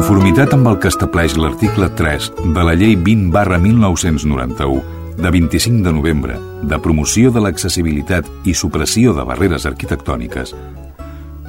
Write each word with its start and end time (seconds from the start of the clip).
Conformitat 0.00 0.54
amb 0.56 0.66
el 0.70 0.76
que 0.82 0.88
estableix 0.88 1.34
l'article 1.36 1.86
3 1.98 2.24
de 2.54 2.62
la 2.64 2.72
Llei 2.78 2.94
20 2.96 3.28
barra 3.34 3.58
1991 3.62 4.80
de 5.18 5.30
25 5.34 5.84
de 5.84 5.92
novembre 5.92 6.38
de 6.70 6.78
promoció 6.82 7.32
de 7.34 7.42
l'accessibilitat 7.44 8.30
i 8.48 8.54
supressió 8.54 9.12
de 9.12 9.26
barreres 9.28 9.66
arquitectòniques, 9.68 10.54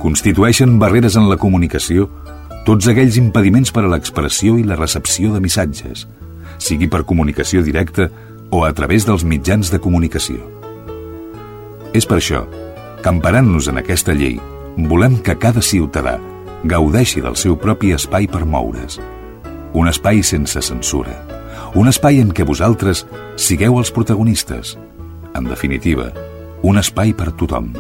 constitueixen 0.02 0.76
barreres 0.82 1.16
en 1.16 1.30
la 1.30 1.40
comunicació 1.42 2.10
tots 2.66 2.88
aquells 2.92 3.18
impediments 3.18 3.72
per 3.74 3.86
a 3.86 3.92
l'expressió 3.92 4.58
i 4.60 4.66
la 4.68 4.78
recepció 4.78 5.34
de 5.34 5.42
missatges, 5.42 6.06
sigui 6.62 6.88
per 6.88 7.06
comunicació 7.10 7.64
directa 7.66 8.10
o 8.52 8.66
a 8.68 8.74
través 8.78 9.08
dels 9.08 9.26
mitjans 9.26 9.72
de 9.72 9.80
comunicació. 9.82 10.38
És 11.94 12.06
per 12.06 12.20
això 12.20 12.44
que, 13.02 13.10
emparant-nos 13.10 13.72
en 13.72 13.82
aquesta 13.82 14.14
llei, 14.14 14.38
volem 14.78 15.18
que 15.26 15.38
cada 15.40 15.64
ciutadà 15.66 16.20
gaudeixi 16.64 17.24
del 17.24 17.36
seu 17.36 17.58
propi 17.58 17.96
espai 17.98 18.30
per 18.30 18.46
moure's. 18.46 19.00
Un 19.74 19.90
espai 19.90 20.22
sense 20.24 20.62
censura. 20.62 21.16
Un 21.76 21.88
espai 21.88 22.20
en 22.22 22.34
què 22.36 22.46
vosaltres 22.48 23.06
sigueu 23.40 23.80
els 23.80 23.92
protagonistes. 23.96 24.76
En 25.34 25.48
definitiva, 25.48 26.12
un 26.62 26.78
espai 26.78 27.16
per 27.16 27.32
tothom. 27.40 27.72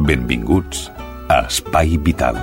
Benvinguts 0.00 0.88
a 1.28 1.44
Espai 1.46 1.98
Vital. 2.02 2.40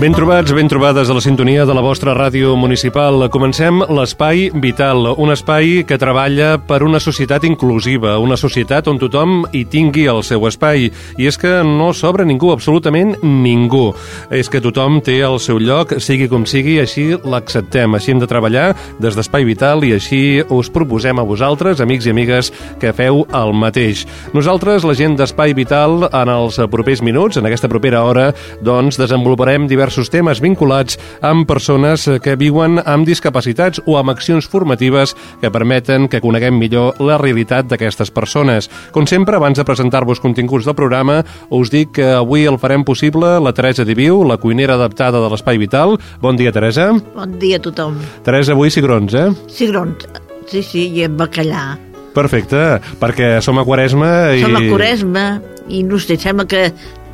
Ben 0.00 0.14
trobats, 0.16 0.54
ben 0.56 0.64
trobades 0.66 1.10
a 1.10 1.12
la 1.12 1.20
sintonia 1.20 1.66
de 1.68 1.74
la 1.76 1.82
vostra 1.84 2.14
ràdio 2.16 2.54
municipal. 2.56 3.26
Comencem 3.28 3.82
l'Espai 3.92 4.46
Vital, 4.56 5.10
un 5.20 5.28
espai 5.28 5.82
que 5.84 5.98
treballa 6.00 6.54
per 6.56 6.78
una 6.86 6.96
societat 6.96 7.44
inclusiva, 7.44 8.14
una 8.16 8.38
societat 8.40 8.88
on 8.88 8.96
tothom 8.96 9.42
hi 9.52 9.66
tingui 9.68 10.06
el 10.08 10.22
seu 10.24 10.46
espai. 10.48 10.86
I 11.20 11.28
és 11.28 11.36
que 11.36 11.50
no 11.68 11.90
sobra 11.92 12.24
ningú, 12.24 12.48
absolutament 12.54 13.12
ningú. 13.20 13.90
És 14.32 14.48
que 14.48 14.62
tothom 14.64 15.02
té 15.04 15.18
el 15.20 15.36
seu 15.36 15.60
lloc, 15.60 15.92
sigui 16.00 16.30
com 16.32 16.48
sigui, 16.48 16.78
així 16.80 17.10
l'acceptem. 17.20 17.92
Així 17.92 18.14
hem 18.14 18.24
de 18.24 18.30
treballar 18.30 18.70
des 19.04 19.20
d'Espai 19.20 19.44
Vital 19.44 19.84
i 19.84 19.92
així 19.98 20.40
us 20.48 20.72
proposem 20.72 21.20
a 21.20 21.26
vosaltres, 21.28 21.84
amics 21.84 22.08
i 22.08 22.14
amigues, 22.16 22.54
que 22.80 22.94
feu 22.96 23.26
el 23.36 23.52
mateix. 23.52 24.06
Nosaltres, 24.32 24.88
la 24.88 24.96
gent 24.96 25.20
d'Espai 25.20 25.52
Vital, 25.52 26.08
en 26.08 26.34
els 26.38 26.56
propers 26.72 27.04
minuts, 27.04 27.36
en 27.36 27.52
aquesta 27.52 27.68
propera 27.68 28.00
hora, 28.08 28.30
doncs 28.64 28.96
desenvoluparem 28.96 29.68
diversos 29.68 29.89
diversos 29.90 30.10
temes 30.12 30.38
vinculats 30.38 30.94
amb 31.26 31.48
persones 31.50 32.04
que 32.22 32.36
viuen 32.38 32.78
amb 32.86 33.08
discapacitats 33.08 33.80
o 33.90 33.96
amb 33.98 34.12
accions 34.12 34.46
formatives 34.46 35.16
que 35.40 35.50
permeten 35.50 36.06
que 36.06 36.20
coneguem 36.22 36.54
millor 36.54 37.00
la 37.02 37.16
realitat 37.18 37.66
d'aquestes 37.66 38.12
persones. 38.14 38.70
Com 38.94 39.08
sempre, 39.10 39.34
abans 39.34 39.58
de 39.58 39.66
presentar-vos 39.66 40.22
continguts 40.22 40.68
del 40.68 40.78
programa, 40.78 41.24
us 41.50 41.74
dic 41.74 41.96
que 41.98 42.06
avui 42.20 42.46
el 42.46 42.60
farem 42.62 42.86
possible 42.86 43.40
la 43.42 43.52
Teresa 43.52 43.84
Diviu, 43.84 44.22
la 44.22 44.38
cuinera 44.38 44.78
adaptada 44.78 45.18
de 45.18 45.32
l'Espai 45.32 45.58
Vital. 45.58 45.98
Bon 46.22 46.38
dia, 46.38 46.54
Teresa. 46.54 46.92
Bon 47.16 47.38
dia 47.42 47.58
a 47.58 47.66
tothom. 47.66 47.98
Teresa, 48.22 48.54
avui 48.54 48.70
cigrons, 48.70 49.18
eh? 49.18 49.26
Cigrons, 49.50 50.06
sí, 50.46 50.62
sí, 50.62 50.86
i 50.94 51.08
amb 51.10 51.18
bacallà. 51.18 51.74
Perfecte, 52.14 52.78
perquè 53.02 53.40
som 53.42 53.58
a 53.58 53.66
Quaresma 53.66 54.36
i... 54.38 54.44
Som 54.46 54.54
a 54.54 54.66
Quaresma 54.70 55.30
i 55.66 55.82
no 55.82 55.98
sé, 55.98 56.14
sembla 56.18 56.46
que 56.46 56.68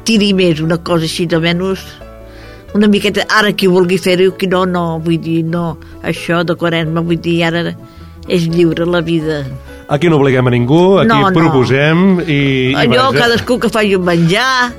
tiri 0.04 0.34
més 0.36 0.60
una 0.60 0.76
cosa 0.84 1.08
així 1.08 1.24
de 1.24 1.40
menys 1.40 1.86
una 2.76 2.88
miqueta, 2.92 3.24
ara 3.32 3.52
qui 3.56 3.66
vulgui 3.72 3.98
fer-ho, 3.98 4.32
qui 4.38 4.46
no, 4.52 4.64
no, 4.68 4.98
vull 5.02 5.18
dir, 5.22 5.42
no, 5.44 5.76
això 6.04 6.42
de 6.46 6.54
Quaresma, 6.60 7.00
vull 7.02 7.18
dir, 7.20 7.38
ara 7.48 7.72
és 8.28 8.46
lliure 8.50 8.86
la 8.86 9.00
vida. 9.06 9.44
Aquí 9.88 10.08
no 10.10 10.16
obliguem 10.18 10.48
a 10.48 10.50
ningú, 10.50 10.98
aquí 10.98 11.08
No, 11.08 11.20
no. 11.30 11.34
proposem 11.36 12.20
i... 12.26 12.40
i 12.72 12.74
Allò, 12.74 13.10
vaja. 13.12 13.20
cadascú 13.22 13.58
que 13.62 13.68
faci 13.70 13.94
un 13.94 14.02
menjar 14.04 14.72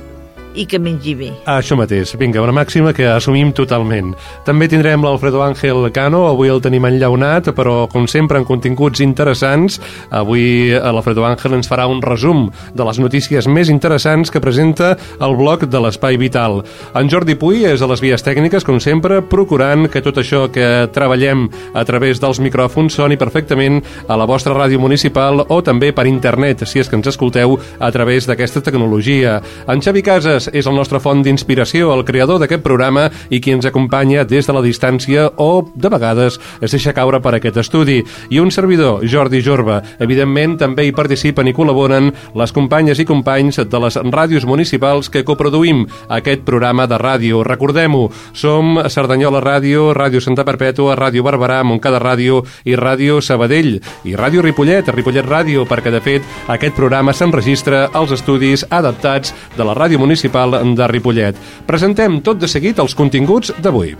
i 0.58 0.66
que 0.66 0.80
mengi 0.82 1.14
bé. 1.14 1.30
Això 1.48 1.76
mateix, 1.78 2.12
vinga, 2.18 2.42
una 2.42 2.54
màxima 2.54 2.92
que 2.96 3.06
assumim 3.06 3.52
totalment. 3.54 4.10
També 4.46 4.66
tindrem 4.70 5.04
l'Alfredo 5.04 5.40
Ángel 5.44 5.86
Cano, 5.94 6.24
avui 6.28 6.50
el 6.50 6.62
tenim 6.64 6.88
enllaunat, 6.88 7.52
però 7.56 7.86
com 7.92 8.08
sempre 8.10 8.40
en 8.40 8.46
continguts 8.48 9.00
interessants. 9.04 9.78
Avui 10.10 10.72
eh, 10.72 10.80
l'Alfredo 10.82 11.24
Ángel 11.28 11.54
ens 11.58 11.70
farà 11.70 11.86
un 11.90 12.02
resum 12.02 12.48
de 12.74 12.86
les 12.88 12.98
notícies 12.98 13.46
més 13.46 13.70
interessants 13.70 14.32
que 14.34 14.42
presenta 14.42 14.96
el 15.22 15.36
bloc 15.38 15.68
de 15.70 15.82
l'Espai 15.84 16.18
Vital. 16.18 16.62
En 16.98 17.10
Jordi 17.12 17.38
Puy 17.38 17.64
és 17.68 17.82
a 17.82 17.90
les 17.90 18.02
vies 18.02 18.24
tècniques, 18.24 18.66
com 18.66 18.80
sempre, 18.82 19.20
procurant 19.22 19.86
que 19.92 20.02
tot 20.02 20.18
això 20.18 20.46
que 20.52 20.88
treballem 20.94 21.46
a 21.78 21.86
través 21.86 22.18
dels 22.22 22.42
micròfons 22.42 22.98
soni 22.98 23.18
perfectament 23.20 23.80
a 24.08 24.18
la 24.18 24.26
vostra 24.26 24.56
ràdio 24.56 24.82
municipal 24.82 25.44
o 25.46 25.60
també 25.62 25.92
per 25.94 26.08
internet, 26.10 26.66
si 26.66 26.82
és 26.82 26.90
que 26.90 26.98
ens 26.98 27.12
escolteu 27.12 27.58
a 27.78 27.92
través 27.94 28.26
d'aquesta 28.26 28.64
tecnologia. 28.64 29.38
En 29.68 29.82
Xavi 29.84 30.02
Casas 30.02 30.47
és 30.52 30.66
el 30.66 30.76
nostre 30.76 31.00
font 31.00 31.22
d'inspiració, 31.24 31.92
el 31.94 32.04
creador 32.08 32.40
d'aquest 32.40 32.62
programa 32.64 33.08
i 33.30 33.40
qui 33.40 33.52
ens 33.54 33.66
acompanya 33.68 34.24
des 34.24 34.46
de 34.46 34.54
la 34.54 34.62
distància 34.64 35.28
o, 35.36 35.64
de 35.74 35.90
vegades, 35.92 36.38
es 36.60 36.74
deixa 36.74 36.94
caure 36.96 37.20
per 37.24 37.34
aquest 37.36 37.58
estudi. 37.60 38.02
I 38.30 38.40
un 38.40 38.50
servidor, 38.54 39.04
Jordi 39.06 39.42
Jorba. 39.44 39.80
Evidentment, 39.98 40.56
també 40.60 40.86
hi 40.86 40.94
participen 40.96 41.50
i 41.50 41.54
col·laboren 41.56 42.12
les 42.38 42.54
companyes 42.54 42.98
i 42.98 43.06
companys 43.08 43.60
de 43.64 43.82
les 43.84 43.98
ràdios 44.08 44.46
municipals 44.48 45.10
que 45.10 45.24
coproduïm 45.26 45.84
aquest 46.08 46.44
programa 46.46 46.86
de 46.86 46.98
ràdio. 47.00 47.42
Recordem-ho, 47.46 48.08
som 48.32 48.78
Cerdanyola 48.88 49.42
Ràdio, 49.44 49.92
Ràdio 49.96 50.22
Santa 50.24 50.44
Perpètua, 50.46 50.96
Ràdio 50.98 51.24
Barberà, 51.26 51.62
Montcada 51.64 52.00
Ràdio 52.02 52.42
i 52.64 52.76
Ràdio 52.78 53.20
Sabadell 53.24 53.78
i 54.04 54.16
Ràdio 54.16 54.42
Ripollet, 54.44 54.88
Ripollet 54.94 55.26
Ràdio, 55.26 55.66
perquè 55.68 55.92
de 55.94 56.02
fet 56.04 56.26
aquest 56.48 56.76
programa 56.78 57.12
s'enregistra 57.12 57.88
als 57.92 58.14
estudis 58.16 58.64
adaptats 58.70 59.34
de 59.56 59.66
la 59.66 59.74
Ràdio 59.76 59.98
Municipal 59.98 60.27
de 60.28 60.90
Ripollet. 60.90 61.36
Presentem 61.66 62.20
tot 62.20 62.38
de 62.40 62.50
seguit 62.50 62.78
els 62.78 62.94
continguts 62.98 63.54
d'avui. 63.62 63.96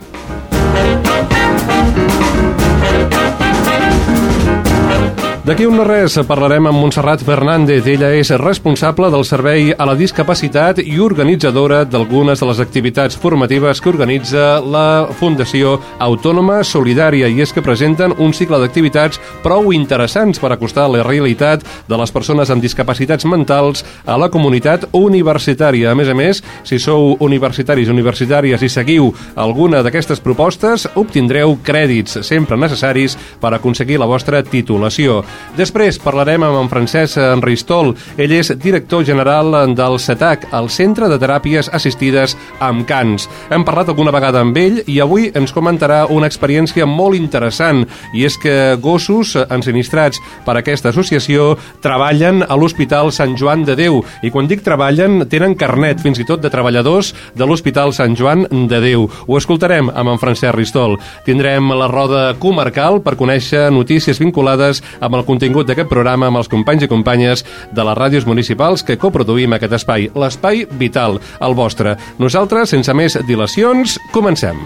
D'aquí 5.49 5.65
un 5.65 5.79
no 5.81 5.85
res 5.87 6.13
parlarem 6.29 6.67
amb 6.69 6.77
Montserrat 6.77 7.23
Fernández. 7.25 7.87
Ella 7.89 8.11
és 8.13 8.29
responsable 8.37 9.09
del 9.09 9.23
Servei 9.25 9.71
a 9.73 9.87
la 9.89 9.95
Discapacitat 9.97 10.83
i 10.83 10.99
organitzadora 11.01 11.87
d'algunes 11.89 12.43
de 12.43 12.49
les 12.51 12.59
activitats 12.61 13.17
formatives 13.17 13.81
que 13.81 13.89
organitza 13.89 14.59
la 14.61 15.09
Fundació 15.17 15.79
Autònoma 16.05 16.59
Solidària 16.69 17.31
i 17.33 17.41
és 17.41 17.55
que 17.57 17.65
presenten 17.65 18.13
un 18.21 18.35
cicle 18.37 18.59
d'activitats 18.61 19.23
prou 19.41 19.71
interessants 19.73 20.37
per 20.37 20.51
acostar 20.53 20.85
la 20.93 21.07
realitat 21.07 21.65
de 21.89 21.97
les 21.97 22.13
persones 22.13 22.53
amb 22.53 22.61
discapacitats 22.61 23.25
mentals 23.25 23.87
a 24.05 24.19
la 24.21 24.29
comunitat 24.29 24.85
universitària. 24.93 25.95
A 25.95 25.97
més 25.97 26.13
a 26.13 26.19
més, 26.19 26.43
si 26.69 26.77
sou 26.77 27.17
universitaris 27.25 27.89
universitàries 27.89 28.61
i 28.61 28.69
seguiu 28.69 29.15
alguna 29.33 29.81
d'aquestes 29.81 30.21
propostes, 30.21 30.91
obtindreu 30.93 31.57
crèdits 31.65 32.21
sempre 32.21 32.61
necessaris 32.61 33.17
per 33.41 33.57
aconseguir 33.57 33.97
la 33.97 34.13
vostra 34.13 34.45
titulació. 34.45 35.23
Després 35.59 35.99
parlarem 36.03 36.45
amb 36.47 36.61
en 36.61 36.71
Francesc 36.71 37.19
Enristol. 37.23 37.95
Ell 38.17 38.35
és 38.37 38.53
director 38.63 39.05
general 39.07 39.55
del 39.75 39.99
CETAC, 39.99 40.49
el 40.55 40.69
Centre 40.71 41.09
de 41.11 41.19
Teràpies 41.21 41.71
Assistides 41.75 42.37
amb 42.65 42.87
Cans. 42.89 43.29
Hem 43.51 43.65
parlat 43.67 43.91
alguna 43.91 44.13
vegada 44.15 44.43
amb 44.45 44.57
ell 44.59 44.83
i 44.87 44.99
avui 45.03 45.29
ens 45.39 45.53
comentarà 45.55 46.05
una 46.15 46.29
experiència 46.31 46.87
molt 46.87 47.19
interessant 47.19 47.85
i 48.15 48.25
és 48.29 48.39
que 48.41 48.77
gossos 48.83 49.35
ensinistrats 49.49 50.21
per 50.47 50.57
aquesta 50.59 50.93
associació 50.93 51.55
treballen 51.85 52.45
a 52.47 52.57
l'Hospital 52.59 53.13
Sant 53.15 53.37
Joan 53.39 53.65
de 53.69 53.77
Déu 53.79 54.01
i 54.23 54.33
quan 54.35 54.49
dic 54.51 54.65
treballen 54.67 55.25
tenen 55.31 55.57
carnet 55.59 56.03
fins 56.05 56.21
i 56.23 56.27
tot 56.29 56.43
de 56.43 56.53
treballadors 56.53 57.13
de 57.37 57.47
l'Hospital 57.47 57.95
Sant 57.97 58.17
Joan 58.19 58.47
de 58.71 58.81
Déu. 58.83 59.09
Ho 59.27 59.39
escoltarem 59.39 59.91
amb 59.91 60.15
en 60.15 60.21
Francesc 60.23 60.55
Ristol. 60.57 60.97
Tindrem 61.27 61.73
la 61.75 61.89
roda 61.91 62.23
comarcal 62.41 63.03
per 63.05 63.17
conèixer 63.19 63.69
notícies 63.75 64.21
vinculades 64.23 64.83
amb 65.01 65.19
el 65.19 65.27
contingut 65.29 65.69
d'aquest 65.69 65.91
programa 65.93 66.33
amb 66.33 66.41
els 66.41 66.49
companys 66.49 66.87
i 66.87 66.91
companyes 66.91 67.45
de 67.71 67.85
les 67.85 67.99
ràdios 67.99 68.27
municipals 68.29 68.83
que 68.83 68.99
coproduïm 69.01 69.57
aquest 69.57 69.77
espai, 69.83 70.09
l'espai 70.17 70.65
vital, 70.81 71.21
el 71.45 71.59
vostre. 71.59 71.99
Nosaltres, 72.19 72.73
sense 72.75 72.97
més 72.97 73.21
dilacions, 73.29 73.99
comencem. 74.17 74.59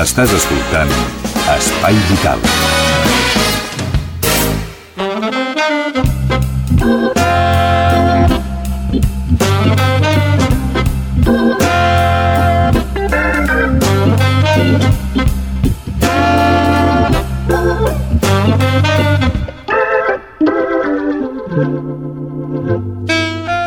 Estàs 0.00 0.32
escoltant 0.32 0.92
Espai 1.50 1.98
Vital. 2.08 2.38
Les 2.44 2.59
Thank 21.82 23.10
you. 23.10 23.19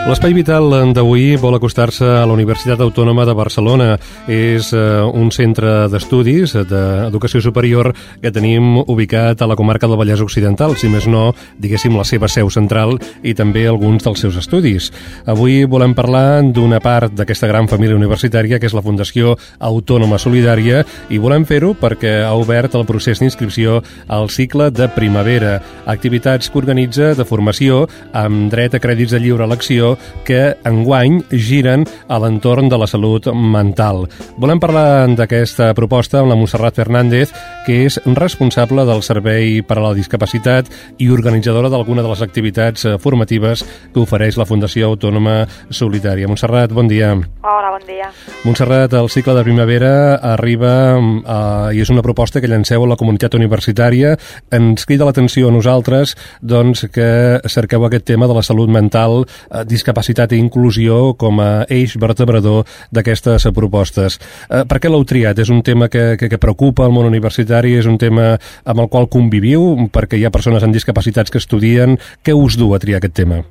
L'Espai 0.04 0.34
Vital 0.36 0.66
d'avui 0.92 1.38
vol 1.40 1.56
acostar-se 1.56 2.04
a 2.04 2.26
la 2.28 2.34
Universitat 2.36 2.82
Autònoma 2.84 3.24
de 3.24 3.34
Barcelona. 3.38 3.86
És 4.28 4.74
eh, 4.76 5.00
un 5.00 5.30
centre 5.32 5.86
d'estudis 5.88 6.58
d'educació 6.68 7.40
superior 7.40 7.94
que 8.20 8.32
tenim 8.36 8.82
ubicat 8.82 9.40
a 9.40 9.48
la 9.48 9.56
comarca 9.56 9.88
del 9.88 9.96
Vallès 9.96 10.20
Occidental, 10.20 10.76
si 10.76 10.90
més 10.92 11.08
no, 11.08 11.30
diguéssim, 11.56 11.96
la 11.96 12.04
seva 12.04 12.28
seu 12.28 12.52
central 12.52 12.98
i 13.24 13.32
també 13.32 13.64
alguns 13.64 14.04
dels 14.04 14.26
seus 14.26 14.42
estudis. 14.42 14.90
Avui 15.24 15.64
volem 15.72 15.96
parlar 15.96 16.44
d'una 16.52 16.82
part 16.84 17.16
d'aquesta 17.16 17.48
gran 17.48 17.72
família 17.72 17.96
universitària 17.96 18.60
que 18.60 18.68
és 18.68 18.76
la 18.76 18.84
Fundació 18.84 19.38
Autònoma 19.64 20.20
Solidària 20.20 20.84
i 21.16 21.22
volem 21.24 21.48
fer-ho 21.48 21.72
perquè 21.80 22.18
ha 22.28 22.36
obert 22.36 22.76
el 22.76 22.84
procés 22.84 23.24
d'inscripció 23.24 23.80
al 24.12 24.28
cicle 24.28 24.68
de 24.68 24.92
primavera, 25.00 25.56
activitats 25.88 26.52
que 26.52 26.60
organitza 26.60 27.14
de 27.16 27.24
formació 27.24 27.86
amb 28.12 28.52
dret 28.52 28.76
a 28.76 28.84
crèdits 28.84 29.16
de 29.16 29.24
lliure 29.24 29.48
elecció 29.48 29.93
que 30.28 30.56
enguany 30.68 31.22
giren 31.32 31.86
a 32.08 32.20
l'entorn 32.22 32.70
de 32.70 32.80
la 32.80 32.88
salut 32.90 33.30
mental. 33.34 34.06
Volem 34.38 34.62
parlar 34.62 35.08
d'aquesta 35.18 35.74
proposta 35.78 36.22
amb 36.22 36.32
la 36.32 36.38
Montserrat 36.40 36.78
Fernández, 36.80 37.34
que 37.64 37.84
és 37.88 37.98
responsable 38.18 38.84
del 38.86 39.02
Servei 39.06 39.62
per 39.64 39.78
a 39.80 39.84
la 39.86 39.94
Discapacitat 39.96 40.68
i 41.02 41.08
organitzadora 41.14 41.70
d'alguna 41.72 42.04
de 42.04 42.10
les 42.12 42.22
activitats 42.26 42.84
eh, 42.86 42.96
formatives 43.00 43.64
que 43.94 44.02
ofereix 44.04 44.38
la 44.40 44.48
Fundació 44.50 44.90
Autònoma 44.92 45.44
Solidària. 45.72 46.28
Montserrat, 46.28 46.74
bon 46.76 46.90
dia. 46.92 47.14
Hola, 47.16 47.72
bon 47.72 47.86
dia. 47.88 48.10
Montserrat, 48.44 48.94
el 49.00 49.10
cicle 49.14 49.36
de 49.38 49.46
primavera 49.48 49.94
arriba 50.34 50.74
eh, 51.00 51.78
i 51.78 51.84
és 51.84 51.92
una 51.94 52.04
proposta 52.04 52.42
que 52.44 52.52
llanceu 52.52 52.84
a 52.84 52.92
la 52.92 53.00
comunitat 53.00 53.38
universitària. 53.40 54.18
Ens 54.52 54.84
crida 54.90 55.08
l'atenció 55.08 55.48
a 55.48 55.56
nosaltres 55.56 56.18
doncs, 56.42 56.86
que 56.92 57.40
cerqueu 57.48 57.88
aquest 57.88 58.08
tema 58.12 58.28
de 58.28 58.36
la 58.36 58.44
salut 58.44 58.72
mental, 58.72 59.24
eh, 59.24 59.64
discapacitat 59.70 60.36
i 60.36 60.42
inclusió 60.44 61.14
com 61.16 61.40
a 61.40 61.52
eix 61.72 61.96
vertebrador 62.02 62.68
d'aquestes 62.92 63.48
propostes. 63.56 64.20
Eh, 64.50 64.66
per 64.68 64.84
què 64.84 64.92
l'heu 64.92 65.08
triat? 65.08 65.40
És 65.40 65.54
un 65.54 65.64
tema 65.64 65.88
que, 65.88 66.18
que, 66.20 66.28
que 66.28 66.42
preocupa 66.42 66.90
el 66.90 66.92
món 66.96 67.08
universitari? 67.08 67.53
És 67.62 67.86
un 67.90 67.98
tema 68.02 68.34
amb 68.66 68.80
el 68.80 68.90
qual 68.90 69.10
conviviu? 69.12 69.88
Perquè 69.94 70.18
hi 70.18 70.26
ha 70.26 70.34
persones 70.34 70.64
amb 70.64 70.74
discapacitats 70.74 71.30
que 71.30 71.38
estudien. 71.38 71.98
Què 72.26 72.34
us 72.34 72.58
du 72.58 72.74
a 72.74 72.80
triar 72.80 72.98
aquest 72.98 73.16
tema? 73.22 73.44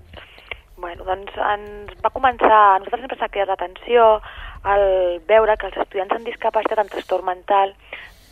Bueno, 0.76 1.04
doncs 1.06 1.32
ens 1.36 1.92
va 2.02 2.10
començar, 2.10 2.50
a 2.50 2.78
nosaltres 2.82 3.04
sempre 3.04 3.18
s'ha 3.20 3.30
cridat 3.30 3.52
l'atenció 3.54 4.20
al 4.62 5.20
veure 5.28 5.56
que 5.58 5.68
els 5.70 5.76
estudiants 5.76 6.14
amb 6.16 6.26
discapacitat 6.26 6.78
amb 6.78 6.90
trastorn 6.90 7.26
mental 7.26 7.74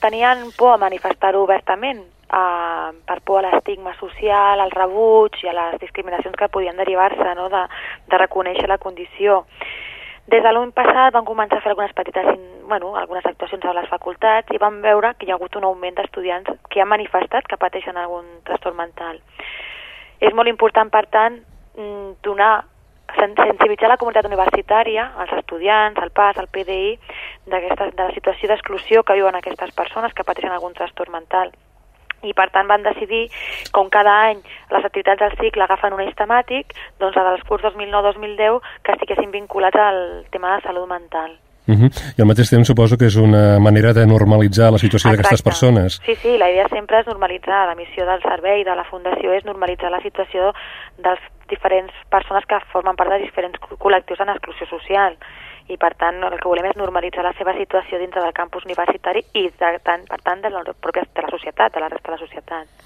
tenien 0.01 0.49
por 0.57 0.75
a 0.75 0.81
manifestar-ho 0.81 1.45
obertament, 1.45 2.01
eh, 2.33 2.91
per 3.07 3.21
por 3.23 3.45
a 3.45 3.51
l'estigma 3.51 3.95
social, 3.99 4.61
al 4.61 4.71
rebuig 4.71 5.39
i 5.45 5.51
a 5.51 5.57
les 5.57 5.81
discriminacions 5.81 6.37
que 6.37 6.49
podien 6.49 6.77
derivar-se 6.77 7.35
no? 7.37 7.49
de, 7.53 7.65
de 8.11 8.19
reconèixer 8.25 8.69
la 8.69 8.79
condició. 8.79 9.45
Des 10.31 10.43
de 10.45 10.51
l'any 10.53 10.71
passat 10.77 11.15
vam 11.17 11.25
començar 11.27 11.59
a 11.59 11.63
fer 11.65 11.73
algunes 11.73 11.95
petites, 11.99 12.27
bueno, 12.71 12.93
algunes 12.99 13.25
actuacions 13.27 13.65
a 13.67 13.73
les 13.75 13.89
facultats 13.91 14.53
i 14.55 14.61
vam 14.63 14.77
veure 14.85 15.15
que 15.19 15.27
hi 15.27 15.33
ha 15.33 15.39
hagut 15.39 15.57
un 15.59 15.65
augment 15.67 15.97
d'estudiants 15.97 16.53
que 16.71 16.83
han 16.83 16.91
manifestat 16.93 17.49
que 17.51 17.59
pateixen 17.59 17.99
algun 17.99 18.29
trastorn 18.47 18.77
mental. 18.79 19.19
És 20.21 20.37
molt 20.39 20.53
important, 20.53 20.93
per 20.93 21.07
tant, 21.17 21.41
mm, 21.75 22.13
donar 22.23 22.53
sensibilitzar 23.17 23.89
la 23.89 23.97
comunitat 23.97 24.29
universitària, 24.29 25.09
els 25.25 25.33
estudiants, 25.41 25.99
el 25.99 26.11
PAS, 26.11 26.39
el 26.39 26.47
PDI, 26.47 26.99
de 27.47 27.61
la 27.99 28.13
situació 28.15 28.49
d'exclusió 28.49 29.03
que 29.03 29.19
viuen 29.19 29.35
aquestes 29.35 29.75
persones 29.75 30.15
que 30.15 30.25
pateixen 30.25 30.53
algun 30.53 30.75
trastorn 30.75 31.11
mental 31.11 31.51
i 32.23 32.35
per 32.37 32.49
tant 32.55 32.69
van 32.69 32.83
decidir, 32.87 33.29
com 33.73 33.91
cada 33.93 34.17
any 34.31 34.41
les 34.71 34.85
activitats 34.85 35.21
del 35.21 35.37
cicle 35.41 35.65
agafen 35.65 35.97
un 35.97 36.03
eix 36.05 36.15
temàtic, 36.19 36.75
doncs 37.01 37.17
la 37.17 37.29
dels 37.31 37.47
curs 37.49 37.65
2009-2010 37.69 38.61
que 38.83 38.97
estiguessin 38.97 39.31
vinculats 39.35 39.81
al 39.81 40.03
tema 40.31 40.57
de 40.57 40.67
salut 40.67 40.89
mental. 40.89 41.39
Uh 41.71 41.77
-huh. 41.77 41.91
I 42.19 42.23
al 42.23 42.27
mateix 42.27 42.51
temps 42.51 42.67
suposo 42.67 42.97
que 42.97 43.07
és 43.07 43.17
una 43.17 43.61
manera 43.61 43.93
de 43.93 44.07
normalitzar 44.07 44.73
la 44.73 44.79
situació 44.79 45.11
d'aquestes 45.11 45.43
persones. 45.43 46.01
Sí, 46.05 46.15
sí, 46.17 46.39
la 46.39 46.51
idea 46.51 46.67
sempre 46.69 47.01
és 47.01 47.07
normalitzar, 47.07 47.67
la 47.67 47.75
missió 47.75 48.07
del 48.07 48.23
servei 48.23 48.65
de 48.65 48.75
la 48.75 48.85
Fundació 48.85 49.33
és 49.33 49.45
normalitzar 49.45 49.91
la 49.91 50.01
situació 50.01 50.53
dels 50.99 51.21
diferents 51.49 51.93
persones 52.09 52.45
que 52.47 52.59
formen 52.73 52.97
part 52.97 53.11
de 53.11 53.19
diferents 53.19 53.59
col·lectius 53.79 54.21
en 54.21 54.31
exclusió 54.31 54.67
social 54.67 55.17
i 55.71 55.79
per 55.81 55.93
tant 55.99 56.19
el 56.27 56.37
que 56.41 56.49
volem 56.51 56.67
és 56.71 56.79
normalitzar 56.79 57.25
la 57.25 57.35
seva 57.39 57.55
situació 57.57 58.01
dintre 58.01 58.23
del 58.25 58.35
campus 58.37 58.67
universitari 58.67 59.23
i 59.39 59.47
de, 59.49 59.71
tant, 59.87 60.05
per 60.09 60.21
tant 60.27 60.43
de 60.43 60.51
la, 60.53 60.65
pròpia, 60.83 61.07
de 61.07 61.25
la 61.25 61.31
societat, 61.31 61.75
de 61.75 61.83
la 61.83 61.91
resta 61.93 62.11
de 62.11 62.17
la 62.17 62.23
societat. 62.25 62.81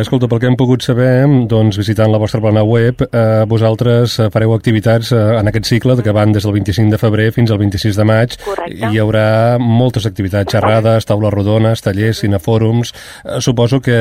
Escolta, 0.00 0.28
pel 0.30 0.40
que 0.42 0.48
hem 0.48 0.56
pogut 0.58 0.84
saber, 0.84 1.26
doncs 1.50 1.78
visitant 1.78 2.10
la 2.10 2.18
vostra 2.22 2.40
plana 2.42 2.62
web, 2.66 3.04
eh, 3.06 3.44
vosaltres 3.50 4.16
fareu 4.32 4.54
activitats 4.54 5.12
eh, 5.12 5.20
en 5.40 5.50
aquest 5.50 5.68
cicle 5.70 5.98
que 6.00 6.14
van 6.16 6.32
des 6.32 6.46
del 6.46 6.54
25 6.56 6.94
de 6.94 7.00
febrer 7.00 7.28
fins 7.36 7.50
al 7.50 7.60
26 7.60 7.98
de 7.98 8.06
maig. 8.08 8.36
Correcte. 8.44 8.90
Hi 8.90 9.00
haurà 9.02 9.58
moltes 9.60 10.06
activitats, 10.08 10.52
xerrades, 10.54 11.06
taules 11.08 11.34
rodones, 11.34 11.82
tallers, 11.84 12.22
cinefòrums. 12.24 12.94
Eh, 13.24 13.40
suposo 13.44 13.80
que 13.84 13.98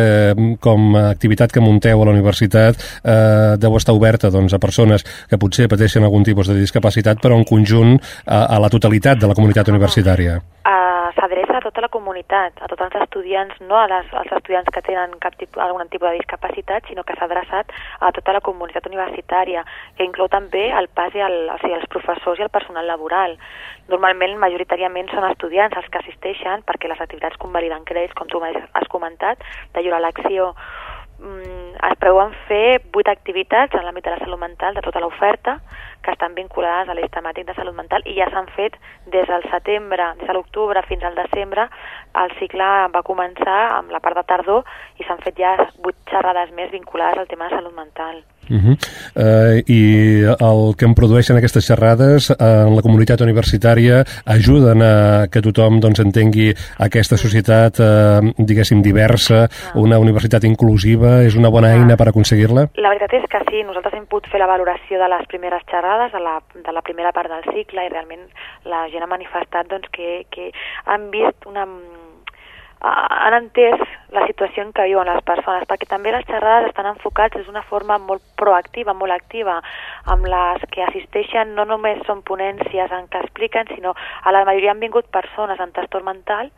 com 0.61 0.95
a 0.95 1.09
activitat 1.09 1.53
que 1.53 1.63
munteu 1.63 2.01
a 2.01 2.07
la 2.07 2.15
universitat 2.15 2.79
eh, 3.03 3.57
deu 3.59 3.77
estar 3.77 3.95
oberta 3.97 4.31
doncs, 4.33 4.55
a 4.55 4.61
persones 4.61 5.05
que 5.29 5.41
potser 5.41 5.69
pateixen 5.71 6.05
algun 6.05 6.25
tipus 6.27 6.49
de 6.49 6.57
discapacitat, 6.59 7.21
però 7.21 7.37
en 7.37 7.45
conjunt 7.47 7.97
a, 8.29 8.45
a 8.55 8.59
la 8.61 8.69
totalitat 8.69 9.17
de 9.19 9.27
la 9.27 9.35
comunitat 9.37 9.67
universitària? 9.73 10.37
Uh, 10.61 10.89
S'adreça 11.17 11.57
a 11.57 11.61
tota 11.63 11.81
la 11.81 11.89
comunitat, 11.89 12.59
a 12.61 12.67
tots 12.69 12.85
els 12.85 12.95
estudiants, 13.01 13.55
no 13.65 13.77
a 13.79 13.87
les, 13.89 14.11
als 14.13 14.29
estudiants 14.37 14.69
que 14.73 14.83
tenen 14.85 15.15
cap 15.23 15.33
tipus, 15.39 15.57
algun 15.63 15.89
tipus 15.89 16.11
de 16.11 16.19
discapacitat, 16.19 16.85
sinó 16.87 17.03
que 17.03 17.15
s'ha 17.17 17.25
adreçat 17.25 17.73
a 18.05 18.11
tota 18.15 18.35
la 18.37 18.41
comunitat 18.45 18.85
universitària, 18.87 19.65
que 19.97 20.05
inclou 20.05 20.29
també 20.29 20.67
el 20.69 20.87
pas 20.93 21.15
i 21.17 21.25
el, 21.25 21.39
o 21.49 21.57
sigui, 21.63 21.73
els 21.79 21.89
professors 21.89 22.39
i 22.39 22.45
el 22.45 22.53
personal 22.53 22.87
laboral. 22.87 23.35
Normalment, 23.89 24.37
majoritàriament, 24.37 25.09
són 25.09 25.25
estudiants 25.31 25.75
els 25.81 25.89
que 25.89 26.03
assisteixen 26.03 26.63
perquè 26.69 26.91
les 26.91 27.01
activitats 27.01 27.41
convaliden 27.41 27.87
crèdits, 27.89 28.15
com 28.15 28.29
tu 28.29 28.43
has 28.45 28.93
comentat, 28.93 29.41
de 29.73 29.81
lliure 29.81 29.97
elecció 29.97 30.53
mm, 31.19 31.81
es 31.89 31.99
preveuen 31.99 32.35
fer 32.47 32.79
vuit 32.93 33.09
activitats 33.09 33.75
en 33.75 33.87
l'àmbit 33.87 34.05
de 34.05 34.15
la 34.15 34.21
salut 34.21 34.39
mental 34.39 34.77
de 34.77 34.85
tota 34.85 35.01
l'oferta 35.01 35.57
que 36.09 36.15
estan 36.17 36.33
vinculades 36.33 36.89
a 36.89 36.95
l'eix 36.97 37.11
temàtic 37.13 37.45
de 37.45 37.53
salut 37.57 37.75
mental 37.77 38.01
i 38.09 38.15
ja 38.17 38.25
s'han 38.33 38.49
fet 38.55 38.77
des 39.13 39.27
del 39.29 39.45
setembre, 39.51 40.07
des 40.17 40.27
de 40.27 40.33
l'octubre 40.33 40.81
fins 40.89 41.05
al 41.05 41.19
desembre, 41.19 41.67
el 42.23 42.33
cicle 42.39 42.71
va 42.95 43.05
començar 43.11 43.59
amb 43.77 43.93
la 43.93 44.01
part 44.01 44.17
de 44.17 44.25
tardor 44.33 44.65
i 44.97 45.05
s'han 45.05 45.21
fet 45.21 45.37
ja 45.37 45.53
vuit 45.85 46.01
xerrades 46.09 46.55
més 46.57 46.73
vinculades 46.73 47.21
al 47.21 47.29
tema 47.29 47.49
de 47.49 47.61
salut 47.61 47.77
mental. 47.77 48.23
Uh 48.49 48.57
-huh. 48.57 48.75
uh, 49.15 49.57
I 49.67 49.81
el 50.25 50.75
que 50.75 50.85
em 50.85 50.93
produeixen 50.93 51.37
aquestes 51.37 51.65
xerrades 51.65 52.29
uh, 52.29 52.67
en 52.67 52.75
la 52.75 52.81
comunitat 52.81 53.21
universitària 53.21 54.03
ajuden 54.25 54.81
a 54.81 55.27
que 55.31 55.41
tothom 55.41 55.79
doncs, 55.79 55.99
entengui 55.99 56.53
aquesta 56.79 57.17
societat, 57.17 57.79
uh, 57.79 58.33
diguéssim, 58.37 58.81
diversa, 58.81 59.47
una 59.75 59.99
universitat 59.99 60.43
inclusiva, 60.43 61.23
és 61.23 61.35
una 61.35 61.49
bona 61.49 61.73
eina 61.75 61.95
per 61.97 62.09
aconseguir-la? 62.09 62.69
La 62.75 62.89
veritat 62.89 63.13
és 63.13 63.25
que 63.29 63.39
sí, 63.49 63.63
nosaltres 63.63 63.93
hem 63.93 64.05
pogut 64.05 64.27
fer 64.31 64.39
la 64.39 64.47
valoració 64.47 64.99
de 64.99 65.09
les 65.09 65.25
primeres 65.27 65.61
xerrades, 65.69 66.11
de 66.11 66.19
la, 66.19 66.41
de 66.65 66.71
la 66.73 66.81
primera 66.81 67.11
part 67.11 67.29
del 67.29 67.43
cicle, 67.53 67.85
i 67.85 67.89
realment 67.89 68.25
la 68.65 68.87
gent 68.89 69.03
ha 69.03 69.07
manifestat 69.07 69.69
doncs, 69.69 69.87
que, 69.91 70.25
que 70.31 70.51
han 70.85 71.11
vist 71.11 71.45
una 71.45 71.65
han 72.81 73.35
entès 73.35 73.81
la 74.15 74.23
situació 74.25 74.63
en 74.63 74.71
què 74.73 74.85
viuen 74.87 75.09
les 75.09 75.21
persones, 75.27 75.65
perquè 75.67 75.85
també 75.89 76.13
les 76.13 76.25
xerrades 76.25 76.69
estan 76.69 76.87
enfocats 76.89 77.35
des 77.35 77.45
d'una 77.45 77.63
forma 77.67 77.97
molt 77.99 78.23
proactiva, 78.39 78.95
molt 78.95 79.11
activa, 79.11 79.57
amb 80.07 80.25
les 80.31 80.63
que 80.71 80.85
assisteixen 80.85 81.53
no 81.57 81.65
només 81.67 81.99
són 82.07 82.23
ponències 82.23 82.91
en 82.95 83.09
què 83.11 83.21
expliquen, 83.25 83.67
sinó 83.75 83.93
a 84.23 84.31
la 84.31 84.45
majoria 84.47 84.71
han 84.71 84.79
vingut 84.79 85.11
persones 85.11 85.59
amb 85.59 85.75
trastorn 85.75 86.07
mental, 86.07 86.51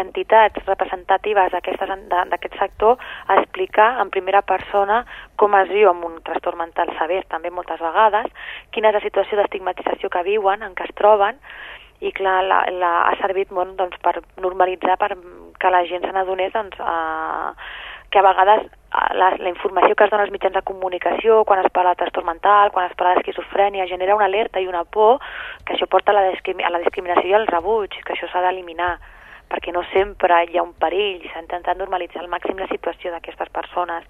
entitats 0.00 0.66
representatives 0.66 1.54
d'aquest 1.54 2.58
sector, 2.58 2.98
a 3.28 3.38
explicar 3.40 3.92
en 4.02 4.10
primera 4.10 4.42
persona 4.42 5.04
com 5.36 5.54
es 5.54 5.70
viu 5.70 5.88
amb 5.88 6.04
un 6.04 6.18
trastorn 6.26 6.58
mental 6.58 6.90
sever, 6.98 7.24
també 7.30 7.50
moltes 7.50 7.80
vegades, 7.80 8.26
quina 8.74 8.90
és 8.90 8.98
la 8.98 9.06
situació 9.06 9.38
d'estigmatització 9.38 10.10
que 10.10 10.26
viuen, 10.26 10.66
en 10.66 10.74
què 10.74 10.90
es 10.90 10.96
troben, 10.98 11.38
i 12.00 12.12
clar, 12.16 12.40
la, 12.48 12.64
la, 12.72 12.90
ha 13.10 13.14
servit 13.20 13.52
molt 13.52 13.76
doncs, 13.76 13.98
per 14.00 14.18
normalitzar, 14.40 14.96
per 15.00 15.14
que 15.60 15.70
la 15.72 15.84
gent 15.88 16.06
se 16.06 16.12
n'adonés 16.16 16.52
doncs, 16.54 16.80
a, 16.80 17.52
que 18.10 18.18
a 18.18 18.24
vegades 18.24 18.66
la, 19.14 19.30
la 19.38 19.52
informació 19.52 19.94
que 19.94 20.06
es 20.06 20.10
dona 20.10 20.24
als 20.24 20.32
mitjans 20.34 20.56
de 20.56 20.64
comunicació, 20.66 21.44
quan 21.44 21.60
es 21.62 21.70
parla 21.72 21.92
de 21.94 22.00
trastorn 22.02 22.26
mental, 22.26 22.72
quan 22.74 22.88
es 22.88 22.96
parla 22.98 23.14
d'esquizofrènia, 23.18 23.86
genera 23.86 24.16
una 24.16 24.26
alerta 24.26 24.60
i 24.60 24.66
una 24.66 24.82
por 24.84 25.20
que 25.64 25.76
això 25.76 25.86
porta 25.86 26.14
a 26.14 26.18
la, 26.18 26.26
a 26.26 26.74
la 26.74 26.82
discriminació 26.82 27.28
i 27.28 27.36
al 27.38 27.46
rebuig, 27.46 28.00
que 28.00 28.16
això 28.16 28.30
s'ha 28.32 28.42
d'eliminar 28.48 28.96
perquè 29.50 29.72
no 29.74 29.82
sempre 29.90 30.44
hi 30.46 30.58
ha 30.58 30.62
un 30.62 30.76
perill, 30.78 31.24
s'ha 31.30 31.42
intentat 31.42 31.78
normalitzar 31.78 32.22
al 32.22 32.30
màxim 32.30 32.58
la 32.58 32.70
situació 32.70 33.10
d'aquestes 33.10 33.50
persones. 33.50 34.06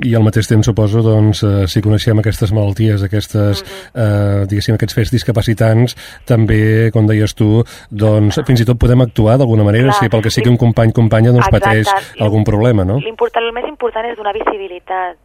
I 0.00 0.14
al 0.16 0.24
mateix 0.24 0.48
temps, 0.48 0.64
suposo, 0.64 1.02
doncs, 1.04 1.42
eh, 1.44 1.66
si 1.68 1.82
coneixem 1.84 2.18
aquestes 2.18 2.52
malalties, 2.56 3.02
aquestes, 3.04 3.60
-huh. 3.60 3.90
eh, 3.92 4.46
diguéssim, 4.48 4.74
aquests 4.74 4.94
fets 4.94 5.10
discapacitants, 5.12 5.96
també, 6.24 6.90
com 6.92 7.06
deies 7.06 7.34
tu, 7.34 7.62
doncs, 7.90 8.40
fins 8.46 8.60
i 8.60 8.64
tot 8.64 8.78
podem 8.78 9.02
actuar 9.02 9.36
d'alguna 9.36 9.64
manera, 9.64 9.92
Clar, 9.92 10.00
si 10.00 10.08
pel 10.08 10.22
que 10.22 10.30
sigui 10.30 10.48
un 10.48 10.56
company, 10.56 10.92
companya, 10.92 11.30
doncs 11.30 11.46
Exacte. 11.46 11.60
pateix 11.60 11.86
algun 12.20 12.44
problema, 12.44 12.84
no? 12.84 12.96
L'important, 12.98 13.44
el 13.44 13.52
més 13.52 13.68
important 13.68 14.06
és 14.06 14.16
donar 14.16 14.32
visibilitat, 14.32 15.18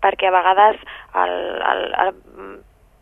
perquè 0.00 0.28
a 0.28 0.32
vegades 0.32 0.76
el, 1.14 1.32
el, 1.60 1.80
el 2.06 2.14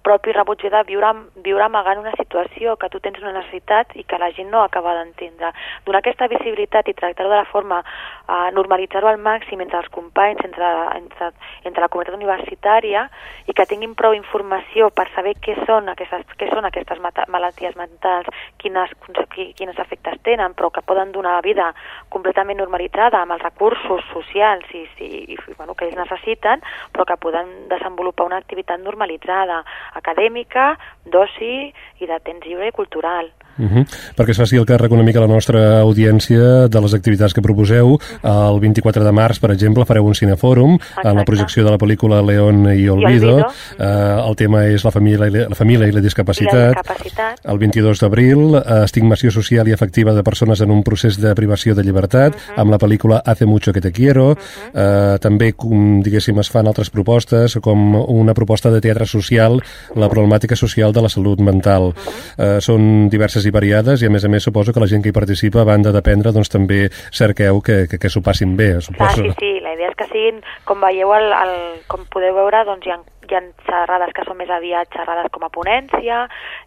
propi 0.09 0.33
rebuig 0.33 0.63
de 0.73 0.83
viure, 0.89 1.11
viure 1.45 1.65
amagant 1.67 2.01
una 2.01 2.15
situació, 2.17 2.77
que 2.81 2.89
tu 2.89 3.01
tens 3.05 3.21
una 3.21 3.35
necessitat 3.37 3.93
i 4.01 4.07
que 4.09 4.19
la 4.21 4.31
gent 4.33 4.49
no 4.49 4.63
acaba 4.65 4.95
d'entendre. 4.97 5.51
Donar 5.85 6.01
aquesta 6.01 6.31
visibilitat 6.33 6.89
i 6.89 6.95
tractar-ho 6.97 7.29
de 7.29 7.37
la 7.37 7.49
forma, 7.51 7.83
eh, 7.83 8.49
normalitzar-ho 8.57 9.11
al 9.11 9.21
màxim 9.21 9.61
entre 9.61 9.83
els 9.83 9.91
companys, 9.93 10.41
entre, 10.47 10.71
entre, 10.97 11.31
entre 11.69 11.85
la 11.85 11.91
comunitat 11.93 12.17
universitària 12.17 13.05
i 13.47 13.53
que 13.53 13.67
tinguin 13.69 13.93
prou 13.99 14.17
informació 14.17 14.89
per 14.91 15.09
saber 15.15 15.35
què 15.45 15.59
són 15.67 15.93
aquestes, 15.93 16.25
què 16.41 16.49
són 16.55 16.65
aquestes 16.69 17.03
malalties 17.29 17.77
mentals, 17.77 18.33
quines, 18.63 18.95
quines 19.35 19.79
efectes 19.85 20.21
tenen, 20.25 20.57
però 20.57 20.73
que 20.73 20.85
poden 20.89 21.13
donar 21.13 21.43
vida 21.45 21.73
completament 22.09 22.63
normalitzada 22.63 23.21
amb 23.23 23.37
els 23.37 23.45
recursos 23.45 24.05
socials 24.15 24.65
i, 24.73 24.87
i, 25.05 25.23
i 25.35 25.39
bueno, 25.59 25.77
que 25.77 25.89
ells 25.89 26.01
necessiten, 26.01 26.65
però 26.93 27.05
que 27.05 27.21
poden 27.21 27.69
desenvolupar 27.69 28.29
una 28.31 28.41
activitat 28.41 28.81
normalitzada, 28.81 29.61
acadèmica, 29.99 30.73
d'oci 31.11 31.73
i 32.01 32.07
de 32.07 32.19
temps 32.25 32.47
lliure 32.47 32.69
i 32.69 32.77
cultural. 32.77 33.31
Uh 33.59 33.67
-huh. 33.67 33.87
Perquè 34.17 34.31
es 34.31 34.39
faci 34.39 34.57
el 34.57 34.65
càrrec 34.65 34.91
una 34.93 35.03
mica 35.03 35.21
la 35.21 35.27
nostra 35.27 35.81
audiència 35.81 36.69
de 36.69 36.81
les 36.81 36.95
activitats 36.95 37.35
que 37.35 37.43
proposeu. 37.43 37.99
El 38.23 38.61
24 38.61 39.05
de 39.05 39.13
març, 39.13 39.41
per 39.41 39.51
exemple, 39.51 39.85
fareu 39.85 40.07
un 40.07 40.15
cinefòrum 40.15 40.75
Exacte. 40.75 41.09
en 41.09 41.17
la 41.17 41.25
projecció 41.25 41.65
de 41.65 41.71
la 41.71 41.79
pel·lícula 41.79 42.25
León 42.25 42.67
i 42.73 42.89
Olvido. 42.89 43.09
I 43.09 43.43
Olvido. 43.43 43.47
Uh, 43.79 44.29
el 44.29 44.37
tema 44.37 44.67
és 44.67 44.85
la 44.85 44.91
família 44.91 45.27
i 45.27 45.31
la, 45.31 45.49
la, 45.49 45.55
família 45.55 45.89
i 45.89 45.93
la 45.93 46.01
discapacitat. 46.01 46.55
I 46.55 46.75
la 46.75 46.83
discapacitat. 46.83 47.41
El 47.45 47.59
22 47.59 48.01
d'abril, 48.01 48.39
uh, 48.39 48.85
estigmació 48.85 49.31
social 49.31 49.69
i 49.69 49.73
efectiva 49.73 50.13
de 50.13 50.23
persones 50.23 50.61
en 50.61 50.71
un 50.71 50.83
procés 50.83 51.21
de 51.21 51.35
privació 51.35 51.75
de 51.75 51.83
llibertat, 51.83 52.35
uh 52.35 52.39
-huh. 52.39 52.61
amb 52.61 52.71
la 52.71 52.79
pel·lícula 52.79 53.23
Hace 53.25 53.47
mucho 53.47 53.73
que 53.73 53.81
te 53.81 53.93
quiero. 53.93 54.31
Uh 54.31 54.37
-huh. 54.37 55.15
uh, 55.15 55.19
també, 55.19 55.53
com, 55.53 56.03
diguéssim, 56.03 56.39
es 56.39 56.51
fan 56.51 56.67
altres 56.67 56.91
propostes, 56.91 57.59
com 57.61 57.95
una 57.95 58.35
proposta 58.35 58.71
de 58.71 58.81
teatre 58.81 59.07
social, 59.07 59.61
la 59.97 60.09
problemàtica 60.13 60.57
social 60.57 60.93
de 60.93 61.05
la 61.05 61.13
salut 61.13 61.41
mental. 61.45 61.93
Uh, 61.93 62.59
són 62.65 63.09
diverses 63.13 63.47
i 63.47 63.55
variades 63.55 64.03
i 64.03 64.09
a 64.09 64.13
més 64.13 64.25
a 64.25 64.33
més 64.33 64.45
suposo 64.45 64.73
que 64.73 64.83
la 64.83 64.91
gent 64.91 65.05
que 65.05 65.13
hi 65.13 65.17
participa 65.17 65.63
a 65.63 65.69
banda 65.69 65.93
d'aprendre 65.95 66.33
doncs 66.35 66.53
també 66.53 66.87
cerqueu 66.93 67.63
que, 67.65 67.85
que, 67.91 68.01
que 68.01 68.11
s'ho 68.13 68.25
passin 68.25 68.57
bé 68.57 68.75
suposo. 68.81 69.25
Ah, 69.25 69.31
sí, 69.31 69.37
sí, 69.39 69.53
la 69.65 69.77
idea 69.77 69.93
és 69.93 69.99
que 69.99 70.09
siguin 70.11 70.43
com 70.69 70.83
veieu 70.85 71.15
el, 71.17 71.31
el, 71.33 71.55
com 71.89 72.05
podeu 72.13 72.37
veure 72.37 72.65
doncs 72.69 72.87
hi 72.87 72.95
ha 72.95 73.01
hi 73.29 73.37
ha 73.37 73.43
xerrades 73.67 74.13
que 74.17 74.25
són 74.25 74.39
més 74.41 74.51
aviat 74.51 74.89
xerrades 74.95 75.29
com 75.33 75.45
a 75.45 75.51
ponència, 75.53 76.23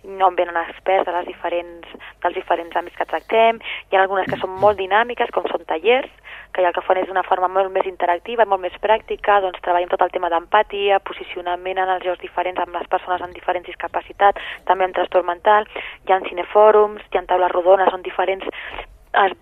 no 0.05 0.29
en 0.29 0.37
venen 0.37 0.59
experts 0.61 1.07
de 1.07 1.15
les 1.15 1.25
diferents, 1.25 1.95
dels 2.21 2.37
diferents 2.37 2.77
àmbits 2.77 2.99
que 2.99 3.07
tractem, 3.09 3.61
hi 3.89 3.97
ha 3.97 4.03
algunes 4.03 4.29
que 4.29 4.37
són 4.41 4.53
molt 4.61 4.77
dinàmiques, 4.77 5.33
com 5.33 5.47
són 5.49 5.65
tallers, 5.69 6.11
que 6.53 6.65
el 6.65 6.73
que 6.73 6.83
fan 6.85 7.01
és 7.01 7.07
d'una 7.09 7.25
forma 7.27 7.47
molt 7.47 7.71
més 7.73 7.87
interactiva, 7.89 8.45
molt 8.45 8.61
més 8.61 8.77
pràctica, 8.83 9.39
doncs 9.43 9.61
treballem 9.65 9.91
tot 9.91 10.05
el 10.05 10.13
tema 10.13 10.29
d'empatia, 10.33 10.99
posicionament 11.07 11.79
en 11.79 11.95
els 11.95 12.05
jocs 12.05 12.21
diferents 12.21 12.59
amb 12.59 12.75
les 12.75 12.87
persones 12.91 13.21
amb 13.21 13.35
diferents 13.35 13.67
discapacitats, 13.67 14.41
també 14.69 14.87
en 14.87 14.95
trastorn 14.97 15.27
mental, 15.27 15.67
hi 16.07 16.13
ha 16.13 16.21
cinefòrums, 16.27 17.03
hi 17.07 17.19
ha 17.19 17.27
taules 17.27 17.55
rodones 17.55 17.93
on 17.93 18.03
diferents 18.05 18.47
es 19.11 19.33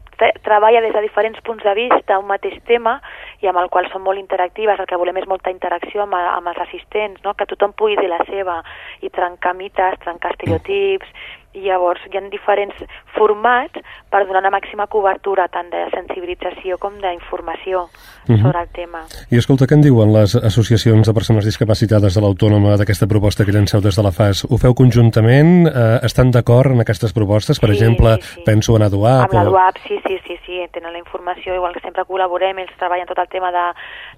treballa 0.44 0.82
des 0.82 0.94
de 0.94 1.02
diferents 1.02 1.40
punts 1.42 1.64
de 1.64 1.74
vista 1.74 2.18
un 2.20 2.26
mateix 2.28 2.58
tema 2.66 2.96
i 3.40 3.48
amb 3.48 3.60
el 3.62 3.70
qual 3.70 3.88
són 3.92 4.02
molt 4.04 4.20
interactives, 4.20 4.80
el 4.80 4.88
que 4.90 4.98
volem 4.98 5.18
és 5.22 5.28
molta 5.30 5.54
interacció 5.54 6.04
amb, 6.04 6.18
amb 6.18 6.50
els 6.52 6.60
assistents, 6.66 7.22
no? 7.24 7.36
que 7.38 7.46
tothom 7.46 7.74
pugui 7.78 7.96
dir 8.00 8.10
la 8.10 8.20
seva 8.28 8.60
i 9.06 9.12
trencar 9.14 9.54
mites, 9.56 10.00
trencar 10.04 10.34
estereotips 10.34 11.14
llavors 11.54 12.02
hi 12.06 12.18
ha 12.18 12.22
diferents 12.30 12.76
formats 13.16 13.82
per 14.10 14.26
donar 14.28 14.44
una 14.44 14.52
màxima 14.54 14.88
cobertura 14.88 15.48
tant 15.50 15.70
de 15.74 15.86
sensibilització 15.94 16.78
com 16.78 16.98
d'informació 17.02 17.84
uh 17.84 17.90
mhm. 18.28 18.36
-huh. 18.36 18.42
sobre 18.42 18.62
el 18.62 18.70
tema. 18.70 19.02
I 19.32 19.38
escolta, 19.38 19.66
què 19.66 19.74
en 19.74 19.82
diuen 19.82 20.14
les 20.14 20.36
associacions 20.36 21.08
de 21.08 21.14
persones 21.14 21.46
discapacitades 21.46 22.14
de 22.16 22.22
l'Autònoma 22.22 22.78
d'aquesta 22.78 23.08
proposta 23.08 23.46
que 23.46 23.52
llanceu 23.52 23.82
des 23.82 23.96
de 23.96 24.04
la 24.04 24.12
FAS? 24.12 24.46
Ho 24.50 24.58
feu 24.58 24.74
conjuntament? 24.74 25.68
Eh, 25.68 26.00
estan 26.04 26.32
d'acord 26.32 26.72
en 26.72 26.82
aquestes 26.82 27.14
propostes? 27.14 27.60
Per 27.60 27.70
sí, 27.70 27.76
exemple, 27.76 28.16
sí, 28.16 28.22
sí. 28.22 28.44
penso 28.46 28.76
en 28.76 28.84
ADUAP? 28.84 29.24
Amb 29.24 29.34
l'ADUAP, 29.34 29.76
o... 29.76 29.88
sí, 29.88 30.00
sí, 30.06 30.20
sí, 30.26 30.38
sí, 30.46 30.68
tenen 30.72 30.94
la 30.94 31.00
informació, 31.00 31.56
igual 31.56 31.74
que 31.74 31.82
sempre 31.82 32.06
col·laborem, 32.06 32.60
ells 32.60 32.78
treballen 32.78 33.08
tot 33.08 33.18
el 33.18 33.28
tema 33.28 33.52
de, 33.52 33.66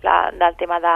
la, 0.03 0.31
del 0.31 0.55
tema 0.55 0.79
de, 0.79 0.95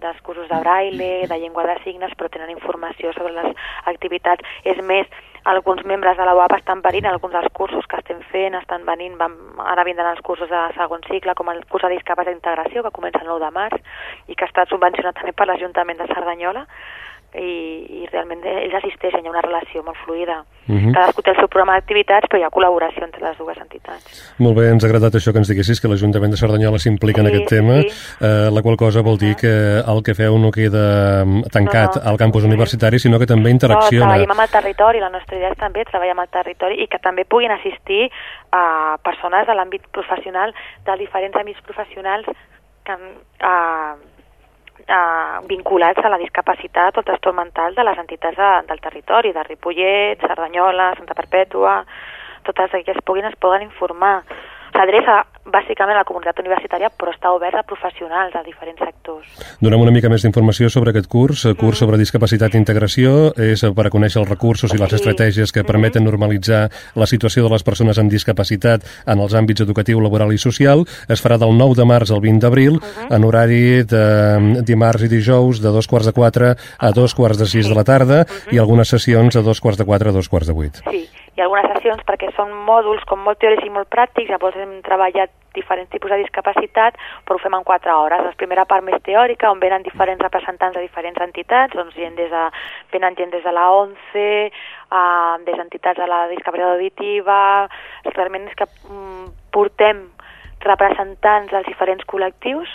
dels 0.00 0.20
cursos 0.22 0.48
de 0.48 0.58
braille, 0.60 1.26
de 1.26 1.38
llengua 1.38 1.64
de 1.66 1.76
signes, 1.84 2.12
però 2.16 2.28
tenen 2.28 2.50
informació 2.50 3.12
sobre 3.12 3.32
les 3.32 3.54
activitats. 3.84 4.42
És 4.64 4.80
més, 4.82 5.06
alguns 5.46 5.84
membres 5.84 6.16
de 6.16 6.24
la 6.26 6.34
UAP 6.34 6.56
estan 6.56 6.80
venint, 6.82 7.06
alguns 7.06 7.32
dels 7.36 7.52
cursos 7.54 7.86
que 7.86 8.00
estem 8.00 8.18
fent 8.32 8.56
estan 8.58 8.82
venint, 8.84 9.14
vam, 9.20 9.36
ara 9.62 9.84
vindran 9.86 10.10
els 10.10 10.22
cursos 10.26 10.50
de 10.50 10.62
segon 10.74 11.04
cicle, 11.06 11.36
com 11.38 11.52
el 11.52 11.60
curs 11.70 11.86
de 11.86 11.92
discapacitat 11.94 12.34
d'integració, 12.34 12.82
que 12.82 12.94
comença 12.96 13.22
el 13.22 13.30
9 13.30 13.44
de 13.44 13.50
març, 13.54 14.00
i 14.26 14.34
que 14.34 14.42
ha 14.42 14.50
estat 14.50 14.74
subvencionat 14.74 15.14
també 15.20 15.36
per 15.38 15.46
l'Ajuntament 15.46 16.02
de 16.02 16.08
Cerdanyola, 16.10 16.66
i, 17.40 18.02
i 18.02 18.08
realment 18.10 18.44
ells 18.48 18.74
assisteixen, 18.78 19.24
hi 19.24 19.28
ha 19.28 19.34
una 19.34 19.44
relació 19.44 19.82
molt 19.86 19.98
fluida. 20.04 20.42
Uh 20.66 20.72
mhm. 20.72 20.78
-huh. 20.88 20.94
Cadascú 20.94 21.22
té 21.22 21.30
el 21.30 21.36
seu 21.36 21.48
programa 21.48 21.74
d'activitats, 21.74 22.26
però 22.28 22.38
hi 22.40 22.44
ha 22.44 22.50
col·laboració 22.50 23.04
entre 23.04 23.22
les 23.22 23.38
dues 23.38 23.58
entitats. 23.58 24.34
Molt 24.38 24.56
bé, 24.56 24.70
ens 24.70 24.84
ha 24.84 24.88
agradat 24.88 25.14
això 25.14 25.32
que 25.32 25.38
ens 25.38 25.48
diguessis, 25.48 25.80
que 25.80 25.88
l'Ajuntament 25.88 26.32
de 26.32 26.36
Cerdanyola 26.36 26.78
s'implica 26.78 27.20
sí, 27.20 27.26
en 27.26 27.32
aquest 27.32 27.48
tema, 27.48 27.80
sí. 27.82 27.88
eh, 28.20 28.50
la 28.50 28.62
qual 28.62 28.76
cosa 28.76 29.02
vol 29.02 29.18
dir 29.18 29.36
que 29.36 29.54
el 29.92 30.02
que 30.02 30.14
feu 30.14 30.38
no 30.38 30.50
queda 30.50 31.24
mm, 31.24 31.42
tancat 31.52 31.96
no, 31.96 32.02
no. 32.02 32.10
al 32.10 32.16
campus 32.16 32.42
sí. 32.42 32.48
universitari, 32.48 32.98
sinó 32.98 33.18
que 33.18 33.26
també 33.26 33.50
interacciona. 33.50 34.06
No, 34.06 34.12
treballem 34.12 34.30
amb 34.30 34.40
el 34.40 34.50
territori, 34.50 35.00
la 35.00 35.10
nostra 35.10 35.36
idea 35.36 35.50
és 35.50 35.58
també 35.58 35.84
treballar 35.84 36.12
amb 36.16 36.24
el 36.26 36.28
territori 36.28 36.82
i 36.82 36.88
que 36.88 36.98
també 36.98 37.24
puguin 37.24 37.50
assistir 37.52 38.10
a 38.52 38.96
persones 39.02 39.46
de 39.46 39.54
l'àmbit 39.54 39.82
professional, 39.92 40.54
de 40.84 40.96
diferents 40.98 41.36
àmbits 41.36 41.62
professionals 41.62 42.26
que, 42.86 42.96
a, 43.40 43.96
eh, 44.88 45.46
vinculats 45.48 46.04
a 46.04 46.10
la 46.12 46.18
discapacitat 46.18 46.96
o 46.96 47.00
el 47.00 47.08
trastorn 47.08 47.36
mental 47.36 47.74
de 47.74 47.84
les 47.84 47.98
entitats 47.98 48.36
de, 48.36 48.50
del 48.68 48.80
territori, 48.80 49.32
de 49.32 49.42
Ripollet, 49.44 50.20
Cerdanyola, 50.20 50.94
Santa 50.96 51.14
Perpètua, 51.14 51.80
totes 52.46 52.72
aquelles 52.72 53.02
puguin 53.04 53.26
es 53.26 53.36
poden 53.42 53.66
informar 53.66 54.22
s'adreça 54.76 55.24
bàsicament 55.46 55.96
a 55.96 56.02
la 56.02 56.06
comunitat 56.08 56.40
universitària, 56.42 56.90
però 56.90 57.12
està 57.14 57.30
obert 57.34 57.56
a 57.56 57.62
professionals 57.66 58.34
de 58.34 58.42
diferents 58.46 58.82
sectors. 58.82 59.28
Donem 59.62 59.82
una 59.84 59.92
mica 59.94 60.10
més 60.12 60.24
d'informació 60.26 60.68
sobre 60.72 60.92
aquest 60.92 61.08
curs, 61.12 61.44
mm. 61.46 61.58
curs 61.60 61.82
sobre 61.82 62.00
discapacitat 62.00 62.54
i 62.54 62.60
integració, 62.60 63.32
és 63.40 63.62
per 63.76 63.86
a 63.86 63.92
conèixer 63.94 64.20
els 64.22 64.30
recursos 64.30 64.74
i 64.74 64.80
les 64.80 64.90
sí. 64.92 64.98
estratègies 64.98 65.52
que 65.52 65.62
mm-hmm. 65.62 65.70
permeten 65.70 66.06
normalitzar 66.06 66.66
la 66.98 67.08
situació 67.08 67.46
de 67.46 67.52
les 67.54 67.64
persones 67.66 68.00
amb 68.02 68.12
discapacitat 68.12 68.86
en 69.06 69.22
els 69.22 69.36
àmbits 69.38 69.64
educatiu, 69.64 70.02
laboral 70.02 70.34
i 70.34 70.40
social. 70.42 70.84
Es 71.08 71.22
farà 71.24 71.38
del 71.40 71.54
9 71.56 71.78
de 71.78 71.86
març 71.88 72.12
al 72.12 72.22
20 72.24 72.42
d'abril, 72.42 72.76
uh 72.76 72.80
mm-hmm. 72.80 73.06
-huh. 73.08 73.16
en 73.16 73.24
horari 73.24 73.64
de 73.84 74.62
dimarts 74.66 75.06
i 75.06 75.08
dijous, 75.08 75.62
de 75.62 75.70
dos 75.70 75.86
quarts 75.86 76.06
de 76.06 76.12
quatre 76.12 76.56
a 76.78 76.90
dos 76.90 77.14
quarts 77.14 77.38
de 77.38 77.46
sis 77.46 77.68
de 77.68 77.74
la 77.74 77.84
tarda, 77.84 78.22
uh 78.22 78.26
-huh. 78.26 78.54
i 78.54 78.58
algunes 78.58 78.88
sessions 78.88 79.36
a 79.36 79.42
dos 79.42 79.60
quarts 79.60 79.78
de 79.78 79.84
quatre 79.84 80.10
a 80.10 80.12
dos 80.12 80.28
quarts 80.28 80.48
de 80.48 80.52
vuit. 80.52 80.74
Sí, 80.90 81.08
i 81.36 81.42
algunes 81.44 81.68
sessions 81.74 82.04
perquè 82.08 82.30
són 82.36 82.52
mòduls 82.66 83.04
com 83.08 83.20
molt 83.24 83.40
teòrics 83.42 83.66
i 83.66 83.72
molt 83.72 83.90
pràctics, 83.92 84.30
llavors 84.32 84.56
hem 84.56 84.78
treballat 84.86 85.34
diferents 85.56 85.90
tipus 85.92 86.12
de 86.12 86.20
discapacitat, 86.20 86.96
però 87.24 87.36
ho 87.36 87.42
fem 87.42 87.54
en 87.56 87.64
quatre 87.64 87.92
hores. 87.92 88.24
La 88.24 88.34
primera 88.40 88.66
part 88.68 88.84
més 88.84 89.00
teòrica, 89.04 89.50
on 89.52 89.60
venen 89.60 89.84
diferents 89.84 90.22
representants 90.24 90.76
de 90.76 90.84
diferents 90.84 91.20
entitats, 91.24 91.76
doncs 91.76 91.96
gent 91.96 92.16
des 92.18 92.32
de, 92.32 92.44
venen 92.92 93.16
gent 93.16 93.32
des 93.32 93.44
de 93.44 93.54
la 93.56 93.70
ONCE, 93.72 94.28
uh, 94.90 95.36
des 95.48 95.56
d'entitats 95.56 96.00
de 96.00 96.08
la 96.10 96.26
discapacitat 96.32 96.76
auditiva, 96.76 97.40
realment 98.12 98.48
és 98.50 98.60
que 98.60 98.68
mm, 98.68 99.32
portem 99.52 100.06
representants 100.64 101.52
dels 101.52 101.68
diferents 101.68 102.04
col·lectius, 102.08 102.68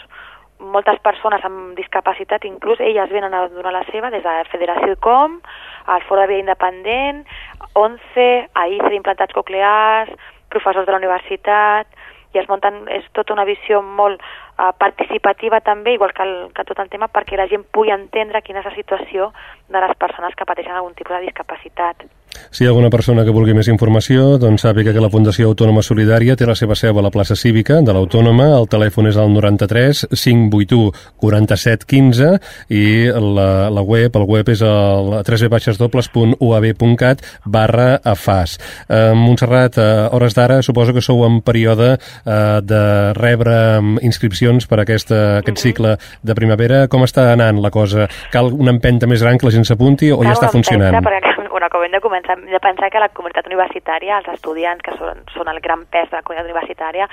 moltes 0.61 0.99
persones 1.01 1.43
amb 1.45 1.73
discapacitat, 1.77 2.45
inclús 2.45 2.79
elles 2.79 3.09
venen 3.09 3.33
a 3.33 3.47
donar 3.49 3.73
la 3.73 3.83
seva 3.89 4.11
des 4.13 4.23
de 4.23 4.33
Federació 4.51 4.95
Com, 5.01 5.39
al 5.85 6.03
Foro 6.03 6.21
de 6.21 6.27
Vida 6.27 6.39
Independent, 6.45 7.25
11, 7.73 8.27
a 8.53 8.67
ICE 8.67 8.89
d'implantats 8.89 9.33
coclears, 9.33 10.11
professors 10.50 10.85
de 10.85 10.91
la 10.91 11.00
universitat, 11.00 11.88
i 12.33 12.39
es 12.39 12.47
munten, 12.47 12.85
és 12.91 13.07
tota 13.15 13.33
una 13.35 13.47
visió 13.47 13.81
molt 13.83 14.21
uh, 14.61 14.71
participativa 14.77 15.61
també, 15.65 15.97
igual 15.97 16.13
que, 16.13 16.23
el, 16.23 16.37
que 16.53 16.65
tot 16.69 16.79
el 16.79 16.93
tema, 16.93 17.09
perquè 17.09 17.39
la 17.39 17.49
gent 17.51 17.65
pugui 17.73 17.93
entendre 17.95 18.45
quina 18.45 18.61
és 18.61 18.69
la 18.69 18.77
situació 18.77 19.31
de 19.71 19.81
les 19.81 19.97
persones 19.97 20.37
que 20.37 20.47
pateixen 20.47 20.77
algun 20.77 20.93
tipus 20.93 21.17
de 21.17 21.25
discapacitat. 21.25 22.05
Si 22.51 22.63
hi 22.63 22.67
ha 22.67 22.71
alguna 22.71 22.89
persona 22.91 23.23
que 23.23 23.33
vulgui 23.35 23.53
més 23.55 23.67
informació, 23.71 24.37
doncs 24.39 24.63
sàpiga 24.65 24.91
que 24.95 25.03
la 25.03 25.09
Fundació 25.11 25.47
Autònoma 25.51 25.81
Solidària 25.85 26.35
té 26.39 26.45
la 26.47 26.55
seva 26.59 26.75
seu 26.79 26.97
a 26.97 27.03
la 27.03 27.11
plaça 27.13 27.35
Cívica 27.39 27.81
de 27.85 27.93
l'Autònoma, 27.95 28.47
el 28.57 28.67
telèfon 28.71 29.07
és 29.07 29.17
el 29.19 29.29
93 29.35 30.05
581 30.11 30.91
47 31.23 31.87
15 31.87 32.31
i 32.75 32.83
la, 33.11 33.69
la 33.71 33.83
web, 33.83 34.15
el 34.19 34.27
web 34.27 34.51
és 34.51 34.61
el 34.67 35.11
www.uab.cat 35.27 37.17
barra 37.45 37.89
afas. 38.03 38.57
Eh, 38.87 39.13
Montserrat, 39.15 39.79
a 39.79 40.09
hores 40.15 40.35
d'ara 40.35 40.61
suposo 40.65 40.91
que 40.95 41.03
sou 41.03 41.23
en 41.27 41.41
període 41.45 41.89
eh, 41.95 42.59
de 42.63 42.83
rebre 43.15 43.79
inscripcions 44.03 44.50
per 44.67 44.81
a 44.81 44.84
aquesta, 44.84 45.22
aquest 45.39 45.62
cicle 45.63 45.96
de 46.22 46.36
primavera. 46.36 46.88
Com 46.91 47.05
està 47.08 47.31
anant 47.31 47.62
la 47.63 47.72
cosa? 47.72 48.10
Cal 48.34 48.51
una 48.51 48.75
empenta 48.75 49.08
més 49.08 49.24
gran 49.24 49.39
que 49.39 49.48
la 49.48 49.55
gent 49.55 49.67
s'apunti 49.67 50.12
o 50.12 50.24
ja 50.25 50.36
està 50.36 50.51
funcionant? 50.51 51.00
Perquè 51.00 51.31
bueno, 51.51 51.67
com 51.70 51.84
hem 51.84 51.91
de 51.91 52.00
començar, 52.01 52.38
hem 52.39 52.48
de 52.50 52.60
pensar 52.63 52.89
que 52.89 53.00
la 53.00 53.10
comunitat 53.13 53.46
universitària, 53.46 54.17
els 54.17 54.29
estudiants 54.34 54.81
que 54.81 54.96
són, 54.98 55.20
són 55.34 55.51
el 55.51 55.60
gran 55.62 55.84
pes 55.93 56.10
de 56.10 56.17
la 56.17 56.24
comunitat 56.24 56.48
universitària, 56.48 57.08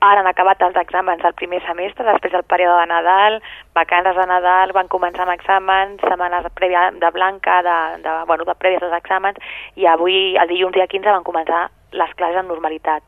ara 0.00 0.24
han 0.24 0.30
acabat 0.30 0.64
els 0.66 0.78
exàmens 0.80 1.22
del 1.22 1.36
primer 1.38 1.60
semestre, 1.66 2.08
després 2.08 2.32
del 2.32 2.46
període 2.48 2.80
de 2.80 2.88
Nadal, 2.90 3.38
vacances 3.78 4.16
de 4.18 4.26
Nadal, 4.26 4.72
van 4.74 4.90
començar 4.90 5.26
amb 5.26 5.36
exàmens, 5.36 6.00
setmanes 6.02 6.48
prèvia 6.58 6.88
de 6.98 7.10
blanca, 7.14 7.60
de, 7.62 7.78
de, 8.02 8.16
bueno, 8.26 8.48
de 8.48 8.56
prèvies 8.58 8.82
als 8.82 8.98
exàmens, 8.98 9.38
i 9.76 9.86
avui, 9.86 10.34
el 10.34 10.50
dilluns 10.50 10.74
dia 10.74 10.88
15, 10.88 11.12
van 11.12 11.28
començar 11.28 11.68
les 11.92 12.16
classes 12.16 12.42
en 12.42 12.50
normalitat. 12.50 13.04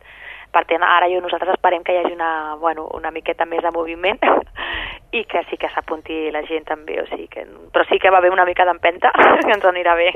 Per 0.54 0.62
tant, 0.70 0.84
ara 0.86 1.08
jo, 1.10 1.18
nosaltres 1.22 1.56
esperem 1.56 1.82
que 1.82 1.94
hi 1.94 2.00
hagi 2.02 2.14
una, 2.14 2.54
bueno, 2.62 2.86
una 2.94 3.10
miqueta 3.10 3.46
més 3.50 3.62
de 3.64 3.72
moviment 3.74 4.20
i 5.14 5.22
que 5.30 5.44
sí 5.48 5.56
que 5.60 5.68
s'apunti 5.70 6.30
la 6.34 6.42
gent 6.48 6.64
també, 6.66 6.96
o 6.98 7.04
sigui 7.06 7.28
que... 7.30 7.44
però 7.72 7.84
sí 7.86 8.00
que 8.02 8.10
va 8.10 8.18
haver 8.18 8.32
una 8.34 8.44
mica 8.46 8.66
d'empenta, 8.66 9.12
que 9.46 9.52
ens 9.54 9.66
anirà 9.70 9.94
bé. 9.98 10.10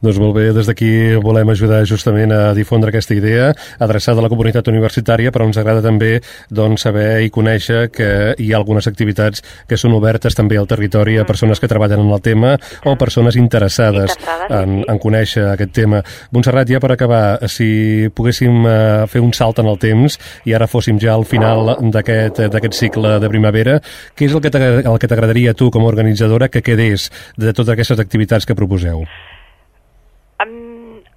Doncs 0.00 0.20
molt 0.22 0.36
bé, 0.38 0.46
des 0.56 0.68
d'aquí 0.68 0.90
volem 1.20 1.52
ajudar 1.52 1.82
justament 1.88 2.32
a 2.32 2.54
difondre 2.56 2.88
aquesta 2.88 3.16
idea 3.16 3.50
adreçada 3.78 4.22
a 4.22 4.24
la 4.24 4.30
comunitat 4.32 4.70
universitària, 4.72 5.32
però 5.34 5.44
ens 5.48 5.60
agrada 5.60 5.84
també 5.84 6.14
doncs, 6.48 6.86
saber 6.86 7.20
i 7.26 7.32
conèixer 7.34 7.90
que 7.92 8.08
hi 8.40 8.48
ha 8.52 8.56
algunes 8.56 8.88
activitats 8.88 9.44
que 9.68 9.76
són 9.76 9.92
obertes 9.98 10.36
també 10.38 10.56
al 10.56 10.68
territori 10.70 11.18
a 11.20 11.26
persones 11.28 11.60
que 11.60 11.68
treballen 11.68 12.00
en 12.00 12.14
el 12.14 12.24
tema 12.24 12.54
o 12.88 12.96
persones 12.96 13.36
interessades, 13.36 14.16
Interessades, 14.16 14.56
en, 14.56 14.80
sí. 14.80 14.88
en 14.88 15.02
conèixer 15.02 15.44
aquest 15.50 15.74
tema. 15.76 16.00
Montserrat, 16.32 16.70
ja 16.72 16.80
per 16.80 16.94
acabar, 16.94 17.22
si 17.52 18.08
poguéssim 18.16 18.64
eh, 18.64 19.04
fer 19.10 19.20
un 19.20 19.36
salt 19.36 19.60
en 19.60 19.68
el 19.68 19.76
temps 19.82 20.16
i 20.48 20.56
ara 20.56 20.70
fóssim 20.70 20.96
ja 21.02 21.12
al 21.12 21.28
final 21.28 21.74
d'aquest 21.92 22.46
d'aquest 22.48 22.76
cicle 22.78 23.18
de 23.20 23.28
primavera, 23.28 23.78
què 24.16 24.29
és 24.30 24.36
el 24.38 24.98
que 25.02 25.10
t'agradaria 25.10 25.52
a 25.52 25.58
tu 25.58 25.70
com 25.74 25.84
a 25.84 25.90
organitzadora 25.90 26.48
que 26.48 26.62
quedés 26.62 27.10
de 27.36 27.52
totes 27.52 27.74
aquestes 27.74 28.00
activitats 28.00 28.46
que 28.46 28.58
proposeu? 28.58 29.04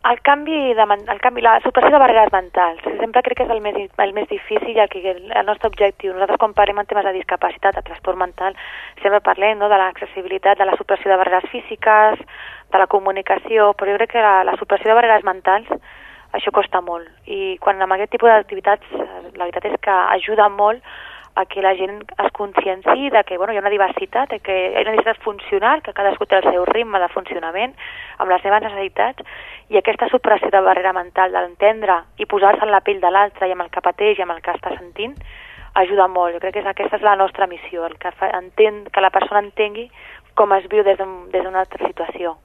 El 0.03 0.19
canvi, 0.19 0.73
de, 0.75 0.83
el 0.83 1.19
canvi, 1.23 1.41
la 1.41 1.61
supressió 1.63 1.93
de 1.93 1.99
barreres 2.01 2.31
mentals, 2.33 2.81
sempre 2.99 3.21
crec 3.23 3.37
que 3.39 3.45
és 3.45 3.51
el 3.53 3.61
més, 3.63 3.77
el 4.03 4.11
més 4.11 4.25
difícil 4.27 4.75
i 4.75 4.81
el, 4.83 4.89
que, 4.91 4.99
el 5.13 5.45
nostre 5.47 5.69
objectiu. 5.71 6.11
Nosaltres 6.11 6.41
quan 6.41 6.55
parlem 6.57 6.81
en 6.81 6.89
temes 6.89 7.07
de 7.07 7.13
discapacitat, 7.15 7.77
de 7.77 7.85
trastorn 7.87 8.19
mental, 8.19 8.57
sempre 8.99 9.21
parlem 9.23 9.61
no, 9.61 9.69
de 9.71 9.79
l'accessibilitat, 9.79 10.59
de 10.59 10.67
la 10.67 10.75
supressió 10.75 11.07
de 11.07 11.19
barreres 11.21 11.47
físiques, 11.53 12.19
de 12.19 12.83
la 12.83 12.89
comunicació, 12.91 13.69
però 13.79 13.95
jo 13.95 14.01
crec 14.01 14.11
que 14.17 14.25
la, 14.25 14.41
la 14.43 14.57
supressió 14.59 14.91
de 14.91 14.99
barreres 14.99 15.23
mentals 15.23 15.71
això 16.35 16.51
costa 16.51 16.83
molt. 16.83 17.07
I 17.23 17.55
quan 17.63 17.79
amb 17.79 17.95
aquest 17.95 18.11
tipus 18.17 18.33
d'activitats, 18.33 18.91
la 18.99 19.45
veritat 19.45 19.71
és 19.71 19.79
que 19.87 19.97
ajuda 20.19 20.51
molt 20.51 20.83
a 21.35 21.45
que 21.45 21.61
la 21.61 21.73
gent 21.75 22.03
es 22.23 22.31
conscienci 22.31 23.09
de 23.09 23.23
que 23.23 23.37
bueno, 23.37 23.53
hi 23.53 23.57
ha 23.57 23.63
una 23.63 23.73
diversitat, 23.73 24.35
que 24.43 24.57
hi 24.71 24.75
ha 24.75 24.81
una 24.85 24.93
diversitat 24.93 25.23
funcional, 25.25 25.81
que 25.81 25.93
cadascú 25.93 26.27
té 26.29 26.37
el 26.37 26.49
seu 26.51 26.65
ritme 26.69 27.01
de 27.01 27.09
funcionament, 27.09 27.73
amb 28.19 28.29
les 28.29 28.43
seves 28.45 28.61
necessitats, 28.67 29.25
i 29.73 29.79
aquesta 29.79 30.09
supressió 30.11 30.51
de 30.53 30.61
barrera 30.61 30.93
mental, 30.93 31.33
d'entendre 31.33 32.03
i 32.21 32.29
posar-se 32.29 32.65
en 32.65 32.71
la 32.71 32.83
pell 32.85 33.01
de 33.01 33.09
l'altre 33.09 33.49
i 33.49 33.55
amb 33.55 33.65
el 33.65 33.73
que 33.73 33.81
pateix 33.81 34.19
i 34.19 34.27
amb 34.27 34.37
el 34.37 34.43
que 34.45 34.53
està 34.53 34.75
sentint, 34.77 35.17
ajuda 35.73 36.07
molt. 36.07 36.35
Jo 36.35 36.41
crec 36.43 36.53
que 36.53 36.61
és, 36.61 36.69
aquesta 36.69 36.99
és 36.99 37.05
la 37.05 37.17
nostra 37.17 37.47
missió, 37.49 37.87
el 37.87 37.97
que, 37.97 38.13
fa, 38.13 38.29
entén, 38.37 38.83
que 38.93 39.01
la 39.01 39.09
persona 39.13 39.41
entengui 39.41 39.89
com 40.37 40.53
es 40.53 40.65
viu 40.69 40.85
des 40.85 40.97
d'una 40.97 41.59
altra 41.65 41.87
situació. 41.87 42.37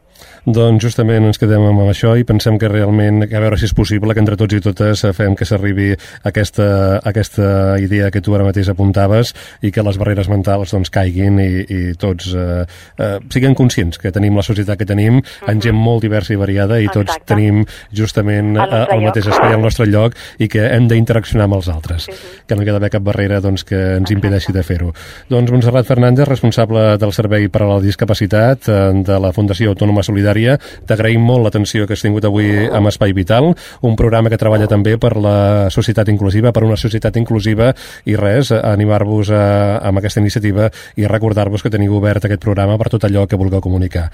Doncs 0.49 0.83
justament 0.83 1.27
ens 1.29 1.39
quedem 1.41 1.65
amb 1.69 1.83
això 1.89 2.15
i 2.19 2.25
pensem 2.29 2.59
que 2.59 2.71
realment, 2.71 3.23
a 3.27 3.43
veure 3.43 3.59
si 3.61 3.69
és 3.69 3.75
possible 3.77 4.15
que 4.15 4.23
entre 4.23 4.39
tots 4.41 4.57
i 4.57 4.63
totes 4.65 5.05
fem 5.17 5.37
que 5.37 5.47
s'arribi 5.49 5.91
aquesta, 6.29 7.01
aquesta 7.05 7.77
idea 7.83 8.11
que 8.11 8.23
tu 8.25 8.35
ara 8.35 8.47
mateix 8.47 8.71
apuntaves 8.73 9.35
i 9.63 9.73
que 9.75 9.85
les 9.85 9.99
barreres 10.01 10.31
mentals 10.33 10.73
doncs 10.75 10.91
caiguin 10.95 11.39
i, 11.43 11.51
i 11.69 11.81
tots 12.01 12.33
eh, 12.35 12.65
eh, 12.99 13.19
siguem 13.33 13.55
conscients 13.59 14.01
que 14.01 14.13
tenim 14.15 14.37
la 14.39 14.47
societat 14.47 14.81
que 14.81 14.89
tenim 14.89 15.21
en 15.49 15.63
gent 15.65 15.77
molt 15.77 16.03
diversa 16.07 16.35
i 16.35 16.41
variada 16.41 16.81
i 16.81 16.89
tots 16.89 17.13
Exacte. 17.13 17.35
tenim 17.35 17.65
justament 17.93 18.57
Al 18.59 18.73
eh, 18.73 18.85
el 18.97 19.05
mateix 19.05 19.29
espai 19.29 19.55
al 19.55 19.63
nostre 19.65 19.87
lloc 19.91 20.17
i 20.39 20.49
que 20.49 20.65
hem 20.73 20.89
d'interaccionar 20.89 21.49
amb 21.49 21.59
els 21.61 21.69
altres 21.73 22.09
Sí, 22.09 22.13
sí. 22.13 22.41
que 22.47 22.57
no 22.57 22.65
hi 22.65 22.71
ha 22.71 22.75
d'haver 22.77 22.91
cap 22.95 23.05
barrera 23.05 23.41
doncs, 23.45 23.65
que 23.69 23.79
ens 23.99 24.11
impedeixi 24.15 24.53
de 24.55 24.63
fer-ho. 24.65 24.93
Doncs 25.29 25.53
Montserrat 25.53 25.87
Fernández, 25.89 26.29
responsable 26.29 26.85
del 27.01 27.13
Servei 27.13 27.49
per 27.53 27.65
a 27.65 27.71
la 27.75 27.81
Discapacitat 27.85 28.69
eh, 28.69 28.79
de 29.05 29.19
la 29.21 29.33
Fundació 29.37 29.75
Autònoma 29.75 30.05
Solidària, 30.09 30.57
t'agraïm 30.89 31.23
molt 31.25 31.47
l'atenció 31.47 31.87
que 31.87 31.97
has 31.97 32.05
tingut 32.05 32.27
avui 32.29 32.51
amb 32.67 32.91
Espai 32.91 33.15
Vital, 33.17 33.53
un 33.85 33.97
programa 33.99 34.33
que 34.33 34.41
treballa 34.41 34.69
també 34.71 34.97
per 35.01 35.15
la 35.21 35.69
societat 35.75 36.11
inclusiva, 36.13 36.53
per 36.53 36.65
una 36.67 36.79
societat 36.81 37.17
inclusiva, 37.21 37.73
i 38.09 38.17
res, 38.19 38.53
animar-vos 38.57 39.33
a, 39.35 39.45
amb 39.89 40.01
aquesta 40.01 40.23
iniciativa 40.25 40.71
i 40.97 41.09
recordar-vos 41.09 41.65
que 41.65 41.73
teniu 41.73 41.99
obert 41.99 42.25
aquest 42.27 42.43
programa 42.45 42.79
per 42.81 42.91
tot 42.95 43.09
allò 43.09 43.27
que 43.29 43.39
vulgueu 43.39 43.63
comunicar. 43.65 44.09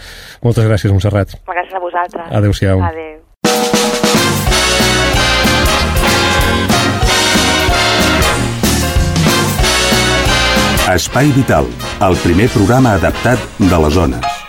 Moltes 0.45 0.67
gràcies, 0.69 0.93
Montserrat. 0.93 1.39
Gràcies 1.47 1.79
a 1.79 1.85
vosaltres. 1.85 2.33
Adéu-siau. 2.43 2.83
Adéu. 2.83 3.23
Espai 10.95 11.33
Vital, 11.33 11.67
el 12.05 12.17
primer 12.23 12.51
programa 12.53 12.93
adaptat 13.01 13.41
de 13.59 13.85
les 13.87 13.95
zones. 13.97 14.44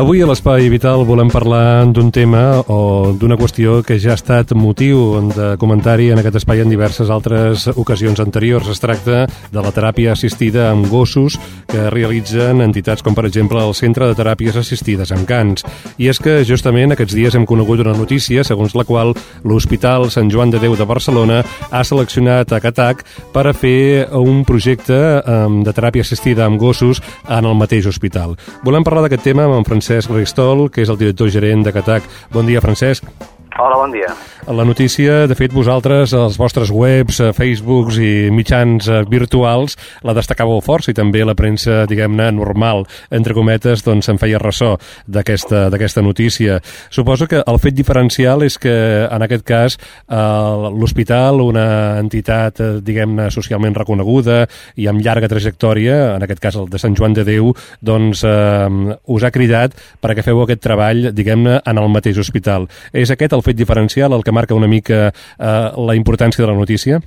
Avui 0.00 0.22
a 0.24 0.26
l'Espai 0.26 0.70
Vital 0.72 1.02
volem 1.04 1.28
parlar 1.28 1.84
d'un 1.92 2.08
tema 2.08 2.62
o 2.72 3.12
d'una 3.12 3.36
qüestió 3.36 3.82
que 3.84 3.98
ja 4.00 4.14
ha 4.14 4.16
estat 4.16 4.54
motiu 4.56 5.18
de 5.28 5.58
comentari 5.60 6.06
en 6.08 6.22
aquest 6.22 6.38
espai 6.40 6.62
en 6.62 6.70
diverses 6.72 7.10
altres 7.12 7.66
ocasions 7.74 8.22
anteriors. 8.24 8.70
Es 8.72 8.80
tracta 8.80 9.26
de 9.28 9.60
la 9.60 9.68
teràpia 9.76 10.14
assistida 10.14 10.70
amb 10.70 10.88
gossos 10.88 11.36
que 11.68 11.90
realitzen 11.92 12.62
entitats 12.64 13.04
com, 13.04 13.12
per 13.12 13.26
exemple, 13.28 13.60
el 13.60 13.76
Centre 13.76 14.08
de 14.08 14.16
Teràpies 14.16 14.56
Assistides 14.56 15.12
amb 15.12 15.28
Cans. 15.28 15.66
I 16.00 16.08
és 16.08 16.16
que 16.16 16.38
justament 16.48 16.96
aquests 16.96 17.18
dies 17.18 17.36
hem 17.36 17.44
conegut 17.44 17.84
una 17.84 17.92
notícia 17.92 18.40
segons 18.40 18.72
la 18.72 18.86
qual 18.88 19.12
l'Hospital 19.44 20.08
Sant 20.08 20.32
Joan 20.32 20.48
de 20.48 20.62
Déu 20.64 20.78
de 20.80 20.88
Barcelona 20.88 21.42
ha 21.68 21.84
seleccionat 21.84 22.56
a 22.56 22.62
Catac 22.64 23.04
per 23.36 23.44
a 23.50 23.52
fer 23.52 24.08
un 24.16 24.46
projecte 24.48 24.96
de 25.20 25.76
teràpia 25.76 26.08
assistida 26.08 26.48
amb 26.48 26.56
gossos 26.56 27.04
en 27.28 27.44
el 27.44 27.60
mateix 27.60 27.92
hospital. 27.92 28.38
Volem 28.64 28.88
parlar 28.88 29.04
d'aquest 29.04 29.28
tema 29.28 29.44
amb 29.44 29.60
en 29.60 29.68
Francesc 29.68 29.89
Ristol, 29.90 30.68
que 30.70 30.84
és 30.84 30.92
el 30.92 30.98
director 31.00 31.30
gerent 31.32 31.66
de 31.66 31.74
Catac. 31.74 32.06
Bon 32.32 32.46
dia, 32.46 32.62
Francesc. 32.62 33.39
Hola, 33.60 33.76
bon 33.76 33.92
dia. 33.92 34.08
La 34.48 34.64
notícia, 34.64 35.26
de 35.28 35.34
fet, 35.36 35.52
vosaltres, 35.52 36.14
als 36.16 36.38
vostres 36.40 36.70
webs, 36.72 37.18
eh, 37.20 37.28
Facebooks 37.36 37.98
i 38.00 38.30
mitjans 38.32 38.86
eh, 38.88 39.02
virtuals, 39.04 39.76
la 40.02 40.14
destacàveu 40.16 40.62
força 40.64 40.90
i 40.90 40.96
també 40.96 41.20
la 41.28 41.36
premsa, 41.36 41.84
diguem-ne, 41.86 42.30
normal, 42.32 42.86
entre 43.12 43.36
cometes, 43.36 43.84
doncs 43.84 44.08
se'n 44.08 44.18
feia 44.18 44.40
ressò 44.40 44.72
d'aquesta 45.06 46.00
notícia. 46.00 46.56
Suposo 46.88 47.28
que 47.28 47.42
el 47.44 47.60
fet 47.60 47.76
diferencial 47.76 48.42
és 48.42 48.56
que, 48.58 48.72
en 49.04 49.26
aquest 49.26 49.44
cas, 49.44 49.76
l'hospital, 50.08 51.42
una 51.44 52.00
entitat, 52.00 52.64
eh, 52.64 52.70
diguem-ne, 52.80 53.28
socialment 53.30 53.76
reconeguda 53.76 54.46
i 54.80 54.88
amb 54.88 55.04
llarga 55.04 55.28
trajectòria, 55.28 56.16
en 56.16 56.24
aquest 56.24 56.40
cas 56.40 56.56
el 56.56 56.72
de 56.72 56.80
Sant 56.80 56.96
Joan 56.96 57.12
de 57.12 57.26
Déu, 57.28 57.52
doncs 57.84 58.24
eh, 58.24 58.96
us 59.04 59.22
ha 59.22 59.34
cridat 59.36 59.76
perquè 60.00 60.24
feu 60.24 60.40
aquest 60.42 60.64
treball, 60.64 61.12
diguem-ne, 61.12 61.60
en 61.60 61.84
el 61.84 61.92
mateix 61.92 62.18
hospital. 62.18 62.66
És 62.96 63.12
aquest 63.12 63.36
el 63.36 63.44
fet 63.44 63.49
diferencial, 63.56 64.12
el 64.12 64.24
que 64.24 64.32
marca 64.32 64.54
una 64.54 64.68
mica 64.68 65.08
eh, 65.08 65.70
la 65.76 65.94
importància 65.94 66.44
de 66.44 66.50
la 66.50 66.58
notícia? 66.58 67.00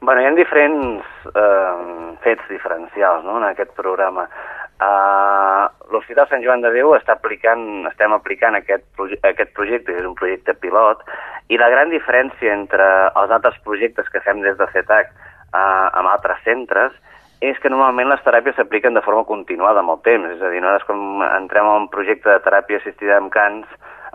Bueno, 0.00 0.20
hi 0.20 0.26
ha 0.28 0.34
diferents 0.36 1.04
eh, 1.32 2.16
fets 2.22 2.48
diferencials 2.50 3.24
no, 3.24 3.38
en 3.38 3.48
aquest 3.50 3.72
programa. 3.76 4.28
Uh, 4.76 5.64
L'Hospital 5.88 6.26
Sant 6.28 6.42
Joan 6.44 6.60
de 6.60 6.68
Déu 6.74 6.90
està 6.92 7.14
aplicant, 7.16 7.62
estem 7.88 8.12
aplicant 8.12 8.58
aquest, 8.58 8.84
proje 8.98 9.16
aquest 9.24 9.54
projecte, 9.56 9.94
que 9.94 10.02
és 10.02 10.08
un 10.08 10.16
projecte 10.18 10.52
pilot, 10.60 11.00
i 11.48 11.56
la 11.56 11.70
gran 11.72 11.88
diferència 11.88 12.52
entre 12.52 12.86
els 13.08 13.32
altres 13.32 13.56
projectes 13.64 14.10
que 14.12 14.20
fem 14.26 14.42
des 14.44 14.58
de 14.58 14.68
CETAC 14.74 15.14
uh, 15.14 15.88
amb 15.96 16.12
altres 16.12 16.42
centres 16.44 16.92
és 17.40 17.56
que 17.62 17.72
normalment 17.72 18.10
les 18.10 18.20
teràpies 18.24 18.56
s'apliquen 18.56 18.96
de 18.96 19.04
forma 19.04 19.24
continuada 19.28 19.80
amb 19.80 19.94
el 19.94 20.02
temps, 20.04 20.28
és 20.36 20.44
a 20.44 20.52
dir, 20.52 20.60
nosaltres 20.60 20.88
quan 20.88 21.24
entrem 21.30 21.68
en 21.68 21.82
un 21.84 21.90
projecte 21.92 22.28
de 22.32 22.44
teràpia 22.44 22.80
assistida 22.80 23.16
amb 23.16 23.32
cans, 23.32 23.64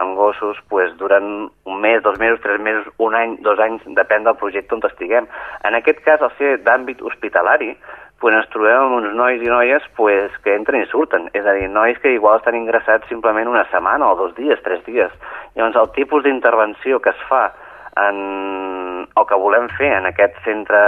amb 0.02 0.18
gossos, 0.18 0.60
pues, 0.70 0.92
duren 0.98 1.50
un 1.66 1.82
mes, 1.82 2.02
dos 2.04 2.20
mesos, 2.20 2.42
tres 2.42 2.60
mesos, 2.60 2.88
un 2.98 3.16
any, 3.16 3.38
dos 3.46 3.60
anys, 3.60 3.86
depèn 3.98 4.26
del 4.26 4.38
projecte 4.42 4.76
on 4.76 4.84
estiguem. 4.90 5.28
En 5.68 5.78
aquest 5.78 6.02
cas, 6.06 6.22
al 6.22 6.34
ser 6.38 6.58
d'àmbit 6.66 7.02
hospitalari, 7.06 7.76
pues, 8.22 8.36
ens 8.36 8.50
trobem 8.54 8.78
amb 8.78 8.98
uns 9.00 9.16
nois 9.18 9.42
i 9.42 9.50
noies 9.50 9.86
pues, 9.98 10.34
que 10.44 10.56
entren 10.56 10.84
i 10.84 10.90
surten. 10.92 11.30
És 11.38 11.46
a 11.46 11.56
dir, 11.58 11.68
nois 11.70 11.98
que 12.02 12.14
igual 12.14 12.40
estan 12.40 12.58
ingressats 12.58 13.10
simplement 13.10 13.50
una 13.50 13.66
setmana 13.72 14.12
o 14.12 14.18
dos 14.20 14.36
dies, 14.38 14.62
tres 14.66 14.84
dies. 14.86 15.14
Llavors, 15.56 15.78
el 15.82 15.94
tipus 15.98 16.24
d'intervenció 16.24 17.02
que 17.02 17.14
es 17.14 17.28
fa 17.30 17.50
en, 17.98 19.08
o 19.16 19.26
que 19.26 19.38
volem 19.38 19.68
fer 19.78 19.94
en 19.98 20.08
aquest 20.10 20.38
centre 20.46 20.82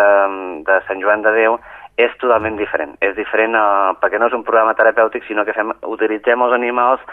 de 0.67 0.78
Sant 0.88 1.02
Joan 1.04 1.26
de 1.26 1.34
Déu 1.36 1.58
és 1.97 2.13
totalment 2.21 2.58
diferent. 2.58 2.95
És 3.06 3.15
diferent 3.17 3.56
eh, 3.58 3.93
perquè 4.01 4.19
no 4.19 4.29
és 4.29 4.36
un 4.38 4.45
programa 4.47 4.73
terapèutic, 4.77 5.25
sinó 5.27 5.45
que 5.45 5.56
fem, 5.56 5.73
utilitzem 5.95 6.41
els 6.41 6.56
animals 6.56 7.03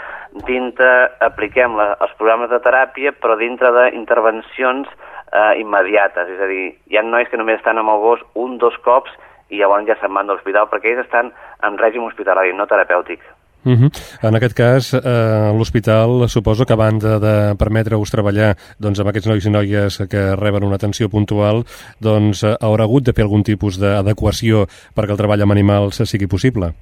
dintre, 0.48 0.90
apliquem 1.26 1.76
la, 1.76 1.92
els 2.00 2.14
programes 2.18 2.50
de 2.52 2.60
teràpia, 2.64 3.12
però 3.20 3.36
dintre 3.40 3.72
d'intervencions 3.76 4.88
eh, 4.88 5.60
immediates. 5.60 6.32
És 6.36 6.40
a 6.40 6.48
dir, 6.50 6.70
hi 6.88 7.00
ha 7.00 7.04
nois 7.04 7.28
que 7.28 7.40
només 7.40 7.60
estan 7.60 7.80
amb 7.80 7.92
el 7.92 8.00
gos 8.04 8.24
un, 8.34 8.56
dos 8.62 8.78
cops 8.86 9.12
i 9.50 9.60
llavors 9.60 9.86
ja 9.88 9.98
se'n 10.00 10.14
van 10.14 10.28
de 10.28 10.36
l'hospital 10.36 10.70
perquè 10.70 10.94
ells 10.94 11.04
estan 11.04 11.32
en 11.66 11.78
règim 11.78 12.06
hospitalari, 12.06 12.54
no 12.54 12.68
terapèutic. 12.70 13.20
Uh 13.64 13.72
-huh. 13.72 13.90
En 14.22 14.34
aquest 14.34 14.56
cas, 14.56 14.94
eh, 14.94 15.52
l'hospital 15.56 16.28
suposo 16.28 16.64
que 16.64 16.72
a 16.72 16.76
banda 16.76 17.18
de 17.18 17.54
permetre-us 17.56 18.10
treballar 18.10 18.56
doncs, 18.78 19.00
amb 19.00 19.08
aquests 19.08 19.28
nois 19.28 19.44
i 19.44 19.50
noies 19.50 19.98
que 20.10 20.36
reben 20.36 20.64
una 20.64 20.76
atenció 20.76 21.08
puntual, 21.08 21.64
doncs 22.00 22.44
eh, 22.44 22.56
haurà 22.60 22.84
hagut 22.84 23.04
de 23.04 23.12
fer 23.12 23.24
algun 23.24 23.42
tipus 23.42 23.78
d'adequació 23.78 24.66
perquè 24.96 25.10
el 25.10 25.18
treball 25.18 25.42
amb 25.42 25.52
animals 25.52 26.00
sigui 26.04 26.26
possible? 26.26 26.72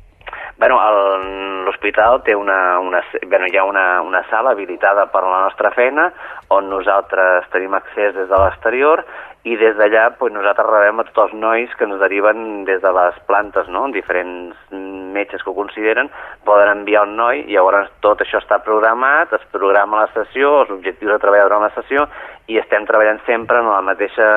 Bueno, 0.58 0.76
l'hospital 1.64 2.22
té 2.24 2.34
una, 2.34 2.78
una, 2.80 3.02
bueno, 3.28 3.46
hi 3.46 3.56
ha 3.56 3.64
una, 3.64 4.00
una 4.02 4.22
sala 4.30 4.50
habilitada 4.50 5.06
per 5.12 5.22
a 5.22 5.30
la 5.30 5.42
nostra 5.46 5.70
feina 5.70 6.12
on 6.48 6.68
nosaltres 6.70 7.48
tenim 7.52 7.74
accés 7.74 8.14
des 8.14 8.28
de 8.28 8.38
l'exterior 8.40 9.04
i 9.48 9.56
des 9.56 9.76
d'allà 9.78 10.10
pues, 10.18 10.32
nosaltres 10.34 10.68
rebem 10.68 11.00
a 11.00 11.06
tots 11.08 11.24
els 11.26 11.36
nois 11.40 11.74
que 11.78 11.86
ens 11.88 12.00
deriven 12.02 12.64
des 12.68 12.82
de 12.84 12.92
les 12.92 13.20
plantes, 13.30 13.68
no? 13.72 13.86
diferents 13.94 14.56
metges 15.14 15.42
que 15.42 15.50
ho 15.50 15.56
consideren, 15.56 16.10
poden 16.44 16.72
enviar 16.76 17.06
un 17.08 17.16
noi 17.16 17.44
i 17.46 17.56
llavors 17.56 17.90
tot 18.04 18.20
això 18.24 18.42
està 18.42 18.60
programat, 18.64 19.32
es 19.32 19.46
programa 19.54 20.04
la 20.04 20.10
sessió, 20.16 20.58
els 20.62 20.74
objectius 20.76 21.14
de 21.14 21.22
treball 21.22 21.48
durant 21.48 21.64
la 21.64 21.74
sessió 21.76 22.06
i 22.48 22.56
estem 22.56 22.86
treballant 22.88 23.20
sempre 23.26 23.60
en 23.60 23.68
la 23.68 23.80
mateixa... 23.84 24.28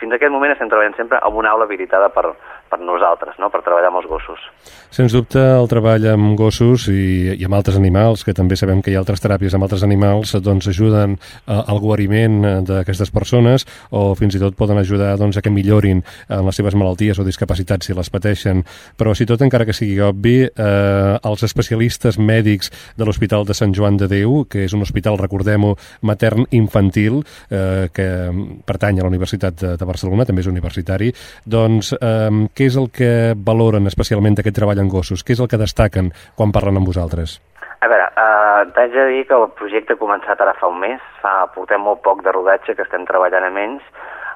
Fins 0.00 0.12
a 0.12 0.16
aquest 0.18 0.32
moment 0.34 0.50
estem 0.50 0.70
treballant 0.70 0.96
sempre 0.98 1.20
en 1.22 1.36
una 1.38 1.52
aula 1.54 1.68
habilitada 1.68 2.08
per, 2.10 2.32
per 2.70 2.80
nosaltres, 2.82 3.36
no? 3.38 3.50
per 3.50 3.62
treballar 3.66 3.90
amb 3.90 4.00
els 4.00 4.08
gossos. 4.10 4.42
Sens 4.90 5.14
dubte, 5.14 5.38
el 5.38 5.68
treball 5.70 6.06
amb 6.10 6.34
gossos 6.38 6.88
i, 6.90 7.34
i 7.34 7.46
amb 7.46 7.54
altres 7.58 7.78
animals, 7.78 8.24
que 8.26 8.34
també 8.34 8.58
sabem 8.58 8.80
que 8.82 8.90
hi 8.90 8.96
ha 8.96 9.02
altres 9.02 9.22
teràpies 9.22 9.54
amb 9.54 9.66
altres 9.66 9.84
animals, 9.86 10.34
doncs 10.42 10.70
ajuden 10.72 11.16
al 11.46 11.78
guariment 11.82 12.66
d'aquestes 12.66 13.12
persones 13.14 13.66
o 13.94 14.16
fins 14.18 14.34
i 14.34 14.42
tot 14.42 14.58
poden 14.58 14.78
ajudar 14.82 15.12
doncs, 15.20 15.38
a 15.38 15.44
que 15.44 15.54
millorin 15.54 16.02
en 16.02 16.46
les 16.46 16.58
seves 16.58 16.74
malalties 16.78 17.22
o 17.22 17.26
discapacitats 17.26 17.90
si 17.90 17.94
les 17.94 18.10
pateixen. 18.10 18.64
Però, 18.98 19.14
si 19.14 19.26
tot 19.30 19.42
encara 19.46 19.66
que 19.68 19.76
sigui 19.76 20.00
obvi, 20.02 20.36
eh, 20.46 21.14
els 21.30 21.46
especialistes 21.46 22.18
mèdics 22.18 22.70
de 22.98 23.06
l'Hospital 23.06 23.46
de 23.46 23.54
Sant 23.54 23.74
Joan 23.76 23.98
de 24.00 24.10
Déu, 24.10 24.44
que 24.50 24.66
és 24.66 24.74
un 24.74 24.82
hospital, 24.82 25.18
recordem-ho, 25.22 25.76
matern-infantil, 26.06 27.19
eh, 27.22 27.88
que 27.94 28.08
pertany 28.66 29.00
a 29.00 29.06
la 29.06 29.12
Universitat 29.12 29.56
de, 29.62 29.76
de 29.80 29.88
Barcelona, 29.88 30.26
també 30.28 30.44
és 30.44 30.50
universitari, 30.50 31.12
doncs 31.44 31.94
eh, 31.98 32.46
què 32.54 32.68
és 32.70 32.76
el 32.80 32.90
que 32.94 33.12
valoren 33.36 33.86
especialment 33.90 34.38
d'aquest 34.38 34.58
treball 34.60 34.82
en 34.82 34.90
gossos? 34.92 35.24
Què 35.24 35.36
és 35.36 35.42
el 35.42 35.50
que 35.50 35.60
destaquen 35.60 36.12
quan 36.36 36.52
parlen 36.54 36.80
amb 36.80 36.90
vosaltres? 36.90 37.40
A 37.80 37.88
veure, 37.88 38.10
eh, 38.12 38.62
t'haig 38.76 38.92
de 38.92 39.06
dir 39.08 39.22
que 39.28 39.36
el 39.36 39.48
projecte 39.56 39.96
ha 39.96 40.00
començat 40.00 40.40
ara 40.40 40.52
fa 40.58 40.68
un 40.68 40.80
mes, 40.82 41.00
fa, 41.22 41.46
portem 41.54 41.80
molt 41.80 42.02
poc 42.04 42.20
de 42.26 42.32
rodatge, 42.34 42.74
que 42.76 42.84
estem 42.84 43.06
treballant 43.08 43.46
a 43.46 43.52
menys, 43.54 43.86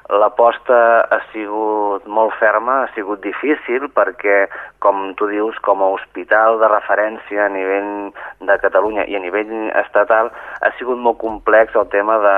L'aposta 0.05 1.01
ha 1.09 1.17
sigut 1.31 2.03
molt 2.05 2.35
ferma, 2.37 2.83
ha 2.83 2.89
sigut 2.93 3.23
difícil 3.23 3.87
perquè, 3.89 4.43
com 4.77 5.15
tu 5.17 5.25
dius, 5.31 5.57
com 5.65 5.81
a 5.81 5.87
hospital 5.95 6.59
de 6.61 6.69
referència 6.69 7.47
a 7.47 7.49
nivell 7.49 8.11
de 8.45 8.57
Catalunya 8.61 9.07
i 9.09 9.17
a 9.17 9.21
nivell 9.23 9.71
estatal, 9.81 10.29
ha 10.61 10.71
sigut 10.77 11.01
molt 11.01 11.17
complex 11.23 11.73
el 11.73 11.87
tema 11.89 12.19
de 12.21 12.35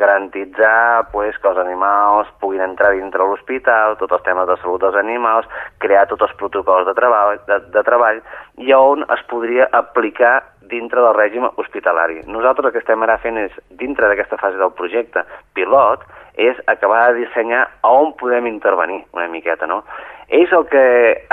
garantitzar 0.00 1.10
pues, 1.12 1.36
que 1.36 1.52
els 1.52 1.60
animals 1.60 2.32
puguin 2.40 2.64
entrar 2.64 2.94
dintre 2.96 3.28
l'hospital, 3.28 3.98
tots 4.00 4.16
els 4.16 4.24
temes 4.24 4.48
de 4.48 4.56
salut 4.62 4.80
dels 4.80 4.96
animals, 5.02 5.50
crear 5.84 6.06
tots 6.08 6.24
els 6.24 6.32
protocols 6.40 6.88
de 6.88 6.96
treball, 6.96 7.36
de, 7.44 7.60
de 7.76 7.84
treball 7.84 8.24
i 8.56 8.72
on 8.72 9.04
es 9.12 9.20
podria 9.28 9.68
aplicar 9.76 10.38
dintre 10.70 11.02
del 11.02 11.16
règim 11.16 11.46
hospitalari. 11.50 12.20
Nosaltres 12.26 12.70
el 12.70 12.74
que 12.74 12.82
estem 12.82 13.02
ara 13.02 13.18
fent 13.22 13.38
és, 13.42 13.54
dintre 13.82 14.08
d'aquesta 14.08 14.38
fase 14.40 14.58
del 14.60 14.74
projecte 14.78 15.24
pilot, 15.58 16.06
és 16.40 16.58
acabar 16.70 17.10
de 17.10 17.24
dissenyar 17.24 17.66
on 17.86 18.14
podem 18.20 18.46
intervenir 18.48 19.02
una 19.12 19.28
miqueta, 19.28 19.66
no? 19.66 19.82
Ells 20.30 20.52
el 20.56 20.66
que 20.70 20.84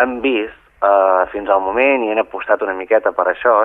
han 0.02 0.20
vist 0.22 0.58
eh, 0.82 1.24
fins 1.32 1.50
al 1.50 1.62
moment 1.62 2.04
i 2.04 2.12
han 2.12 2.24
apostat 2.24 2.64
una 2.66 2.76
miqueta 2.78 3.14
per 3.16 3.30
això 3.32 3.60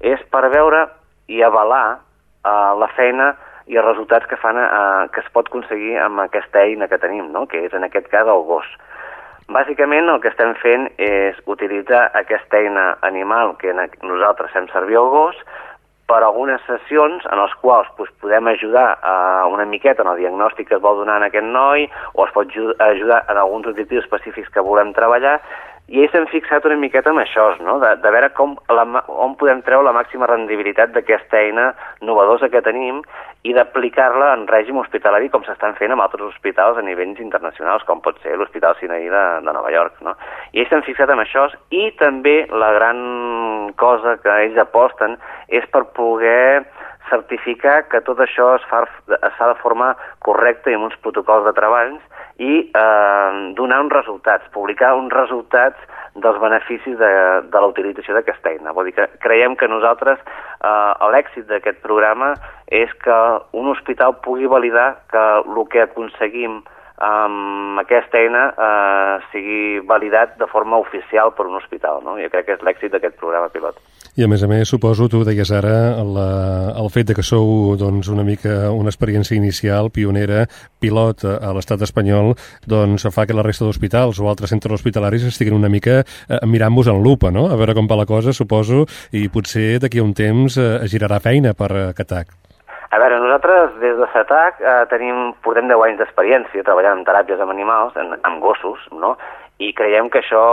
és 0.00 0.22
per 0.30 0.46
veure 0.52 0.86
i 1.28 1.42
avalar 1.42 1.98
eh, 1.98 2.72
la 2.80 2.88
feina 2.96 3.34
i 3.66 3.76
els 3.76 3.86
resultats 3.86 4.28
que 4.30 4.38
fan 4.38 4.58
eh, 4.62 5.08
que 5.12 5.22
es 5.24 5.30
pot 5.34 5.50
aconseguir 5.50 5.96
amb 6.02 6.22
aquesta 6.22 6.62
eina 6.62 6.88
que 6.88 7.00
tenim, 7.02 7.32
no? 7.34 7.46
que 7.50 7.64
és 7.66 7.74
en 7.74 7.86
aquest 7.86 8.08
cas 8.12 8.28
el 8.30 8.44
gos. 8.46 8.68
Bàsicament 9.46 10.08
el 10.10 10.18
que 10.22 10.32
estem 10.32 10.56
fent 10.58 10.88
és 10.98 11.36
utilitzar 11.46 12.08
aquesta 12.18 12.58
eina 12.58 12.86
animal 13.06 13.54
que 13.60 13.74
nosaltres 14.02 14.50
fem 14.56 14.66
servir 14.72 14.98
el 14.98 15.06
gos 15.12 15.38
per 16.10 16.18
algunes 16.22 16.62
sessions 16.66 17.22
en 17.30 17.38
les 17.38 17.54
quals 17.62 17.86
doncs, 17.98 18.10
podem 18.22 18.50
ajudar 18.50 18.88
a 19.02 19.46
una 19.50 19.66
miqueta 19.66 20.02
en 20.02 20.10
el 20.12 20.20
diagnòstic 20.22 20.68
que 20.68 20.76
es 20.78 20.82
vol 20.82 20.98
donar 21.02 21.20
a 21.20 21.30
aquest 21.30 21.46
noi 21.46 21.86
o 22.14 22.26
es 22.26 22.34
pot 22.34 22.50
ajudar 22.90 23.22
en 23.30 23.38
alguns 23.42 23.70
objectius 23.70 24.04
específics 24.04 24.50
que 24.54 24.66
volem 24.66 24.92
treballar 24.98 25.40
i 25.86 26.02
ells 26.02 26.10
s'han 26.14 26.26
fixat 26.26 26.64
una 26.66 26.78
miqueta 26.82 27.12
en 27.14 27.20
això, 27.22 27.46
no? 27.62 27.78
de, 27.78 27.92
de 28.02 28.10
veure 28.10 28.32
com 28.34 28.56
la, 28.74 28.82
on 29.06 29.36
podem 29.38 29.62
treure 29.66 29.86
la 29.86 29.94
màxima 29.94 30.26
rendibilitat 30.26 30.90
d'aquesta 30.94 31.38
eina 31.38 31.68
novedosa 32.02 32.50
que 32.50 32.62
tenim 32.66 33.04
i 33.46 33.52
d'aplicar-la 33.54 34.32
en 34.34 34.46
règim 34.50 34.78
hospitalari 34.80 35.28
com 35.30 35.44
s'estan 35.46 35.76
fent 35.78 35.92
amb 35.94 36.02
altres 36.02 36.24
hospitals 36.26 36.78
a 36.80 36.84
nivells 36.86 37.20
internacionals, 37.22 37.84
com 37.86 38.02
pot 38.02 38.18
ser 38.24 38.34
l'Hospital 38.38 38.74
Sinaí 38.80 39.06
de, 39.12 39.24
de 39.46 39.54
Nova 39.54 39.70
York. 39.74 40.00
No? 40.06 40.16
I 40.52 40.64
ells 40.64 40.72
s'han 40.72 40.86
fixat 40.86 41.12
en 41.14 41.22
això 41.22 41.46
i 41.70 41.84
també 42.00 42.38
la 42.50 42.72
gran 42.78 43.02
cosa 43.78 44.16
que 44.22 44.34
ells 44.46 44.58
aposten 44.58 45.14
és 45.60 45.66
per 45.70 45.84
poder 45.98 46.64
certificar 47.10 47.84
que 47.90 48.02
tot 48.02 48.18
això 48.24 48.54
es 48.56 48.64
fa, 48.70 48.82
es 49.14 49.34
fa 49.38 49.52
de 49.52 49.58
forma 49.62 49.92
correcta 50.26 50.72
i 50.72 50.78
amb 50.78 50.88
uns 50.88 50.98
protocols 51.04 51.46
de 51.46 51.54
treballs 51.54 52.02
i 52.42 52.54
eh, 52.66 53.30
donar 53.58 53.84
uns 53.84 53.94
resultats, 53.94 54.50
publicar 54.56 54.96
uns 54.98 55.14
resultats 55.14 55.78
dels 56.22 56.38
beneficis 56.40 56.96
de, 56.98 57.10
de 57.52 57.60
la 57.60 57.70
utilització 57.70 58.16
d'aquesta 58.16 58.54
eina. 58.54 58.72
Vull 58.76 58.88
dir 58.88 58.96
que 58.96 59.08
creiem 59.24 59.56
que 59.56 59.68
nosaltres 59.68 60.20
eh, 60.20 61.08
l'èxit 61.12 61.48
d'aquest 61.50 61.82
programa 61.84 62.34
és 62.72 62.92
que 63.04 63.18
un 63.56 63.68
hospital 63.72 64.16
pugui 64.24 64.48
validar 64.50 64.94
que 65.12 65.26
el 65.42 65.62
que 65.72 65.84
aconseguim 65.84 66.62
amb 67.02 67.80
aquesta 67.82 68.20
eina 68.22 68.46
eh, 68.56 69.16
sigui 69.32 69.80
validat 69.84 70.38
de 70.40 70.48
forma 70.48 70.78
oficial 70.80 71.34
per 71.36 71.46
un 71.46 71.58
hospital. 71.58 72.00
No? 72.04 72.16
Jo 72.20 72.30
crec 72.32 72.48
que 72.48 72.56
és 72.56 72.64
l'èxit 72.64 72.94
d'aquest 72.94 73.18
programa 73.20 73.50
pilot. 73.52 73.76
I 74.16 74.24
a 74.24 74.28
més 74.32 74.40
a 74.40 74.48
més, 74.48 74.64
suposo, 74.68 75.10
tu 75.12 75.20
deies 75.28 75.50
ara, 75.52 76.00
la, 76.00 76.28
el 76.80 76.88
fet 76.88 77.10
de 77.10 77.16
que 77.18 77.24
sou 77.26 77.74
doncs, 77.76 78.08
una 78.08 78.24
mica 78.24 78.70
una 78.72 78.88
experiència 78.88 79.36
inicial, 79.36 79.90
pionera, 79.92 80.46
pilot 80.80 81.26
a 81.36 81.52
l'estat 81.52 81.84
espanyol, 81.84 82.32
doncs 82.64 83.04
fa 83.12 83.26
que 83.28 83.36
la 83.36 83.44
resta 83.44 83.68
d'hospitals 83.68 84.22
o 84.22 84.30
altres 84.30 84.54
centres 84.54 84.80
hospitalaris 84.80 85.28
estiguin 85.28 85.58
una 85.58 85.68
mica 85.68 86.00
eh, 86.00 86.40
mirant-vos 86.48 86.88
en 86.88 87.02
lupa, 87.04 87.28
no? 87.28 87.50
A 87.52 87.60
veure 87.60 87.76
com 87.76 87.90
va 87.90 88.00
la 88.00 88.08
cosa, 88.08 88.32
suposo, 88.32 88.86
i 89.12 89.28
potser 89.28 89.76
d'aquí 89.84 90.00
a 90.00 90.08
un 90.08 90.16
temps 90.16 90.56
eh, 90.56 90.72
girarà 90.88 91.20
feina 91.20 91.52
per 91.52 91.72
eh, 91.76 91.86
Catac. 91.96 92.45
A 92.90 92.98
veure, 93.02 93.18
nosaltres 93.18 93.72
des 93.82 93.96
de 93.98 94.06
SATAC 94.12 94.60
eh, 94.62 94.84
tenim, 94.92 95.32
portem 95.42 95.66
10 95.66 95.82
anys 95.88 95.98
d'experiència 95.98 96.62
treballant 96.66 97.00
en 97.00 97.08
teràpies 97.08 97.40
amb 97.42 97.50
animals, 97.50 97.96
en, 97.98 98.14
amb 98.22 98.38
gossos, 98.44 98.84
no? 98.94 99.16
i 99.58 99.72
creiem 99.72 100.10
que 100.12 100.20
això, 100.20 100.44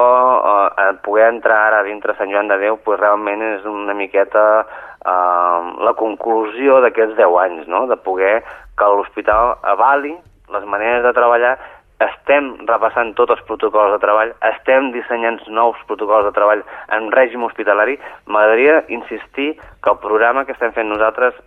eh, 0.79 0.89
poder 1.05 1.27
entrar 1.29 1.59
ara 1.67 1.83
dintre 1.85 2.15
Sant 2.17 2.31
Joan 2.31 2.49
de 2.49 2.57
Déu, 2.61 2.79
pues, 2.85 2.99
realment 3.01 3.43
és 3.51 3.67
una 3.69 3.93
miqueta 3.93 4.45
eh, 4.63 5.59
la 5.85 5.93
conclusió 5.99 6.79
d'aquests 6.81 7.19
10 7.19 7.39
anys, 7.45 7.69
no? 7.69 7.85
de 7.91 7.99
poder 8.01 8.39
que 8.79 8.89
l'hospital 8.95 9.57
avali 9.75 10.15
les 10.53 10.65
maneres 10.69 11.03
de 11.05 11.13
treballar 11.13 11.57
estem 12.03 12.49
repassant 12.67 13.13
tots 13.15 13.35
els 13.35 13.43
protocols 13.47 13.93
de 13.93 13.99
treball, 14.01 14.33
estem 14.49 14.89
dissenyant 14.95 15.39
nous 15.55 15.79
protocols 15.87 16.27
de 16.27 16.33
treball 16.35 16.63
en 16.95 17.11
règim 17.13 17.45
hospitalari. 17.47 17.95
M'agradaria 18.27 18.81
insistir 18.97 19.53
que 19.55 19.91
el 19.91 20.01
programa 20.03 20.43
que 20.45 20.55
estem 20.55 20.73
fent 20.75 20.89
nosaltres 20.89 21.37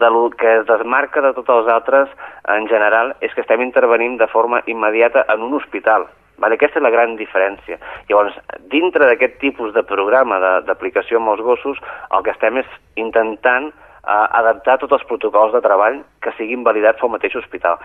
de 0.00 0.10
lo 0.10 0.30
que 0.30 0.60
es 0.60 0.66
desmarca 0.66 1.22
de 1.24 1.32
tots 1.36 1.50
els 1.52 1.68
altres 1.68 2.08
en 2.48 2.68
general 2.68 3.14
és 3.20 3.34
que 3.34 3.44
estem 3.44 3.62
intervenint 3.64 4.18
de 4.20 4.28
forma 4.28 4.62
immediata 4.66 5.24
en 5.28 5.42
un 5.42 5.54
hospital. 5.58 6.06
Vale? 6.40 6.56
Aquesta 6.56 6.80
és 6.80 6.84
la 6.84 6.92
gran 6.92 7.16
diferència. 7.18 7.76
Llavors, 8.08 8.36
dintre 8.72 9.06
d'aquest 9.06 9.38
tipus 9.42 9.74
de 9.76 9.84
programa 9.84 10.40
d'aplicació 10.64 11.20
amb 11.20 11.34
els 11.34 11.44
gossos, 11.44 11.80
el 12.16 12.24
que 12.24 12.32
estem 12.32 12.62
és 12.62 12.74
intentant 12.96 13.68
eh, 13.68 14.26
adaptar 14.40 14.78
tots 14.80 14.96
els 14.96 15.06
protocols 15.08 15.52
de 15.52 15.62
treball 15.64 16.00
que 16.24 16.32
siguin 16.38 16.64
validats 16.64 17.00
pel 17.00 17.12
mateix 17.12 17.36
hospital. 17.36 17.80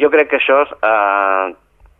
Jo 0.00 0.08
crec 0.14 0.32
que 0.32 0.40
això 0.40 0.62
eh, 0.64 1.56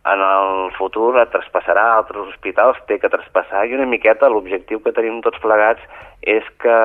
en 0.09 0.21
el 0.25 0.71
futur 0.77 1.13
et 1.21 1.29
traspassarà 1.33 1.85
a 1.91 1.97
altres 2.01 2.33
hospitals, 2.33 2.79
té 2.87 2.97
que 2.97 3.11
traspassar, 3.11 3.67
i 3.67 3.75
una 3.77 3.89
miqueta 3.89 4.31
l'objectiu 4.31 4.81
que 4.81 4.95
tenim 4.95 5.21
tots 5.21 5.41
plegats 5.43 5.83
és 6.21 6.45
que, 6.63 6.79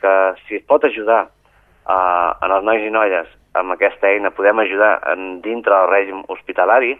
que 0.00 0.14
si 0.46 0.62
es 0.62 0.64
pot 0.70 0.84
ajudar 0.88 1.26
eh, 1.88 2.30
en 2.44 2.54
els 2.58 2.64
nois 2.68 2.84
i 2.84 2.92
noies 2.94 3.34
amb 3.58 3.74
aquesta 3.74 4.10
eina 4.12 4.30
podem 4.30 4.60
ajudar 4.62 4.98
en, 5.12 5.40
dintre 5.42 5.74
del 5.74 5.90
règim 5.90 6.22
hospitalari, 6.28 6.94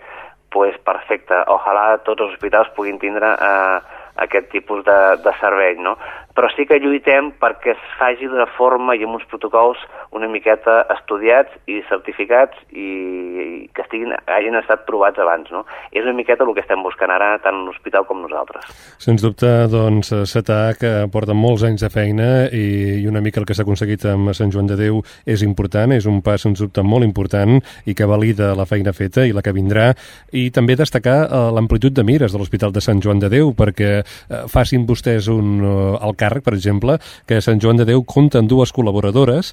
pues 0.50 0.76
perfecte. 0.84 1.36
Ojalà 1.52 1.98
tots 2.06 2.24
els 2.24 2.34
hospitals 2.34 2.72
puguin 2.76 2.98
tindre 2.98 3.34
eh, 3.34 3.78
aquest 4.24 4.48
tipus 4.50 4.84
de, 4.84 4.98
de 5.22 5.34
servei, 5.40 5.76
no? 5.78 5.96
però 6.38 6.46
sí 6.54 6.68
que 6.70 6.78
lluitem 6.78 7.32
perquè 7.42 7.72
es 7.74 7.86
faci 7.98 8.28
d'una 8.30 8.46
forma 8.54 8.94
i 8.94 9.02
amb 9.02 9.16
uns 9.18 9.26
protocols 9.30 9.80
una 10.16 10.28
miqueta 10.30 10.80
estudiats 10.94 11.52
i 11.68 11.82
certificats 11.88 12.56
i, 12.72 13.68
que 13.74 13.84
estiguin, 13.84 14.14
hagin 14.26 14.56
estat 14.60 14.86
provats 14.88 15.20
abans. 15.20 15.50
No? 15.52 15.64
És 15.92 16.04
una 16.04 16.16
miqueta 16.16 16.46
el 16.46 16.54
que 16.56 16.64
estem 16.64 16.82
buscant 16.84 17.12
ara 17.12 17.34
tant 17.44 17.64
l'hospital 17.66 18.06
com 18.08 18.22
nosaltres. 18.24 18.68
Sens 19.02 19.24
dubte, 19.24 19.50
doncs, 19.72 20.12
SATAC 20.30 20.84
porta 21.12 21.36
molts 21.36 21.64
anys 21.68 21.84
de 21.84 21.92
feina 21.92 22.28
i, 22.48 23.02
i 23.02 23.06
una 23.10 23.22
mica 23.24 23.42
el 23.42 23.46
que 23.48 23.56
s'ha 23.56 23.66
aconseguit 23.66 24.06
amb 24.08 24.32
Sant 24.36 24.52
Joan 24.54 24.70
de 24.70 24.78
Déu 24.78 25.02
és 25.28 25.44
important, 25.46 25.92
és 25.94 26.08
un 26.08 26.22
pas, 26.24 26.40
sens 26.40 26.62
dubte, 26.62 26.82
molt 26.82 27.06
important 27.06 27.58
i 27.86 27.94
que 27.98 28.08
valida 28.08 28.54
la 28.58 28.66
feina 28.68 28.94
feta 28.96 29.26
i 29.26 29.34
la 29.36 29.44
que 29.44 29.54
vindrà. 29.56 29.90
I 30.32 30.48
també 30.54 30.76
destacar 30.78 31.18
eh, 31.26 31.42
l'amplitud 31.54 31.94
de 31.94 32.04
mires 32.06 32.32
de 32.32 32.40
l'Hospital 32.40 32.72
de 32.74 32.82
Sant 32.84 33.02
Joan 33.04 33.20
de 33.22 33.30
Déu 33.32 33.52
perquè 33.58 33.92
eh, 34.00 34.42
facin 34.50 34.86
vostès 34.88 35.28
un, 35.32 35.58
eh, 35.60 36.06
el 36.08 36.16
càrrec, 36.18 36.44
per 36.46 36.56
exemple, 36.56 36.98
que 37.28 37.42
Sant 37.44 37.60
Joan 37.62 37.80
de 37.80 37.88
Déu 37.88 38.04
compta 38.08 38.40
amb 38.40 38.50
dues 38.50 38.72
col·laboradores 38.74 39.52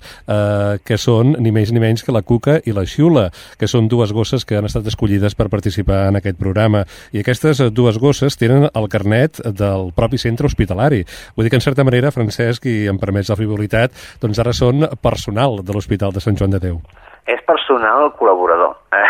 que 0.86 0.97
són 1.01 1.36
ni 1.39 1.53
més 1.55 1.71
ni 1.73 1.81
menys 1.84 2.03
que 2.05 2.15
la 2.15 2.23
Cuca 2.25 2.60
i 2.65 2.73
la 2.75 2.86
Xiula, 2.89 3.29
que 3.60 3.69
són 3.71 3.89
dues 3.91 4.13
gosses 4.15 4.45
que 4.45 4.60
han 4.60 4.67
estat 4.69 4.88
escollides 4.91 5.36
per 5.36 5.49
participar 5.53 6.05
en 6.10 6.19
aquest 6.21 6.39
programa. 6.41 6.86
I 7.13 7.21
aquestes 7.21 7.62
dues 7.75 7.99
gosses 8.01 8.38
tenen 8.39 8.69
el 8.71 8.89
carnet 8.91 9.41
del 9.45 9.91
propi 9.95 10.21
centre 10.21 10.49
hospitalari. 10.49 11.03
Vull 11.36 11.47
dir 11.47 11.53
que, 11.53 11.62
en 11.62 11.65
certa 11.65 11.86
manera, 11.88 12.13
Francesc, 12.15 12.65
i 12.69 12.86
em 12.91 12.99
permets 13.01 13.31
la 13.31 13.39
frivolitat, 13.39 13.95
doncs 14.21 14.41
ara 14.43 14.53
són 14.55 14.88
personal 15.01 15.62
de 15.63 15.75
l'Hospital 15.75 16.15
de 16.15 16.23
Sant 16.23 16.38
Joan 16.39 16.55
de 16.55 16.63
Déu. 16.69 16.79
És 17.25 17.41
personal 17.47 18.12
col·laborador. 18.19 18.75
Eh? 18.93 19.05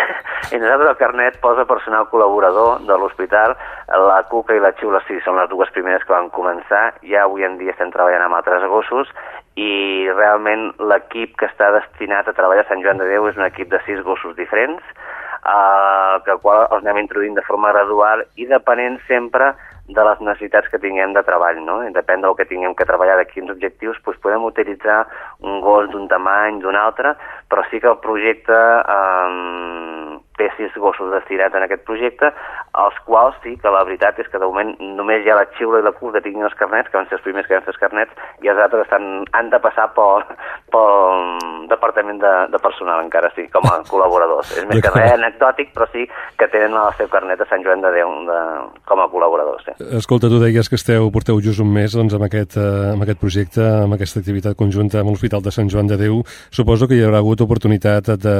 I 0.56 0.60
nosaltres 0.62 0.92
el 0.94 1.00
carnet 1.00 1.40
posa 1.44 1.66
personal 1.68 2.08
col·laborador 2.12 2.86
de 2.88 2.98
l'hospital. 3.02 3.56
La 4.08 4.22
Cuca 4.30 4.56
i 4.56 4.62
la 4.64 4.72
Xiula 4.80 5.02
sí, 5.08 5.18
són 5.26 5.40
les 5.42 5.50
dues 5.52 5.72
primeres 5.76 6.06
que 6.08 6.16
van 6.16 6.30
començar. 6.32 6.86
Ja 7.04 7.26
avui 7.26 7.44
en 7.44 7.58
dia 7.60 7.74
estem 7.76 7.92
treballant 7.92 8.24
amb 8.28 8.40
altres 8.40 8.64
gossos 8.72 9.12
i 9.56 10.08
realment 10.12 10.74
l'equip 10.84 11.38
que 11.40 11.48
està 11.48 11.70
destinat 11.76 12.28
a 12.28 12.36
treballar 12.36 12.66
a 12.66 12.70
Sant 12.70 12.84
Joan 12.84 13.00
de 13.00 13.08
Déu 13.08 13.30
és 13.30 13.38
un 13.40 13.46
equip 13.48 13.70
de 13.72 13.80
sis 13.86 14.02
gossos 14.04 14.36
diferents, 14.36 14.84
eh, 14.84 16.16
que 16.26 16.36
qual 16.44 16.66
els 16.66 16.84
anem 16.84 17.06
introduint 17.06 17.40
de 17.40 17.46
forma 17.48 17.72
gradual 17.72 18.26
i 18.36 18.50
depenent 18.52 19.00
sempre 19.08 19.54
de 19.88 20.04
les 20.04 20.22
necessitats 20.28 20.68
que 20.74 20.82
tinguem 20.82 21.14
de 21.14 21.22
treball, 21.24 21.60
no? 21.64 21.78
Depèn 21.94 22.24
del 22.26 22.36
que 22.36 22.48
tinguem 22.50 22.74
que 22.76 22.88
treballar 22.90 23.20
de 23.20 23.28
quins 23.30 23.52
objectius, 23.54 24.00
doncs 24.04 24.22
podem 24.24 24.48
utilitzar 24.48 25.04
un 25.46 25.62
gos 25.62 25.92
d'un 25.92 26.08
tamany, 26.10 26.60
d'un 26.60 26.76
altre, 26.76 27.14
però 27.48 27.64
sí 27.70 27.80
que 27.80 27.92
el 27.94 28.02
projecte 28.02 28.58
eh, 28.58 30.15
té 30.40 30.50
sis 30.58 30.74
gossos 30.82 31.12
destinats 31.14 31.56
en 31.56 31.66
aquest 31.66 31.86
projecte, 31.88 32.32
els 32.76 32.98
quals 33.08 33.38
sí 33.44 33.56
que 33.62 33.72
la 33.72 33.84
veritat 33.88 34.20
és 34.20 34.28
que 34.32 34.40
de 34.42 34.48
moment 34.48 34.74
només 34.98 35.24
hi 35.24 35.32
ha 35.32 35.38
la 35.40 35.48
xiula 35.56 35.80
i 35.80 35.86
la 35.86 35.94
cul 35.96 36.12
que 36.16 36.22
tinguin 36.26 36.48
els 36.48 36.58
carnets, 36.60 36.90
que 36.92 36.98
van 36.98 37.08
ser 37.10 37.18
els 37.20 37.26
primers 37.26 37.48
que 37.48 37.56
van 37.56 37.66
fer 37.66 37.74
els 37.74 37.82
carnets, 37.82 38.26
i 38.44 38.52
els 38.52 38.62
altres 38.62 38.86
estan, 38.86 39.24
han 39.38 39.52
de 39.54 39.60
passar 39.64 39.88
pel, 39.96 40.26
pel 40.74 41.70
departament 41.72 42.20
de, 42.22 42.34
de 42.52 42.62
personal 42.64 43.04
encara, 43.04 43.32
sí, 43.38 43.48
com 43.54 43.68
a 43.72 43.78
col·laboradors. 43.92 44.52
És 44.60 44.68
més 44.70 44.84
que 44.84 44.92
res 44.96 45.16
anecdòtic, 45.16 45.72
però 45.76 45.88
sí 45.94 46.08
que 46.40 46.50
tenen 46.52 46.76
el 46.80 46.92
seu 47.00 47.10
carnet 47.12 47.42
a 47.42 47.50
Sant 47.50 47.64
Joan 47.66 47.84
de 47.86 47.94
Déu 47.96 48.12
de, 48.28 48.42
com 48.90 49.04
a 49.04 49.08
col·laboradors. 49.12 49.70
Sí. 49.70 49.78
Escolta, 50.02 50.32
tu 50.32 50.42
deies 50.44 50.70
que 50.72 50.80
esteu, 50.80 51.08
porteu 51.16 51.40
just 51.44 51.64
un 51.64 51.72
mes 51.72 51.96
doncs, 51.96 52.18
amb, 52.18 52.28
aquest, 52.28 52.60
eh, 52.60 52.92
amb 52.94 53.08
aquest 53.08 53.22
projecte, 53.22 53.64
amb 53.86 53.96
aquesta 53.96 54.22
activitat 54.24 54.60
conjunta 54.60 55.00
amb 55.02 55.14
l'Hospital 55.14 55.44
de 55.46 55.56
Sant 55.56 55.72
Joan 55.72 55.90
de 55.92 56.00
Déu. 56.02 56.22
Suposo 56.52 56.90
que 56.90 57.00
hi 57.00 57.04
haurà 57.06 57.24
hagut 57.24 57.44
oportunitat 57.46 58.16
de 58.20 58.36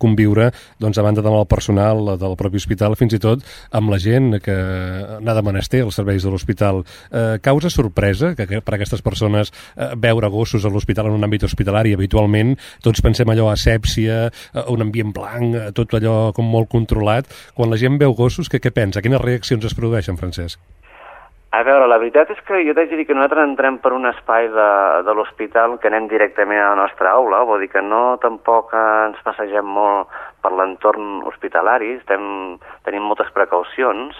conviure 0.00 0.50
doncs, 0.80 0.98
a 0.98 1.06
banda 1.06 1.24
de 1.24 1.34
el 1.40 1.48
personal 1.50 2.14
del 2.20 2.36
propi 2.40 2.60
hospital, 2.60 2.96
fins 3.00 3.16
i 3.16 3.22
tot 3.22 3.44
amb 3.76 3.92
la 3.92 3.98
gent 4.02 4.38
que 4.44 4.56
n'ha 5.20 5.36
de 5.36 5.44
menester 5.46 5.82
els 5.84 5.96
serveis 5.98 6.24
de 6.24 6.32
l'hospital. 6.32 6.82
Eh, 7.10 7.38
causa 7.42 7.70
sorpresa 7.72 8.34
que, 8.36 8.46
que 8.46 8.62
per 8.64 8.76
aquestes 8.76 9.02
persones 9.02 9.52
eh, 9.76 9.92
veure 9.96 10.30
gossos 10.32 10.64
a 10.64 10.72
l'hospital 10.72 11.10
en 11.10 11.18
un 11.18 11.26
àmbit 11.26 11.46
hospitalari 11.48 11.94
habitualment 11.96 12.56
tots 12.84 13.02
pensem 13.04 13.30
allò 13.32 13.48
a 13.50 13.56
asèpsia, 13.56 14.26
a 14.30 14.66
un 14.72 14.84
ambient 14.86 15.14
blanc, 15.16 15.56
tot 15.76 15.94
allò 15.96 16.32
com 16.36 16.48
molt 16.48 16.70
controlat. 16.72 17.30
Quan 17.54 17.72
la 17.72 17.80
gent 17.80 17.98
veu 18.00 18.14
gossos, 18.16 18.50
que, 18.50 18.60
què 18.62 18.72
pensa? 18.74 19.02
Quines 19.04 19.22
reaccions 19.22 19.64
es 19.66 19.76
produeixen, 19.76 20.18
Francesc? 20.20 20.60
A 21.50 21.64
veure, 21.66 21.88
la 21.90 21.96
veritat 21.98 22.28
és 22.30 22.38
que 22.46 22.60
jo 22.62 22.72
t'haig 22.78 22.92
de 22.92 22.98
dir 23.00 23.04
que 23.08 23.14
nosaltres 23.16 23.48
entrem 23.48 23.80
per 23.82 23.90
un 23.90 24.06
espai 24.06 24.44
de, 24.54 24.66
de 25.02 25.14
l'hospital 25.18 25.72
que 25.82 25.88
anem 25.90 26.06
directament 26.06 26.60
a 26.62 26.68
la 26.68 26.78
nostra 26.78 27.10
aula, 27.10 27.40
vol 27.48 27.58
dir 27.64 27.66
que 27.72 27.82
no 27.82 28.20
tampoc 28.22 28.70
ens 28.78 29.18
passegem 29.26 29.66
molt 29.66 30.14
per 30.44 30.52
l'entorn 30.54 31.24
hospitalari, 31.26 31.96
estem, 31.98 32.22
tenim 32.86 33.02
moltes 33.10 33.34
precaucions, 33.34 34.14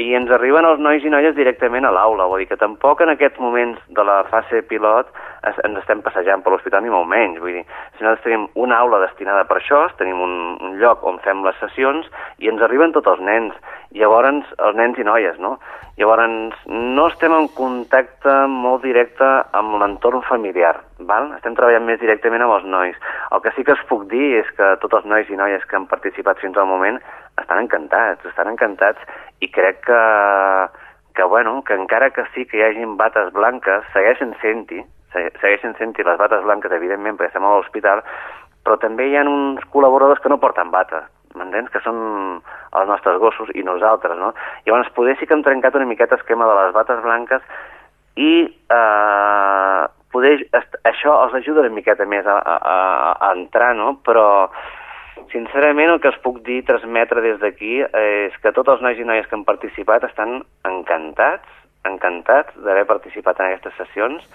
i 0.00 0.14
ens 0.16 0.30
arriben 0.32 0.64
els 0.64 0.80
nois 0.80 1.04
i 1.04 1.10
noies 1.12 1.34
directament 1.36 1.84
a 1.84 1.90
l'aula, 1.92 2.24
vull 2.30 2.40
dir 2.40 2.48
que 2.48 2.60
tampoc 2.60 3.02
en 3.04 3.12
aquests 3.12 3.40
moments 3.42 3.80
de 3.92 4.04
la 4.08 4.22
fase 4.30 4.62
pilot 4.70 5.10
ens 5.50 5.78
estem 5.82 6.00
passejant 6.00 6.40
per 6.40 6.54
l'hospital 6.54 6.80
ni 6.84 6.92
molt 6.92 7.10
menys, 7.10 7.40
vull 7.42 7.58
dir, 7.58 7.64
si 7.98 8.04
nosaltres 8.04 8.24
tenim 8.24 8.46
una 8.64 8.78
aula 8.80 9.02
destinada 9.02 9.44
per 9.44 9.58
això, 9.58 9.82
tenim 9.98 10.22
un, 10.24 10.34
un 10.64 10.78
lloc 10.80 11.04
on 11.04 11.20
fem 11.26 11.44
les 11.44 11.58
sessions 11.60 12.08
i 12.40 12.48
ens 12.48 12.64
arriben 12.64 12.94
tots 12.96 13.10
els 13.12 13.20
nens, 13.26 13.58
llavors 13.92 14.48
els 14.56 14.78
nens 14.78 14.96
i 14.96 15.04
noies, 15.04 15.36
no? 15.42 15.58
Llavors, 16.00 16.62
no 16.72 17.04
estem 17.10 17.34
en 17.36 17.50
contacte 17.52 18.32
molt 18.48 18.80
directe 18.86 19.26
amb 19.52 19.76
l'entorn 19.82 20.22
familiar, 20.24 20.78
val? 21.04 21.34
estem 21.36 21.52
treballant 21.58 21.84
més 21.84 22.00
directament 22.00 22.46
amb 22.46 22.56
els 22.56 22.64
nois. 22.64 22.96
El 23.28 23.42
que 23.44 23.52
sí 23.52 23.64
que 23.66 23.76
es 23.76 23.84
puc 23.90 24.06
dir 24.08 24.38
és 24.38 24.48
que 24.56 24.70
tots 24.80 25.02
els 25.02 25.10
nois 25.10 25.28
i 25.28 25.36
noies 25.36 25.66
que 25.68 25.76
han 25.76 25.90
participat 25.90 26.40
fins 26.40 26.56
al 26.56 26.70
moment 26.70 26.96
estan 27.40 27.64
encantats, 27.64 28.24
estan 28.28 28.50
encantats 28.52 29.00
i 29.40 29.48
crec 29.50 29.80
que, 29.86 30.02
que, 31.16 31.24
bueno, 31.24 31.62
que 31.64 31.74
encara 31.74 32.10
que 32.10 32.24
sí 32.34 32.46
que 32.46 32.58
hi 32.58 32.66
hagin 32.66 32.96
bates 32.96 33.32
blanques, 33.32 33.88
segueixen 33.94 34.34
sent-hi, 34.42 34.82
segueixen 35.12 35.76
sent-hi 35.78 36.04
les 36.06 36.20
bates 36.20 36.44
blanques, 36.44 36.72
evidentment, 36.72 37.18
perquè 37.18 37.32
estem 37.32 37.46
a 37.46 37.56
l'hospital, 37.56 38.04
però 38.62 38.78
també 38.80 39.08
hi 39.08 39.16
ha 39.18 39.26
uns 39.26 39.64
col·laboradors 39.74 40.22
que 40.22 40.30
no 40.32 40.40
porten 40.42 40.70
bata, 40.70 41.06
m'entens? 41.34 41.70
Que 41.72 41.80
són 41.84 41.98
els 42.38 42.88
nostres 42.88 43.18
gossos 43.22 43.50
i 43.56 43.64
nosaltres, 43.66 44.18
no? 44.20 44.32
Llavors, 44.66 44.92
poder 44.96 45.16
sí 45.18 45.26
que 45.26 45.34
hem 45.36 45.44
trencat 45.46 45.76
una 45.78 45.88
miqueta 45.88 46.18
esquema 46.20 46.48
de 46.48 46.58
les 46.60 46.76
bates 46.76 47.02
blanques 47.04 47.42
i 48.20 48.32
eh, 48.46 49.82
poder, 50.12 50.34
això 50.84 51.16
els 51.24 51.34
ajuda 51.40 51.64
una 51.64 51.74
miqueta 51.74 52.06
més 52.06 52.28
a, 52.28 52.36
a, 52.38 52.76
a 53.16 53.32
entrar, 53.34 53.72
no? 53.78 53.96
Però, 54.06 54.26
sincerament, 55.30 55.90
el 55.92 56.00
que 56.02 56.10
es 56.10 56.18
puc 56.24 56.40
dir, 56.46 56.62
transmetre 56.68 57.22
des 57.24 57.38
d'aquí, 57.40 57.80
és 57.82 58.38
que 58.42 58.52
tots 58.56 58.74
els 58.74 58.82
nois 58.84 58.98
i 58.98 59.06
noies 59.06 59.28
que 59.28 59.36
han 59.38 59.44
participat 59.48 60.04
estan 60.08 60.40
encantats, 60.68 61.46
encantats 61.88 62.56
d'haver 62.64 62.86
participat 62.90 63.40
en 63.40 63.50
aquestes 63.50 63.76
sessions 63.78 64.26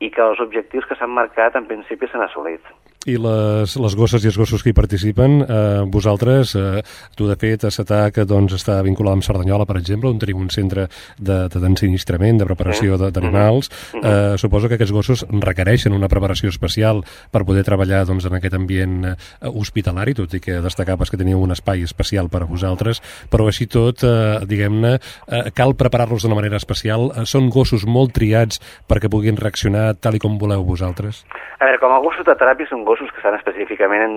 i 0.00 0.10
que 0.10 0.22
els 0.24 0.40
objectius 0.42 0.86
que 0.88 0.98
s'han 0.98 1.14
marcat 1.14 1.56
en 1.58 1.68
principi 1.70 2.08
s'han 2.10 2.26
assolit. 2.26 2.62
I 3.02 3.16
les, 3.18 3.72
les 3.82 3.94
gosses 3.98 4.22
i 4.22 4.28
els 4.30 4.36
gossos 4.38 4.62
que 4.62 4.70
hi 4.70 4.76
participen, 4.76 5.40
eh, 5.42 5.82
vosaltres, 5.90 6.54
eh, 6.54 6.82
tu 7.18 7.26
de 7.26 7.34
fet, 7.34 7.64
a 7.66 7.70
SATAC 7.74 8.20
doncs, 8.30 8.54
està 8.54 8.76
vinculat 8.86 9.16
amb 9.16 9.26
Cerdanyola, 9.26 9.66
per 9.66 9.80
exemple, 9.80 10.10
on 10.12 10.20
tenim 10.22 10.38
un 10.38 10.50
centre 10.54 10.84
d'ensinistrament, 11.18 12.38
de, 12.38 12.44
de 12.44 12.46
preparació 12.46 12.94
sí. 12.96 13.10
d'animals. 13.10 13.70
Mm 13.70 13.98
-hmm. 13.98 14.34
eh, 14.34 14.38
suposo 14.38 14.68
que 14.68 14.74
aquests 14.74 14.92
gossos 14.92 15.26
requereixen 15.28 15.92
una 15.92 16.06
preparació 16.06 16.48
especial 16.48 17.02
per 17.30 17.44
poder 17.44 17.64
treballar 17.64 18.06
doncs, 18.06 18.24
en 18.26 18.34
aquest 18.34 18.54
ambient 18.54 19.04
eh, 19.04 19.16
hospitalari, 19.42 20.14
tot 20.14 20.34
i 20.34 20.40
que 20.40 20.60
destacaves 20.60 21.10
que 21.10 21.16
teniu 21.16 21.40
un 21.40 21.50
espai 21.50 21.82
especial 21.82 22.28
per 22.28 22.42
a 22.42 22.46
vosaltres, 22.46 23.02
però 23.28 23.48
així 23.48 23.66
tot, 23.66 24.04
eh, 24.04 24.46
diguem-ne, 24.46 25.00
eh, 25.26 25.50
cal 25.54 25.74
preparar-los 25.74 26.22
d'una 26.22 26.36
manera 26.36 26.56
especial. 26.56 27.10
Eh, 27.16 27.26
són 27.26 27.50
gossos 27.50 27.84
molt 27.84 28.12
triats 28.12 28.60
perquè 28.86 29.10
puguin 29.10 29.36
reaccionar 29.36 29.94
tal 29.98 30.14
i 30.14 30.18
com 30.18 30.38
voleu 30.38 30.62
vosaltres? 30.62 31.24
A 31.58 31.64
veure, 31.64 31.78
com 31.78 31.92
a 31.94 31.98
gossos 31.98 32.24
de 32.26 32.34
teràpia 32.34 32.66
són 32.66 32.84
gossos 32.92 33.10
que 33.10 33.22
estan 33.22 33.38
específicament 33.38 34.04
en, 34.04 34.16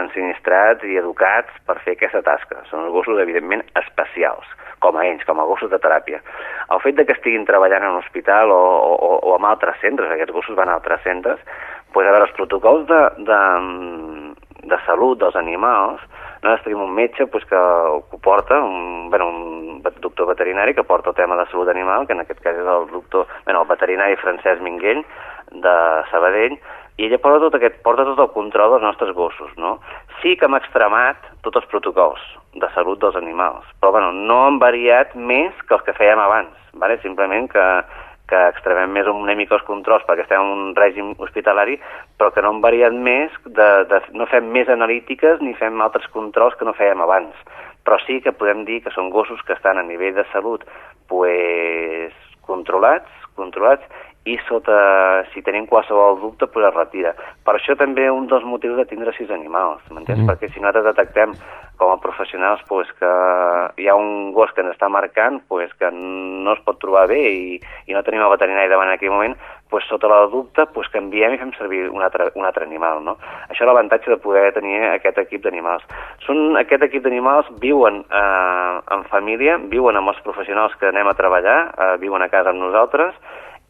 ensinistrats 0.00 0.84
i 0.88 0.96
educats 1.00 1.52
per 1.68 1.76
fer 1.84 1.98
aquesta 1.98 2.24
tasca. 2.24 2.62
Són 2.70 2.86
els 2.86 2.94
gossos, 2.94 3.20
evidentment, 3.20 3.64
especials, 3.84 4.48
com 4.84 4.96
a 4.96 5.04
ells, 5.04 5.24
com 5.28 5.40
a 5.40 5.46
gossos 5.48 5.72
de 5.72 5.80
teràpia. 5.82 6.22
El 6.72 6.80
fet 6.84 6.96
de 6.96 7.04
que 7.04 7.16
estiguin 7.18 7.44
treballant 7.48 7.84
en 7.84 7.98
un 7.98 8.02
hospital 8.02 8.52
o, 8.54 8.62
o, 8.94 9.12
o 9.28 9.36
en 9.36 9.48
altres 9.48 9.80
centres, 9.84 10.10
aquests 10.10 10.32
gossos 10.34 10.56
van 10.56 10.72
a 10.72 10.78
altres 10.80 11.04
centres, 11.04 11.42
pues, 11.92 12.08
a 12.08 12.10
veure, 12.10 12.26
els 12.26 12.36
protocols 12.38 12.88
de, 12.88 13.02
de, 13.28 13.40
de 14.72 14.78
salut 14.88 15.20
dels 15.20 15.36
animals, 15.38 16.02
nosaltres 16.44 16.64
tenim 16.66 16.82
un 16.84 16.96
metge 16.96 17.26
pues, 17.32 17.44
que 17.48 17.56
ho 17.56 18.18
porta, 18.24 18.58
un, 18.60 19.10
bueno, 19.12 19.28
un 19.28 19.82
doctor 19.82 20.28
veterinari 20.32 20.74
que 20.74 20.84
porta 20.84 21.12
el 21.12 21.16
tema 21.16 21.36
de 21.36 21.46
salut 21.50 21.70
animal, 21.72 22.06
que 22.06 22.16
en 22.16 22.24
aquest 22.24 22.40
cas 22.44 22.56
és 22.56 22.68
el 22.68 22.88
doctor, 22.92 23.28
bueno, 23.44 23.62
el 23.62 23.70
veterinari 23.70 24.18
Francesc 24.20 24.60
Minguell, 24.64 25.04
de 25.54 25.76
Sabadell, 26.10 26.58
i 26.96 27.08
ella 27.08 27.18
porta 27.18 27.40
tot, 27.42 27.56
aquest, 27.58 27.80
porta 27.82 28.04
tot 28.06 28.20
el 28.22 28.30
control 28.34 28.76
dels 28.76 28.84
nostres 28.86 29.14
gossos, 29.16 29.50
no? 29.58 29.78
Sí 30.20 30.36
que 30.38 30.46
hem 30.46 30.54
extremat 30.54 31.18
tots 31.42 31.58
els 31.58 31.66
protocols 31.72 32.22
de 32.54 32.68
salut 32.74 33.00
dels 33.02 33.18
animals, 33.18 33.66
però 33.80 33.90
bueno, 33.96 34.12
no 34.14 34.44
han 34.46 34.60
variat 34.62 35.16
més 35.18 35.58
que 35.66 35.74
els 35.74 35.82
que 35.86 35.96
fèiem 35.96 36.22
abans, 36.22 36.54
vale? 36.78 37.00
simplement 37.02 37.48
que, 37.50 37.64
que 38.30 38.40
extremem 38.52 38.94
més 38.94 39.10
una 39.10 39.34
mica 39.34 39.58
els 39.58 39.66
controls 39.66 40.06
perquè 40.06 40.24
estem 40.24 40.40
en 40.44 40.52
un 40.54 40.70
règim 40.78 41.12
hospitalari, 41.18 41.76
però 42.18 42.30
que 42.30 42.44
no 42.44 42.54
han 42.54 42.62
variat 42.62 42.94
més, 42.94 43.34
de, 43.44 43.68
de, 43.90 44.00
no 44.14 44.30
fem 44.30 44.46
més 44.54 44.70
analítiques 44.70 45.42
ni 45.42 45.56
fem 45.58 45.82
altres 45.82 46.06
controls 46.14 46.54
que 46.58 46.68
no 46.68 46.76
fèiem 46.78 47.02
abans. 47.02 47.34
Però 47.84 47.98
sí 48.06 48.22
que 48.24 48.32
podem 48.32 48.62
dir 48.64 48.80
que 48.84 48.94
són 48.94 49.10
gossos 49.12 49.42
que 49.44 49.52
estan 49.58 49.76
a 49.76 49.84
nivell 49.84 50.14
de 50.16 50.24
salut 50.30 50.62
pues, 51.10 52.14
controlats, 52.46 53.10
controlats 53.36 53.84
i 54.24 54.38
sota, 54.48 55.24
si 55.34 55.42
tenim 55.44 55.66
qualsevol 55.68 56.16
dubte, 56.22 56.46
pues 56.48 56.64
es 56.64 56.74
retira. 56.74 57.12
Per 57.44 57.54
això 57.58 57.76
també 57.76 58.06
un 58.08 58.24
dels 58.30 58.46
motius 58.48 58.78
de 58.78 58.86
tindre 58.88 59.12
sis 59.18 59.28
animals, 59.30 59.84
m'entens? 59.90 60.22
Mm. 60.22 60.30
Perquè 60.30 60.48
si 60.48 60.62
nosaltres 60.64 60.94
detectem 60.94 61.34
com 61.76 61.90
a 61.92 61.98
professionals 62.00 62.62
pues, 62.68 62.88
que 63.00 63.10
hi 63.82 63.88
ha 63.90 63.96
un 63.98 64.32
gos 64.32 64.52
que 64.54 64.62
ens 64.64 64.72
està 64.72 64.88
marcant 64.88 65.42
pues, 65.50 65.72
que 65.76 65.90
no 65.92 66.54
es 66.54 66.62
pot 66.64 66.80
trobar 66.80 67.04
bé 67.10 67.20
i, 67.20 67.58
i 67.90 67.96
no 67.96 68.04
tenim 68.06 68.24
el 68.24 68.32
veterinari 68.32 68.72
davant 68.72 68.88
en 68.88 68.96
aquell 68.96 69.12
moment, 69.12 69.36
pues, 69.68 69.84
sota 69.90 70.08
la 70.08 70.22
dubte 70.32 70.64
pues, 70.72 70.88
canviem 70.94 71.36
i 71.36 71.40
fem 71.42 71.52
servir 71.58 71.84
un 71.90 72.00
altre, 72.06 72.30
un 72.38 72.48
altre 72.48 72.64
animal. 72.64 73.04
No? 73.04 73.18
Això 73.50 73.66
és 73.66 73.68
l'avantatge 73.68 74.14
de 74.14 74.20
poder 74.24 74.46
tenir 74.56 74.80
aquest 74.94 75.20
equip 75.26 75.44
d'animals. 75.44 75.84
Són 76.24 76.56
Aquest 76.64 76.84
equip 76.86 77.04
d'animals 77.04 77.50
viuen 77.60 78.04
eh, 78.08 78.74
en 78.94 79.08
família, 79.10 79.58
viuen 79.68 79.98
amb 80.00 80.14
els 80.14 80.20
professionals 80.24 80.72
que 80.80 80.88
anem 80.88 81.10
a 81.10 81.18
treballar, 81.18 81.58
eh, 81.74 81.94
viuen 82.00 82.22
a 82.22 82.30
casa 82.32 82.54
amb 82.54 82.62
nosaltres, 82.62 83.18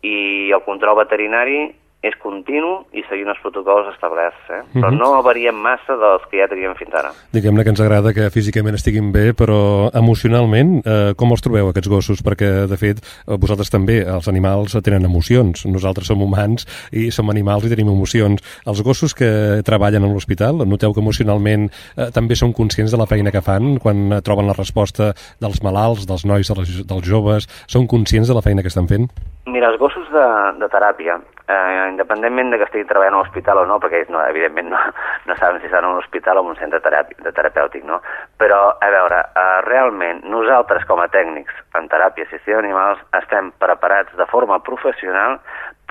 i 0.04 0.52
el 0.52 0.62
control 0.66 1.00
veterinari 1.00 1.72
és 2.04 2.14
continu 2.20 2.82
i 2.92 3.02
seguint 3.08 3.30
els 3.32 3.40
protocols 3.40 3.88
establerts, 3.94 4.40
eh? 4.52 4.60
però 4.74 4.90
uh 4.90 4.92
-huh. 4.92 4.98
no 4.98 5.22
variem 5.24 5.56
massa 5.56 5.96
dels 5.96 6.24
que 6.30 6.38
ja 6.38 6.48
teníem 6.48 6.74
fins 6.76 6.92
ara. 6.92 7.10
Diguem-ne 7.32 7.64
que 7.64 7.70
ens 7.70 7.80
agrada 7.80 8.12
que 8.12 8.30
físicament 8.30 8.74
estiguin 8.74 9.10
bé, 9.10 9.32
però 9.32 9.90
emocionalment, 9.94 10.82
eh, 10.84 11.14
com 11.16 11.30
els 11.30 11.40
trobeu 11.40 11.68
aquests 11.68 11.88
gossos? 11.88 12.22
Perquè, 12.22 12.66
de 12.66 12.76
fet, 12.76 12.98
eh, 13.00 13.36
vosaltres 13.38 13.70
també, 13.70 14.04
els 14.04 14.28
animals 14.28 14.76
tenen 14.82 15.04
emocions. 15.04 15.64
Nosaltres 15.64 16.06
som 16.06 16.20
humans 16.20 16.66
i 16.92 17.10
som 17.10 17.30
animals 17.30 17.64
i 17.64 17.70
tenim 17.70 17.88
emocions. 17.88 18.42
Els 18.66 18.82
gossos 18.82 19.14
que 19.14 19.62
treballen 19.64 20.04
a 20.04 20.06
l'hospital, 20.06 20.56
noteu 20.68 20.92
que 20.92 21.00
emocionalment 21.00 21.70
eh, 21.96 22.10
també 22.12 22.34
són 22.34 22.52
conscients 22.52 22.92
de 22.92 22.98
la 22.98 23.06
feina 23.06 23.30
que 23.30 23.40
fan 23.40 23.78
quan 23.78 24.20
troben 24.22 24.46
la 24.46 24.52
resposta 24.52 25.14
dels 25.40 25.62
malalts, 25.62 26.06
dels 26.06 26.24
nois, 26.24 26.48
dels 26.86 27.08
joves, 27.08 27.48
són 27.66 27.86
conscients 27.86 28.28
de 28.28 28.34
la 28.34 28.42
feina 28.42 28.60
que 28.60 28.68
estan 28.68 28.86
fent? 28.86 29.08
Mira, 29.46 29.68
els 29.68 29.76
gossos 29.76 30.06
de, 30.08 30.24
de 30.56 30.66
teràpia, 30.72 31.18
eh, 31.52 31.88
independentment 31.90 32.48
de 32.50 32.56
que 32.56 32.64
estigui 32.64 32.86
treballant 32.88 33.12
a 33.12 33.18
un 33.18 33.26
hospital 33.26 33.58
o 33.60 33.64
no, 33.68 33.76
perquè 33.80 33.98
ells 34.00 34.12
no, 34.12 34.22
evidentment 34.24 34.70
no, 34.72 34.78
no 35.28 35.34
saben 35.36 35.60
si 35.60 35.68
estan 35.68 35.84
en 35.84 35.90
un 35.90 36.00
hospital 36.00 36.38
o 36.40 36.44
en 36.46 36.54
un 36.54 36.56
centre 36.56 36.80
teràpi, 36.80 37.18
de 37.26 37.32
terapèutic, 37.36 37.82
no? 37.84 37.98
Però, 38.40 38.60
a 38.80 38.88
veure, 38.94 39.18
eh, 39.42 39.58
realment, 39.66 40.22
nosaltres 40.32 40.86
com 40.88 41.02
a 41.02 41.10
tècnics 41.12 41.58
en 41.76 41.90
teràpia 41.92 42.24
assistida 42.24 42.62
d'animals 42.62 43.02
estem 43.20 43.50
preparats 43.60 44.16
de 44.16 44.26
forma 44.32 44.62
professional 44.64 45.36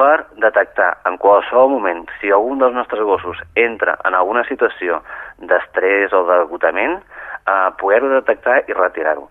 per 0.01 0.25
detectar 0.41 0.89
en 1.05 1.19
qualsevol 1.21 1.75
moment 1.75 2.07
si 2.17 2.33
algun 2.33 2.63
dels 2.63 2.73
nostres 2.73 3.05
gossos 3.05 3.43
entra 3.53 3.99
en 4.09 4.17
alguna 4.17 4.41
situació 4.49 5.03
d'estrès 5.37 6.17
o 6.17 6.23
d'agotament, 6.25 6.97
eh, 7.45 7.69
poder-ho 7.77 8.09
detectar 8.15 8.63
i 8.65 8.73
retirar-ho 8.73 9.29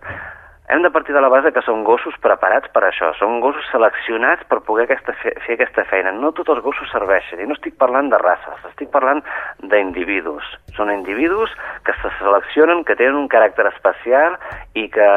hem 0.69 0.81
de 0.81 0.91
partir 0.91 1.13
de 1.13 1.21
la 1.21 1.29
base 1.29 1.51
que 1.51 1.61
són 1.65 1.83
gossos 1.83 2.15
preparats 2.23 2.69
per 2.71 2.85
això, 2.87 3.11
són 3.19 3.41
gossos 3.43 3.65
seleccionats 3.71 4.45
per 4.47 4.61
poder 4.63 4.85
aquesta, 4.87 5.15
fer, 5.19 5.33
fer 5.43 5.57
aquesta 5.57 5.83
feina. 5.89 6.13
No 6.15 6.31
tots 6.31 6.53
els 6.53 6.63
gossos 6.63 6.89
serveixen, 6.93 7.41
i 7.43 7.47
no 7.49 7.57
estic 7.57 7.75
parlant 7.81 8.09
de 8.13 8.19
races, 8.21 8.61
estic 8.71 8.91
parlant 8.93 9.19
d'individus. 9.59 10.47
Són 10.77 10.91
individus 10.93 11.51
que 11.83 11.95
se 11.99 12.13
seleccionen, 12.21 12.85
que 12.87 12.95
tenen 12.95 13.19
un 13.19 13.27
caràcter 13.31 13.67
especial 13.73 14.39
i 14.79 14.87
que 14.93 15.09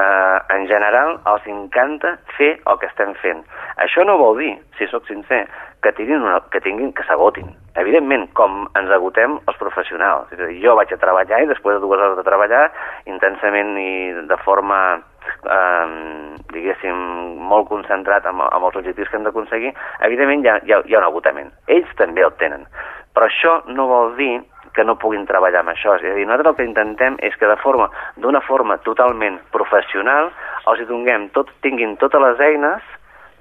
en 0.57 0.67
general 0.67 1.21
els 1.31 1.47
encanta 1.47 2.17
fer 2.37 2.57
el 2.59 2.83
que 2.83 2.91
estem 2.91 3.15
fent. 3.23 3.47
Això 3.87 4.05
no 4.05 4.19
vol 4.19 4.43
dir, 4.43 4.53
si 4.79 4.91
sóc 4.91 5.07
sincer, 5.07 5.45
que 5.87 5.93
tinguin, 5.95 6.25
una, 6.27 6.41
que 6.51 6.61
tinguin 6.65 6.91
que 6.97 7.05
s'agotin. 7.07 7.53
Evidentment, 7.79 8.27
com 8.35 8.65
ens 8.75 8.91
agotem 8.91 9.37
els 9.47 9.59
professionals. 9.61 10.33
Jo 10.63 10.75
vaig 10.75 10.91
a 10.91 10.99
treballar 10.99 11.45
i 11.45 11.51
després 11.51 11.77
de 11.77 11.85
dues 11.85 12.01
hores 12.01 12.17
de 12.19 12.25
treballar 12.27 12.65
intensament 13.07 13.77
i 13.79 13.93
de 14.27 14.39
forma 14.43 14.81
eh, 15.45 16.35
diguéssim, 16.53 17.05
molt 17.51 17.69
concentrat 17.71 18.27
amb, 18.27 18.45
amb 18.49 18.69
els 18.69 18.81
objectius 18.83 19.09
que 19.11 19.21
hem 19.21 19.29
d'aconseguir, 19.29 19.73
evidentment 20.09 20.45
hi 20.45 20.53
ha, 20.53 20.59
hi, 20.65 20.75
ha, 20.75 20.83
hi 20.85 20.97
ha 20.97 21.01
un 21.03 21.09
agotament. 21.09 21.55
Ells 21.67 21.97
també 22.01 22.25
el 22.27 22.35
tenen. 22.43 22.67
Però 23.17 23.31
això 23.31 23.61
no 23.73 23.89
vol 23.89 24.15
dir 24.19 24.35
que 24.77 24.85
no 24.85 24.99
puguin 25.01 25.25
treballar 25.27 25.63
amb 25.65 25.73
això. 25.73 25.97
És 25.97 26.05
a 26.05 26.15
dir, 26.15 26.27
nosaltres 26.29 26.53
el 26.53 26.59
que 26.59 26.69
intentem 26.69 27.17
és 27.25 27.35
que 27.41 27.49
de 27.49 27.57
forma, 27.63 27.89
d'una 28.21 28.43
forma 28.45 28.77
totalment 28.85 29.41
professional 29.55 30.31
els 30.69 30.85
donem 30.91 31.31
tot, 31.35 31.51
tinguin 31.65 31.97
totes 32.03 32.23
les 32.23 32.45
eines 32.51 32.95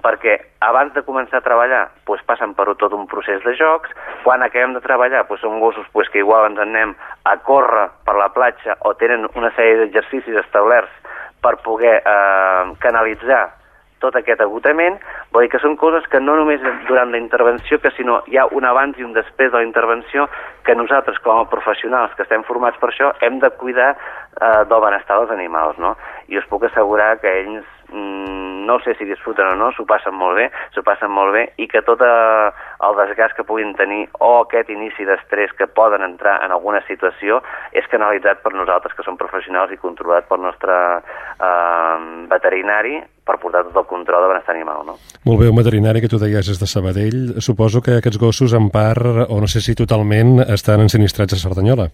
perquè 0.06 0.36
abans 0.62 0.92
de 0.94 1.02
començar 1.02 1.40
a 1.40 1.44
treballar 1.44 1.82
doncs 2.06 2.22
passen 2.28 2.52
per 2.54 2.68
tot 2.78 2.94
un 2.94 3.06
procés 3.10 3.42
de 3.44 3.56
jocs, 3.58 3.90
quan 4.22 4.44
acabem 4.44 4.76
de 4.76 4.82
treballar 4.84 5.24
doncs 5.26 5.42
són 5.42 5.58
gossos 5.60 5.86
doncs, 5.92 6.10
que 6.12 6.22
igual 6.22 6.46
ens 6.50 6.62
anem 6.62 6.94
a 7.26 7.36
córrer 7.48 7.88
per 8.06 8.16
la 8.16 8.30
platja 8.34 8.78
o 8.86 8.94
tenen 8.94 9.26
una 9.34 9.50
sèrie 9.58 9.80
d'exercicis 9.82 10.38
establerts 10.44 10.94
per 11.46 11.60
poder 11.62 12.00
eh, 12.02 12.74
canalitzar 12.82 13.44
tot 14.02 14.16
aquest 14.18 14.42
agotament, 14.44 14.98
vol 15.32 15.46
dir 15.46 15.50
que 15.52 15.60
són 15.62 15.76
coses 15.80 16.04
que 16.12 16.20
no 16.20 16.34
només 16.36 16.60
durant 16.88 17.12
la 17.14 17.20
intervenció, 17.20 17.78
que 17.80 17.92
sinó 17.96 18.18
hi 18.28 18.36
ha 18.36 18.44
un 18.58 18.66
abans 18.68 18.98
i 19.00 19.06
un 19.06 19.14
després 19.16 19.52
de 19.52 19.60
la 19.62 19.64
intervenció 19.64 20.26
que 20.66 20.76
nosaltres, 20.76 21.18
com 21.24 21.40
a 21.40 21.48
professionals 21.48 22.12
que 22.16 22.26
estem 22.26 22.44
formats 22.48 22.78
per 22.82 22.90
això, 22.92 23.14
hem 23.24 23.40
de 23.40 23.50
cuidar 23.62 23.94
eh, 23.94 24.62
del 24.68 24.84
benestar 24.84 25.22
dels 25.22 25.32
animals, 25.38 25.80
no? 25.82 25.94
I 26.28 26.42
us 26.42 26.48
puc 26.50 26.68
assegurar 26.68 27.14
que 27.22 27.32
ells 27.40 27.75
no 27.92 28.80
sé 28.80 28.94
si 28.98 29.04
disfruten 29.04 29.46
o 29.46 29.56
no, 29.56 29.70
s'ho 29.72 29.86
passen 29.86 30.14
molt 30.18 30.36
bé, 30.40 30.48
s'ho 30.74 30.82
passen 30.86 31.10
molt 31.12 31.32
bé 31.36 31.44
i 31.62 31.68
que 31.70 31.82
tot 31.86 32.02
eh, 32.02 32.48
el 32.86 32.98
desgast 32.98 33.36
que 33.38 33.46
puguin 33.46 33.72
tenir 33.78 34.04
o 34.18 34.32
aquest 34.42 34.72
inici 34.74 35.06
d'estrès 35.06 35.54
que 35.56 35.70
poden 35.70 36.02
entrar 36.02 36.40
en 36.44 36.54
alguna 36.54 36.82
situació 36.88 37.40
és 37.72 37.86
canalitzat 37.92 38.42
per 38.42 38.52
nosaltres 38.56 38.96
que 38.96 39.06
som 39.06 39.18
professionals 39.20 39.72
i 39.72 39.80
controlat 39.80 40.26
pel 40.28 40.42
nostre 40.42 40.74
eh, 40.98 41.96
veterinari 42.32 42.98
per 43.26 43.38
portar 43.42 43.64
tot 43.66 43.78
el 43.82 43.88
control 43.90 44.22
de 44.22 44.32
benestar 44.34 44.54
animal. 44.54 44.84
No? 44.86 44.98
Molt 45.26 45.40
bé, 45.42 45.50
un 45.50 45.58
veterinari 45.58 46.02
que 46.02 46.10
tu 46.10 46.20
deies 46.22 46.50
és 46.50 46.60
de 46.62 46.68
Sabadell. 46.70 47.40
Suposo 47.42 47.82
que 47.82 47.98
aquests 47.98 48.20
gossos 48.22 48.54
en 48.54 48.70
part, 48.70 49.26
o 49.26 49.40
no 49.42 49.50
sé 49.50 49.62
si 49.62 49.74
totalment, 49.78 50.38
estan 50.46 50.84
ensinistrats 50.86 51.34
a 51.34 51.42
Cerdanyola. 51.42 51.90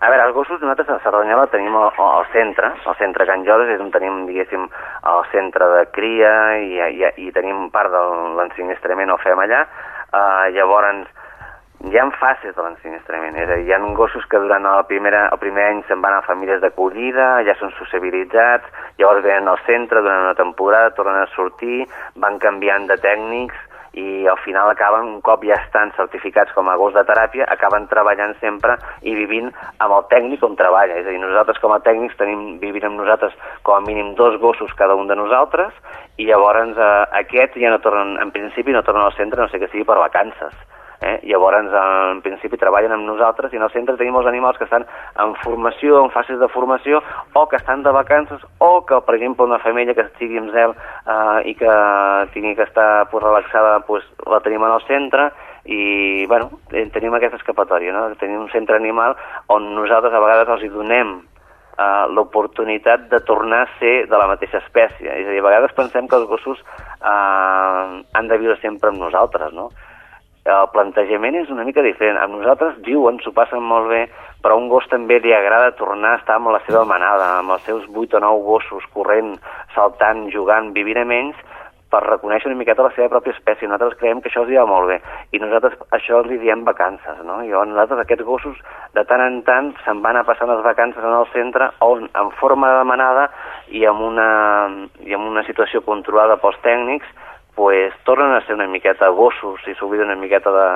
A 0.00 0.10
veure, 0.12 0.26
els 0.28 0.34
gossos 0.36 0.60
nosaltres 0.60 0.90
a 0.92 0.98
Cerdanyola 1.00 1.46
tenim 1.48 1.76
el, 1.80 1.86
el 2.04 2.26
centre, 2.34 2.72
el 2.84 2.96
centre 3.00 3.26
Can 3.28 3.46
Jodes, 3.46 3.70
és 3.72 3.80
on 3.80 3.92
tenim, 3.94 4.26
diguéssim, 4.28 4.66
el 5.12 5.22
centre 5.32 5.68
de 5.72 5.84
cria 5.96 6.32
i, 6.60 6.80
i, 7.00 7.12
i 7.28 7.30
tenim 7.32 7.70
part 7.72 7.94
de 7.94 8.02
l'ensinistrament 8.36 9.14
o 9.14 9.16
fem 9.24 9.40
allà. 9.40 9.62
Uh, 10.12 10.52
llavors, 10.52 11.08
hi 11.88 11.96
ha 12.00 12.04
fases 12.20 12.54
de 12.56 12.62
l'ensinistrament, 12.62 13.36
és 13.40 13.48
a 13.48 13.56
dir, 13.56 13.66
hi 13.68 13.72
ha 13.72 13.80
gossos 13.96 14.24
que 14.28 14.40
durant 14.40 14.64
el, 14.68 14.84
primera, 14.88 15.26
el 15.32 15.40
primer 15.40 15.64
any 15.70 15.82
se'n 15.88 16.04
van 16.04 16.16
a 16.16 16.24
famílies 16.28 16.60
d'acollida, 16.60 17.28
ja 17.48 17.56
són 17.60 17.72
sociabilitzats, 17.76 18.68
llavors 19.00 19.24
venen 19.24 19.48
al 19.48 19.60
centre 19.68 20.04
durant 20.04 20.28
una 20.28 20.36
temporada, 20.36 20.94
tornen 20.96 21.22
a 21.22 21.30
sortir, 21.34 21.84
van 22.16 22.40
canviant 22.42 22.88
de 22.88 22.96
tècnics, 23.00 23.56
i 23.96 24.26
al 24.28 24.36
final 24.44 24.68
acaben, 24.70 25.08
un 25.08 25.20
cop 25.24 25.44
ja 25.48 25.56
estan 25.56 25.92
certificats 25.96 26.52
com 26.52 26.68
a 26.68 26.76
gos 26.76 26.92
de 26.94 27.04
teràpia, 27.08 27.48
acaben 27.48 27.88
treballant 27.88 28.36
sempre 28.42 28.76
i 29.02 29.16
vivint 29.16 29.48
amb 29.80 29.96
el 29.96 30.06
tècnic 30.12 30.44
on 30.44 30.56
treballa. 30.58 31.00
És 31.00 31.08
a 31.08 31.14
dir, 31.14 31.20
nosaltres 31.22 31.60
com 31.64 31.72
a 31.72 31.80
tècnics 31.80 32.18
tenim, 32.20 32.46
vivint 32.60 32.90
amb 32.90 33.00
nosaltres 33.00 33.34
com 33.64 33.78
a 33.78 33.84
mínim 33.88 34.14
dos 34.20 34.36
gossos 34.42 34.76
cada 34.76 34.94
un 34.94 35.08
de 35.08 35.16
nosaltres 35.16 35.72
i 36.20 36.28
llavors 36.28 36.76
eh, 36.76 36.92
aquests 37.24 37.60
ja 37.60 37.72
no 37.72 37.80
tornen, 37.84 38.18
en 38.20 38.32
principi 38.36 38.76
no 38.76 38.84
tornen 38.84 39.08
al 39.08 39.16
centre, 39.16 39.40
no 39.40 39.48
sé 39.48 39.60
que 39.60 39.72
sigui 39.72 39.88
per 39.88 40.00
vacances 40.00 40.52
Eh? 41.00 41.20
Llavors, 41.28 41.72
en 41.72 42.22
principi, 42.24 42.58
treballen 42.60 42.94
amb 42.96 43.06
nosaltres 43.08 43.52
i 43.52 43.60
en 43.60 43.66
el 43.66 43.72
centre 43.74 43.96
tenim 43.96 44.16
els 44.16 44.28
animals 44.30 44.58
que 44.58 44.64
estan 44.64 44.86
en 45.22 45.34
formació, 45.42 46.02
en 46.04 46.12
fases 46.14 46.40
de 46.40 46.48
formació, 46.48 47.02
o 47.34 47.46
que 47.48 47.60
estan 47.60 47.82
de 47.82 47.92
vacances, 47.92 48.40
o 48.58 48.84
que, 48.86 49.00
per 49.04 49.16
exemple, 49.18 49.44
una 49.44 49.60
femella 49.64 49.94
que 49.94 50.06
estigui 50.06 50.40
amb 50.40 50.54
zel 50.54 50.72
eh, 50.72 51.50
i 51.50 51.54
que 51.58 51.76
tingui 52.32 52.56
que 52.56 52.66
estar 52.68 53.08
pues, 53.10 53.24
relaxada, 53.24 53.80
pues, 53.86 54.04
la 54.26 54.40
tenim 54.40 54.64
en 54.64 54.76
el 54.78 54.88
centre, 54.88 55.30
i 55.66 56.26
bueno, 56.30 56.60
eh, 56.70 56.86
tenim 56.94 57.14
aquesta 57.14 57.40
escapatòria, 57.40 57.92
no? 57.92 58.08
tenim 58.20 58.44
un 58.44 58.52
centre 58.52 58.76
animal 58.78 59.16
on 59.50 59.72
nosaltres 59.74 60.14
a 60.14 60.22
vegades 60.22 60.52
els 60.54 60.62
hi 60.62 60.70
donem 60.70 61.16
uh, 61.78 62.06
l'oportunitat 62.12 63.08
de 63.10 63.20
tornar 63.26 63.64
a 63.64 63.72
ser 63.80 64.06
de 64.10 64.18
la 64.18 64.28
mateixa 64.30 64.60
espècie. 64.62 65.10
És 65.10 65.26
a 65.26 65.34
dir, 65.34 65.42
a 65.42 65.48
vegades 65.48 65.74
pensem 65.76 66.08
que 66.08 66.18
els 66.18 66.28
gossos 66.30 66.62
uh, 66.62 67.98
han 68.14 68.30
de 68.30 68.38
viure 68.38 68.58
sempre 68.62 68.92
amb 68.92 69.02
nosaltres, 69.02 69.52
no? 69.56 69.70
El 70.46 70.68
plantejament 70.72 71.34
és 71.42 71.50
una 71.50 71.64
mica 71.66 71.82
diferent. 71.82 72.18
Amb 72.22 72.38
nosaltres 72.38 72.78
viuen, 72.86 73.18
s'ho 73.22 73.32
passen 73.34 73.62
molt 73.62 73.90
bé, 73.90 74.04
però 74.42 74.54
a 74.54 74.60
un 74.60 74.68
gos 74.70 74.86
també 74.92 75.18
li 75.20 75.34
agrada 75.34 75.74
tornar 75.78 76.14
a 76.14 76.20
estar 76.20 76.38
amb 76.38 76.52
la 76.54 76.62
seva 76.68 76.84
manada, 76.86 77.32
amb 77.40 77.56
els 77.56 77.66
seus 77.66 77.84
8 77.90 78.18
o 78.18 78.22
9 78.22 78.46
gossos 78.46 78.86
corrent, 78.94 79.34
saltant, 79.74 80.28
jugant, 80.34 80.72
vivint 80.76 81.02
amb 81.02 81.16
ells, 81.18 81.44
per 81.90 82.02
reconèixer 82.02 82.50
una 82.50 82.58
miqueta 82.58 82.84
la 82.84 82.92
seva 82.94 83.08
pròpia 83.12 83.34
espècie. 83.36 83.68
Nosaltres 83.68 83.98
creiem 84.00 84.20
que 84.20 84.30
això 84.30 84.42
els 84.42 84.52
va 84.52 84.66
molt 84.68 84.90
bé. 84.90 84.96
I 85.32 85.40
nosaltres 85.42 85.76
això 85.94 86.20
els 86.22 86.32
diem 86.42 86.64
vacances, 86.66 87.20
no? 87.24 87.38
I 87.46 87.52
nosaltres 87.52 88.02
aquests 88.02 88.26
gossos 88.26 88.58
de 88.94 89.04
tant 89.06 89.22
en 89.22 89.40
tant 89.46 89.72
se'n 89.84 90.02
van 90.02 90.18
a 90.18 90.24
passar 90.26 90.48
les 90.50 90.62
vacances 90.66 91.02
en 91.02 91.14
el 91.20 91.28
centre 91.34 91.70
on 91.86 92.08
en 92.12 92.32
forma 92.40 92.72
de 92.78 92.84
manada 92.90 93.28
i 93.70 93.86
amb 93.86 94.02
una, 94.02 94.28
i 95.06 95.14
amb 95.14 95.30
una 95.30 95.46
situació 95.46 95.82
controlada 95.86 96.40
pels 96.42 96.58
tècnics 96.66 97.06
pues, 97.56 97.92
tornen 98.04 98.36
a 98.36 98.44
ser 98.46 98.54
una 98.54 98.68
miqueta 98.68 99.08
gossos 99.08 99.64
i 99.66 99.74
s'oblida 99.74 100.04
una 100.04 100.14
miqueta 100.20 100.52
de, 100.52 100.68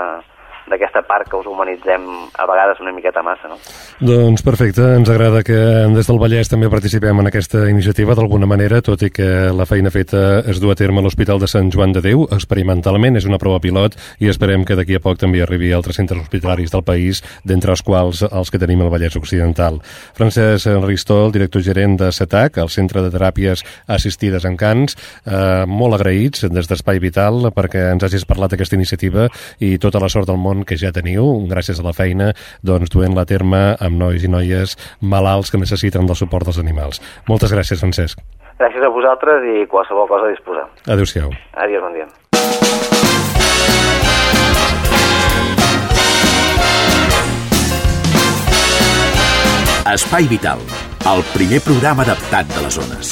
d'aquesta 0.69 1.03
part 1.09 1.29
que 1.31 1.39
us 1.39 1.47
humanitzem 1.49 2.05
a 2.39 2.47
vegades 2.47 2.81
una 2.81 2.93
miqueta 2.93 3.23
massa, 3.23 3.49
no? 3.49 3.57
Doncs 4.01 4.43
perfecte, 4.47 4.85
ens 4.97 5.09
agrada 5.13 5.43
que 5.47 5.59
des 5.95 6.09
del 6.09 6.21
Vallès 6.21 6.51
també 6.51 6.71
participem 6.73 7.23
en 7.23 7.31
aquesta 7.31 7.67
iniciativa 7.71 8.15
d'alguna 8.19 8.49
manera, 8.51 8.83
tot 8.85 9.03
i 9.07 9.11
que 9.15 9.51
la 9.55 9.67
feina 9.67 9.93
feta 9.95 10.41
es 10.51 10.61
du 10.61 10.71
a 10.71 10.77
terme 10.79 11.01
a 11.01 11.05
l'Hospital 11.07 11.41
de 11.41 11.49
Sant 11.51 11.71
Joan 11.73 11.95
de 11.97 12.03
Déu, 12.05 12.27
experimentalment, 12.35 13.17
és 13.17 13.29
una 13.29 13.39
prova 13.39 13.61
pilot 13.63 13.97
i 14.21 14.31
esperem 14.33 14.65
que 14.67 14.77
d'aquí 14.79 14.99
a 14.99 15.03
poc 15.05 15.21
també 15.21 15.43
arribi 15.43 15.73
a 15.73 15.79
altres 15.81 16.01
centres 16.01 16.21
hospitalaris 16.23 16.73
del 16.75 16.85
país, 16.85 17.23
d'entre 17.45 17.75
els 17.77 17.85
quals 17.87 18.25
els 18.27 18.51
que 18.51 18.61
tenim 18.61 18.83
al 18.83 18.93
Vallès 18.93 19.17
Occidental. 19.17 19.81
Francesc 20.19 20.69
Ristol, 20.85 21.33
director 21.33 21.63
gerent 21.65 21.97
de 22.01 22.11
CETAC, 22.13 22.59
el 22.59 22.71
Centre 22.73 23.03
de 23.05 23.13
Teràpies 23.15 23.65
Assistides 23.87 24.45
en 24.49 24.57
Cans, 24.61 24.97
eh, 25.27 25.65
molt 25.67 25.95
agraïts 25.99 26.49
des 26.51 26.69
d'Espai 26.69 26.99
Vital 26.99 27.51
perquè 27.55 27.91
ens 27.93 28.05
hagis 28.05 28.27
parlat 28.27 28.51
d'aquesta 28.53 28.77
iniciativa 28.77 29.29
i 29.61 29.77
tota 29.79 30.01
la 30.03 30.09
sort 30.09 30.29
del 30.29 30.41
món 30.41 30.50
que 30.67 30.79
ja 30.81 30.93
teniu, 30.95 31.25
gràcies 31.51 31.81
a 31.81 31.87
la 31.87 31.95
feina, 31.97 32.33
doncs 32.67 32.93
duent-la 32.93 33.25
a 33.27 33.31
terme 33.31 33.63
amb 33.81 34.01
nois 34.01 34.25
i 34.27 34.31
noies 34.31 34.77
malalts 35.01 35.51
que 35.51 35.61
necessiten 35.63 36.07
del 36.11 36.19
suport 36.19 36.49
dels 36.49 36.61
animals. 36.63 37.01
Moltes 37.31 37.55
gràcies, 37.55 37.81
Francesc. 37.81 38.21
Gràcies 38.61 38.85
a 38.85 38.91
vosaltres 38.93 39.47
i 39.49 39.65
qualsevol 39.71 40.09
cosa 40.11 40.29
a 40.29 40.35
disposar. 40.35 40.67
Adéu-siau. 40.87 41.33
Adiós, 41.65 41.87
bon 41.87 41.97
dia. 41.97 42.11
Espai 49.91 50.29
Vital, 50.29 50.61
el 51.09 51.25
primer 51.33 51.59
programa 51.65 52.05
adaptat 52.05 52.47
de 52.53 52.63
les 52.63 52.75
zones. 52.79 53.11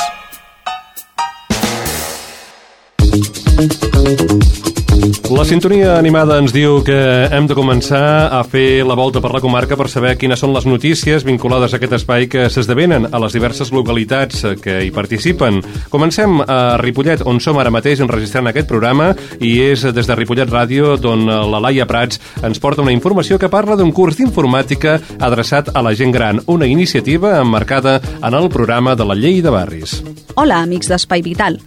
La 4.99 5.45
sintonia 5.47 5.93
animada 5.99 6.39
ens 6.41 6.51
diu 6.51 6.81
que 6.83 6.97
hem 7.31 7.47
de 7.47 7.55
començar 7.55 8.33
a 8.35 8.41
fer 8.43 8.83
la 8.87 8.97
volta 8.99 9.21
per 9.23 9.31
la 9.31 9.41
comarca 9.45 9.77
per 9.79 9.87
saber 9.93 10.17
quines 10.19 10.41
són 10.43 10.51
les 10.57 10.67
notícies 10.67 11.23
vinculades 11.27 11.71
a 11.71 11.79
aquest 11.79 11.95
espai 12.01 12.27
que 12.33 12.49
s'esdevenen 12.51 13.07
a 13.13 13.21
les 13.23 13.37
diverses 13.37 13.71
localitats 13.71 14.43
que 14.63 14.81
hi 14.87 14.91
participen. 14.91 15.61
Comencem 15.93 16.41
a 16.43 16.79
Ripollet, 16.83 17.23
on 17.31 17.39
som 17.45 17.61
ara 17.63 17.71
mateix 17.71 18.03
enregistrant 18.03 18.51
aquest 18.51 18.67
programa, 18.71 19.13
i 19.39 19.55
és 19.69 19.87
des 19.95 20.11
de 20.11 20.19
Ripollet 20.19 20.51
Ràdio 20.51 20.97
d'on 20.99 21.29
la 21.29 21.63
Laia 21.69 21.87
Prats 21.87 22.19
ens 22.43 22.59
porta 22.59 22.83
una 22.83 22.97
informació 22.97 23.39
que 23.39 23.53
parla 23.53 23.79
d'un 23.79 23.95
curs 23.95 24.19
d'informàtica 24.19 24.99
adreçat 25.21 25.71
a 25.75 25.85
la 25.85 25.95
gent 25.95 26.17
gran, 26.17 26.43
una 26.47 26.67
iniciativa 26.67 27.37
emmarcada 27.39 28.01
en 28.19 28.35
el 28.35 28.51
programa 28.51 28.97
de 28.97 29.07
la 29.07 29.15
Llei 29.15 29.43
de 29.43 29.55
Barris. 29.55 30.01
Hola, 30.35 30.65
amics 30.65 30.91
d'Espai 30.91 31.23
Vital. 31.23 31.61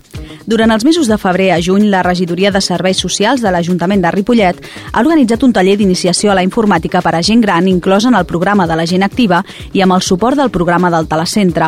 Durant 0.49 0.71
els 0.73 0.83
mesos 0.83 1.05
de 1.07 1.19
febrer 1.21 1.51
a 1.53 1.59
juny, 1.61 1.85
la 1.93 2.01
Regidoria 2.03 2.49
de 2.51 2.59
Serveis 2.65 2.97
Socials 2.97 3.20
de 3.21 3.51
l'Ajuntament 3.53 4.01
de 4.01 4.09
Ripollet 4.09 4.57
ha 4.91 5.01
organitzat 5.03 5.43
un 5.45 5.51
taller 5.53 5.75
d'iniciació 5.77 6.31
a 6.31 6.35
la 6.35 6.41
informàtica 6.41 7.03
per 7.05 7.13
a 7.13 7.21
gent 7.21 7.43
gran 7.43 7.67
inclòs 7.69 8.07
en 8.09 8.15
el 8.17 8.25
programa 8.25 8.65
de 8.65 8.73
la 8.75 8.87
gent 8.89 9.03
activa 9.05 9.43
i 9.77 9.83
amb 9.85 9.93
el 9.93 10.01
suport 10.01 10.39
del 10.39 10.49
programa 10.49 10.89
del 10.89 11.05
telecentre. 11.07 11.67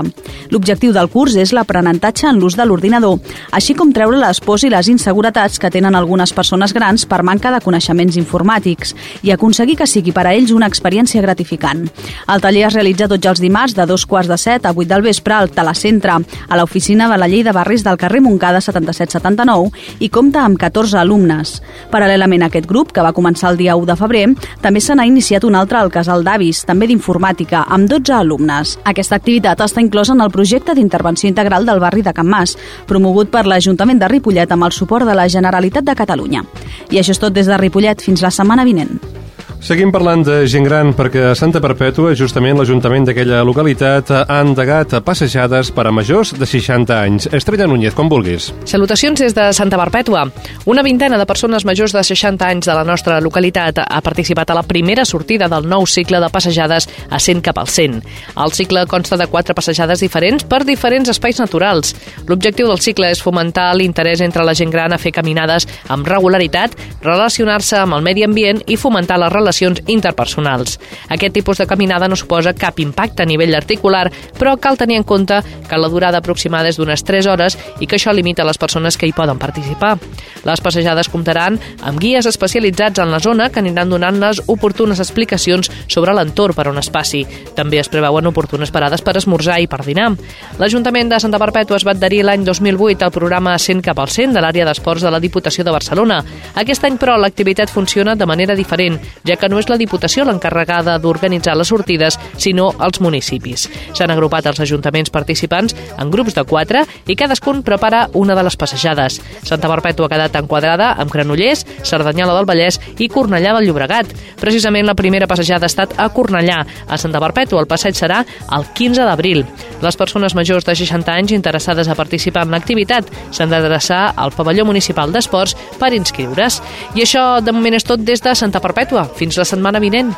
L'objectiu 0.49 0.95
del 0.95 1.11
curs 1.13 1.35
és 1.37 1.53
l'aprenentatge 1.53 2.25
en 2.25 2.39
l'ús 2.41 2.57
de 2.57 2.65
l'ordinador, 2.65 3.19
així 3.51 3.75
com 3.77 3.93
treure 3.93 4.17
les 4.17 4.41
pors 4.41 4.65
i 4.65 4.71
les 4.73 4.89
inseguretats 4.89 5.59
que 5.61 5.69
tenen 5.69 5.93
algunes 5.93 6.33
persones 6.33 6.73
grans 6.73 7.05
per 7.05 7.21
manca 7.21 7.53
de 7.53 7.61
coneixements 7.61 8.17
informàtics 8.17 8.95
i 9.21 9.31
aconseguir 9.31 9.77
que 9.77 9.87
sigui 9.87 10.11
per 10.11 10.25
a 10.25 10.33
ells 10.33 10.55
una 10.57 10.71
experiència 10.71 11.21
gratificant. 11.21 11.85
El 12.33 12.41
taller 12.41 12.65
es 12.71 12.73
realitza 12.73 13.11
tots 13.11 13.29
els 13.29 13.43
dimarts 13.45 13.77
de 13.77 13.85
dos 13.85 14.07
quarts 14.09 14.31
de 14.31 14.41
set 14.41 14.65
a 14.65 14.73
vuit 14.73 14.89
del 14.89 15.05
vespre 15.05 15.37
al 15.37 15.53
telecentre, 15.53 16.17
a 16.49 16.57
l'oficina 16.57 17.11
de 17.11 17.21
la 17.21 17.29
llei 17.29 17.45
de 17.45 17.53
barris 17.53 17.85
del 17.85 18.01
carrer 18.01 18.25
Montcada 18.25 18.57
7779 18.57 19.69
i 19.99 20.09
compta 20.09 20.47
amb 20.47 20.57
14 20.57 20.97
alumnes. 21.03 21.42
Paral·lelament 21.91 22.43
a 22.43 22.49
aquest 22.51 22.67
grup, 22.69 22.91
que 22.93 23.03
va 23.05 23.13
començar 23.13 23.51
el 23.51 23.57
dia 23.57 23.75
1 23.75 23.87
de 23.89 23.95
febrer, 23.99 24.23
també 24.61 24.81
se 24.81 24.95
n'ha 24.95 25.07
iniciat 25.09 25.43
un 25.43 25.55
altre 25.55 25.79
al 25.79 25.91
Casal 25.93 26.23
d'Avis, 26.23 26.63
també 26.69 26.87
d'informàtica, 26.87 27.65
amb 27.67 27.89
12 27.89 28.13
alumnes. 28.17 28.77
Aquesta 28.83 29.17
activitat 29.19 29.63
està 29.65 29.81
inclosa 29.81 30.13
en 30.13 30.21
el 30.21 30.31
projecte 30.31 30.75
d'intervenció 30.75 31.29
integral 31.29 31.65
del 31.65 31.79
barri 31.83 32.01
de 32.01 32.13
Can 32.13 32.29
Mas, 32.29 32.57
promogut 32.87 33.31
per 33.33 33.45
l'Ajuntament 33.47 33.99
de 33.99 34.11
Ripollet 34.11 34.51
amb 34.51 34.69
el 34.69 34.75
suport 34.75 35.07
de 35.07 35.17
la 35.17 35.27
Generalitat 35.27 35.83
de 35.83 35.95
Catalunya. 35.95 36.45
I 36.91 37.01
això 37.01 37.15
és 37.15 37.21
tot 37.21 37.33
des 37.33 37.49
de 37.49 37.57
Ripollet 37.57 38.01
fins 38.01 38.21
la 38.21 38.31
setmana 38.31 38.65
vinent. 38.67 39.22
Seguim 39.63 39.93
parlant 39.95 40.25
de 40.27 40.41
gent 40.51 40.65
gran 40.67 40.89
perquè 40.91 41.21
a 41.29 41.35
Santa 41.39 41.61
Perpètua, 41.63 42.11
justament 42.19 42.57
l'Ajuntament 42.59 43.05
d'aquella 43.07 43.37
localitat, 43.47 44.09
ha 44.11 44.39
endegat 44.43 44.91
passejades 45.07 45.69
per 45.71 45.85
a 45.87 45.93
majors 45.95 46.33
de 46.35 46.43
60 46.43 46.97
anys. 46.97 47.29
Estrella 47.31 47.63
Núñez, 47.71 47.95
com 47.95 48.09
vulguis. 48.11 48.49
Salutacions 48.67 49.23
des 49.23 49.31
de 49.31 49.45
Santa 49.55 49.79
Perpètua. 49.79 50.25
Una 50.67 50.83
vintena 50.83 51.15
de 51.15 51.25
persones 51.25 51.63
majors 51.63 51.95
de 51.95 52.03
60 52.03 52.43
anys 52.43 52.67
de 52.67 52.75
la 52.75 52.83
nostra 52.83 53.21
localitat 53.23 53.79
ha 53.85 54.01
participat 54.03 54.51
a 54.51 54.57
la 54.57 54.65
primera 54.67 55.05
sortida 55.07 55.47
del 55.47 55.63
nou 55.71 55.87
cicle 55.87 56.19
de 56.19 56.27
passejades 56.27 56.89
a 57.07 57.21
100 57.23 57.45
cap 57.47 57.63
al 57.63 57.71
100. 57.71 58.03
El 58.43 58.51
cicle 58.51 58.83
consta 58.91 59.15
de 59.15 59.29
quatre 59.31 59.55
passejades 59.55 60.03
diferents 60.03 60.43
per 60.43 60.65
diferents 60.67 61.07
espais 61.15 61.39
naturals. 61.39 61.95
L'objectiu 62.27 62.67
del 62.67 62.83
cicle 62.83 63.13
és 63.15 63.23
fomentar 63.23 63.69
l'interès 63.79 64.19
entre 64.27 64.43
la 64.43 64.57
gent 64.59 64.75
gran 64.75 64.91
a 64.91 64.99
fer 64.99 65.15
caminades 65.15 65.69
amb 65.87 66.03
regularitat, 66.03 66.75
relacionar-se 66.99 67.79
amb 67.79 67.95
el 67.95 68.03
medi 68.03 68.27
ambient 68.27 68.59
i 68.67 68.75
fomentar 68.75 69.23
les 69.23 69.31
relacions 69.53 69.81
interpersonals. 69.87 70.79
Aquest 71.09 71.33
tipus 71.33 71.57
de 71.57 71.67
caminada 71.67 72.07
no 72.07 72.15
suposa 72.15 72.53
cap 72.53 72.79
impacte 72.79 73.23
a 73.23 73.25
nivell 73.25 73.53
articular, 73.55 74.09
però 74.39 74.57
cal 74.57 74.77
tenir 74.77 74.97
en 74.97 75.03
compte 75.03 75.41
que 75.69 75.77
la 75.77 75.89
durada 75.89 76.17
aproximada 76.17 76.69
és 76.69 76.77
d'unes 76.77 77.03
3 77.03 77.27
hores 77.27 77.57
i 77.79 77.87
que 77.87 77.97
això 77.97 78.13
limita 78.13 78.43
les 78.43 78.57
persones 78.57 78.97
que 78.97 79.07
hi 79.07 79.13
poden 79.13 79.37
participar. 79.37 79.97
Les 80.43 80.61
passejades 80.61 81.09
comptaran 81.09 81.59
amb 81.83 81.99
guies 81.99 82.25
especialitzats 82.25 82.99
en 82.99 83.11
la 83.11 83.19
zona 83.19 83.49
que 83.49 83.59
aniran 83.59 83.89
donant-les 83.89 84.43
oportunes 84.47 84.99
explicacions 84.99 85.69
sobre 85.87 86.13
l'entorn 86.13 86.55
per 86.55 86.67
on 86.67 86.81
es 86.81 86.89
passi. 86.89 87.25
També 87.55 87.79
es 87.79 87.89
preveuen 87.89 88.27
oportunes 88.27 88.71
parades 88.71 89.01
per 89.01 89.17
esmorzar 89.17 89.59
i 89.61 89.67
per 89.67 89.83
dinar. 89.85 90.11
L'Ajuntament 90.59 91.09
de 91.09 91.19
Santa 91.19 91.39
Perpètua 91.39 91.77
es 91.77 91.85
va 91.85 91.93
adherir 91.93 92.23
l'any 92.25 92.43
2008 92.43 93.05
al 93.05 93.13
programa 93.13 93.57
100 93.57 93.83
cap 93.85 93.99
al 93.99 94.09
100 94.09 94.33
de 94.33 94.41
l'àrea 94.41 94.65
d'esports 94.65 95.03
de 95.03 95.11
la 95.11 95.21
Diputació 95.21 95.63
de 95.63 95.71
Barcelona. 95.71 96.23
Aquest 96.55 96.83
any, 96.83 96.97
però, 96.97 97.17
l'activitat 97.17 97.69
funciona 97.69 98.15
de 98.15 98.25
manera 98.25 98.55
diferent, 98.55 98.99
ja 99.23 99.37
que 99.37 99.42
no 99.49 99.59
és 99.59 99.69
la 99.69 99.77
Diputació 99.79 100.25
l'encarregada 100.27 100.97
d'organitzar 101.01 101.55
les 101.57 101.69
sortides, 101.71 102.19
sinó 102.37 102.71
els 102.83 102.99
municipis. 103.03 103.67
S'han 103.93 104.11
agrupat 104.13 104.47
els 104.51 104.61
ajuntaments 104.63 105.11
participants 105.13 105.75
en 105.97 106.11
grups 106.11 106.35
de 106.35 106.43
quatre 106.47 106.83
i 107.07 107.15
cadascun 107.19 107.63
prepara 107.63 108.07
una 108.13 108.35
de 108.35 108.43
les 108.43 108.57
passejades. 108.59 109.19
Santa 109.43 109.69
Perpètua 109.71 110.07
ha 110.07 110.13
quedat 110.13 110.37
enquadrada 110.39 110.93
amb 111.01 111.11
Granollers, 111.13 111.65
Cerdanyola 111.83 112.35
del 112.37 112.49
Vallès 112.49 112.79
i 112.99 113.09
Cornellà 113.09 113.53
del 113.57 113.69
Llobregat. 113.69 114.11
Precisament 114.41 114.87
la 114.87 114.97
primera 114.97 115.27
passejada 115.29 115.67
ha 115.67 115.71
estat 115.71 115.95
a 115.97 116.09
Cornellà. 116.13 116.63
A 116.87 116.97
Santa 116.97 117.21
Perpètua 117.23 117.63
el 117.63 117.69
passeig 117.69 117.97
serà 117.97 118.23
el 118.51 118.67
15 118.75 119.07
d'abril. 119.07 119.45
Les 119.83 119.97
persones 119.99 120.35
majors 120.35 120.65
de 120.67 120.75
60 120.75 121.13
anys 121.13 121.31
interessades 121.35 121.87
a 121.87 121.95
participar 121.95 122.45
en 122.47 122.55
l'activitat 122.55 123.07
s'han 123.31 123.51
d'adreçar 123.51 124.13
al 124.15 124.33
pavelló 124.35 124.65
municipal 124.67 125.11
d'esports 125.13 125.55
per 125.79 125.93
inscriure's. 125.95 126.61
I 126.95 127.05
això 127.05 127.41
de 127.41 127.55
moment 127.55 127.77
és 127.77 127.87
tot 127.87 128.03
des 128.03 128.21
de 128.21 128.35
Santa 128.35 128.59
Perpètua. 128.63 129.05
Fins 129.15 129.22
la 129.31 129.45
setmana 129.47 129.79
vinent. 129.79 130.11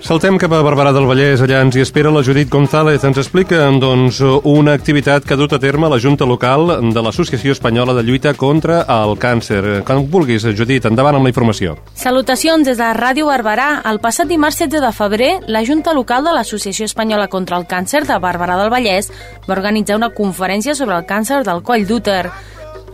Saltem 0.00 0.38
cap 0.40 0.52
a 0.56 0.62
Barberà 0.64 0.94
del 0.96 1.04
Vallès, 1.04 1.42
allà 1.44 1.58
ens 1.60 1.76
hi 1.76 1.82
espera 1.84 2.08
la 2.10 2.22
Judit 2.24 2.48
González. 2.48 3.02
Ens 3.04 3.18
explica, 3.20 3.66
doncs, 3.82 4.22
una 4.48 4.72
activitat 4.72 5.26
que 5.26 5.34
ha 5.36 5.38
dut 5.38 5.52
a 5.52 5.58
terme 5.60 5.90
la 5.92 5.98
Junta 6.00 6.24
Local 6.24 6.72
de 6.94 7.02
l'Associació 7.04 7.52
Espanyola 7.52 7.92
de 7.98 8.06
Lluita 8.06 8.32
contra 8.32 8.80
el 8.88 9.12
Càncer. 9.20 9.82
Com 9.84 10.06
vulguis, 10.08 10.46
Judit, 10.56 10.88
endavant 10.88 11.18
amb 11.18 11.28
la 11.28 11.32
informació. 11.34 11.76
Salutacions 11.92 12.64
des 12.64 12.80
de 12.80 12.88
Ràdio 12.96 13.28
Barberà. 13.28 13.82
El 13.90 14.00
passat 14.00 14.30
dimarts 14.30 14.62
16 14.62 14.80
de 14.86 14.92
febrer, 14.96 15.32
la 15.52 15.62
Junta 15.68 15.92
Local 15.92 16.24
de 16.24 16.32
l'Associació 16.32 16.88
Espanyola 16.88 17.28
contra 17.28 17.60
el 17.60 17.68
Càncer 17.68 18.06
de 18.08 18.16
Barberà 18.16 18.56
del 18.56 18.72
Vallès 18.72 19.12
va 19.44 19.58
organitzar 19.58 20.00
una 20.00 20.14
conferència 20.16 20.74
sobre 20.74 20.96
el 20.96 21.04
càncer 21.04 21.44
del 21.44 21.60
coll 21.60 21.84
d'úter. 21.84 22.30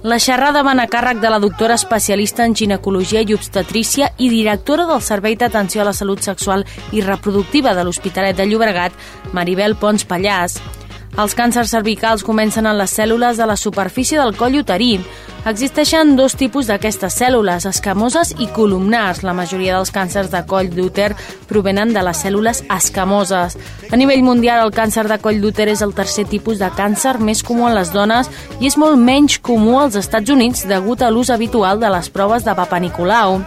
La 0.07 0.21
xerrada 0.23 0.61
va 0.63 0.71
a 0.79 0.87
càrrec 0.87 1.19
de 1.19 1.31
la 1.33 1.41
doctora 1.43 1.75
especialista 1.75 2.45
en 2.47 2.53
ginecologia 2.55 3.25
i 3.27 3.35
obstetrícia 3.35 4.13
i 4.23 4.29
directora 4.31 4.85
del 4.87 5.03
Servei 5.03 5.35
d'Atenció 5.35 5.83
a 5.83 5.87
la 5.89 5.95
Salut 5.99 6.23
Sexual 6.23 6.63
i 6.93 7.01
Reproductiva 7.03 7.73
de 7.75 7.83
l'Hospitalet 7.83 8.37
de 8.39 8.47
Llobregat, 8.47 8.93
Maribel 9.33 9.75
Pons 9.75 10.07
Pallàs. 10.07 10.61
Els 11.19 11.35
càncers 11.35 11.75
cervicals 11.75 12.23
comencen 12.23 12.71
en 12.71 12.79
les 12.79 12.95
cèl·lules 12.95 13.35
de 13.35 13.51
la 13.51 13.57
superfície 13.59 14.21
del 14.21 14.37
coll 14.39 14.61
uterí. 14.61 15.01
Existeixen 15.47 16.17
dos 16.19 16.35
tipus 16.35 16.67
d'aquestes 16.67 17.15
cèl·lules, 17.21 17.69
escamoses 17.71 18.33
i 18.43 18.49
columnars. 18.51 19.21
La 19.23 19.31
majoria 19.31 19.77
dels 19.77 19.93
càncers 19.95 20.33
de 20.33 20.41
coll 20.51 20.73
d'úter 20.75 21.13
provenen 21.47 21.93
de 21.95 22.03
les 22.03 22.19
cèl·lules 22.25 22.65
escamoses. 22.67 23.55
A 23.87 24.01
nivell 24.01 24.25
mundial, 24.27 24.65
el 24.65 24.75
càncer 24.75 25.07
de 25.07 25.21
coll 25.23 25.39
d'úter 25.39 25.69
és 25.71 25.85
el 25.87 25.95
tercer 25.95 26.27
tipus 26.27 26.59
de 26.59 26.73
càncer 26.75 27.21
més 27.23 27.45
comú 27.47 27.69
en 27.69 27.79
les 27.79 27.95
dones 27.95 28.27
i 28.59 28.67
és 28.67 28.75
molt 28.75 28.99
menys 28.99 29.39
comú 29.39 29.79
als 29.79 29.95
Estats 30.03 30.35
Units 30.35 30.67
degut 30.67 31.07
a 31.07 31.13
l'ús 31.15 31.31
habitual 31.31 31.79
de 31.79 31.95
les 31.95 32.11
proves 32.11 32.43
de 32.43 32.59
Papa 32.59 32.83
Nicolau. 32.83 33.39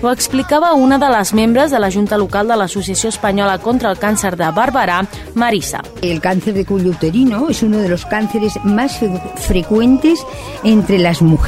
Ho 0.00 0.12
explicava 0.12 0.74
una 0.78 0.94
de 0.96 1.08
les 1.10 1.32
membres 1.34 1.72
de 1.72 1.78
la 1.82 1.90
Junta 1.90 2.16
Local 2.16 2.46
de 2.46 2.54
l'Associació 2.54 3.10
Espanyola 3.10 3.56
contra 3.58 3.90
el 3.90 3.98
Càncer 3.98 4.36
de 4.38 4.46
Barberà, 4.54 5.00
Marisa. 5.34 5.82
El 6.02 6.20
cáncer 6.20 6.54
de 6.54 6.64
cuello 6.64 6.90
uterino 6.90 7.48
es 7.48 7.64
uno 7.64 7.78
de 7.78 7.88
los 7.88 8.06
cánceres 8.06 8.60
más 8.62 9.00
frecuentes 9.48 10.20
entre 10.62 11.00
las 11.00 11.20
mujeres. 11.20 11.47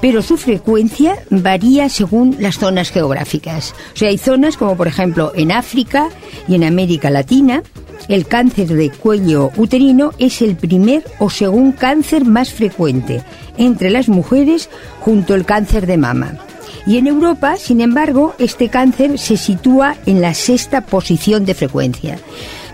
Pero 0.00 0.22
su 0.22 0.36
frecuencia 0.36 1.22
varía 1.30 1.88
según 1.88 2.36
las 2.40 2.58
zonas 2.58 2.90
geográficas. 2.90 3.74
O 3.94 3.96
sea, 3.96 4.08
hay 4.08 4.18
zonas 4.18 4.56
como 4.56 4.76
por 4.76 4.88
ejemplo 4.88 5.32
en 5.34 5.52
África 5.52 6.08
y 6.48 6.56
en 6.56 6.64
América 6.64 7.10
Latina, 7.10 7.62
el 8.08 8.26
cáncer 8.26 8.68
de 8.68 8.90
cuello 8.90 9.50
uterino 9.56 10.12
es 10.18 10.42
el 10.42 10.56
primer 10.56 11.04
o 11.18 11.30
segundo 11.30 11.76
cáncer 11.78 12.24
más 12.24 12.52
frecuente 12.52 13.22
entre 13.56 13.90
las 13.90 14.08
mujeres 14.08 14.68
junto 15.00 15.34
al 15.34 15.44
cáncer 15.44 15.86
de 15.86 15.96
mama. 15.96 16.38
Y 16.86 16.96
en 16.96 17.06
Europa, 17.06 17.56
sin 17.56 17.80
embargo, 17.80 18.34
este 18.38 18.68
cáncer 18.68 19.18
se 19.18 19.36
sitúa 19.36 19.96
en 20.06 20.20
la 20.20 20.32
sexta 20.32 20.80
posición 20.80 21.44
de 21.44 21.54
frecuencia. 21.54 22.18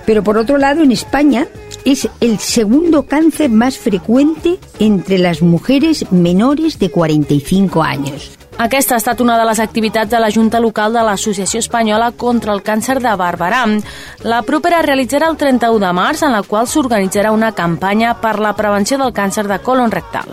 Pero 0.06 0.22
por 0.22 0.38
otro 0.38 0.56
lado, 0.56 0.82
en 0.82 0.92
España 0.92 1.48
es 1.84 2.08
el 2.20 2.38
segundo 2.38 3.04
cáncer 3.04 3.50
más 3.50 3.78
frecuente 3.78 4.58
entre 4.78 5.18
las 5.18 5.42
mujeres 5.42 6.10
menores 6.10 6.78
de 6.78 6.90
45 6.90 7.82
años. 7.82 8.32
Aquesta 8.56 8.94
ha 8.94 9.00
estat 9.02 9.20
una 9.20 9.34
de 9.36 9.44
les 9.48 9.58
activitats 9.58 10.10
de 10.10 10.20
la 10.22 10.30
Junta 10.30 10.60
Local 10.62 10.92
de 10.94 11.02
l'Associació 11.02 11.58
Espanyola 11.58 12.12
contra 12.12 12.54
el 12.54 12.62
Càncer 12.62 13.00
de 13.02 13.10
Barberà. 13.18 13.64
La 14.22 14.42
propera 14.46 14.78
es 14.78 14.86
realitzarà 14.86 15.28
el 15.28 15.36
31 15.36 15.82
de 15.82 15.92
març, 15.92 16.22
en 16.22 16.32
la 16.32 16.44
qual 16.46 16.70
s'organitzarà 16.70 17.32
una 17.34 17.50
campanya 17.52 18.14
per 18.22 18.38
la 18.38 18.54
prevenció 18.54 18.98
del 19.02 19.12
càncer 19.12 19.48
de 19.50 19.58
colon 19.58 19.90
rectal. 19.90 20.30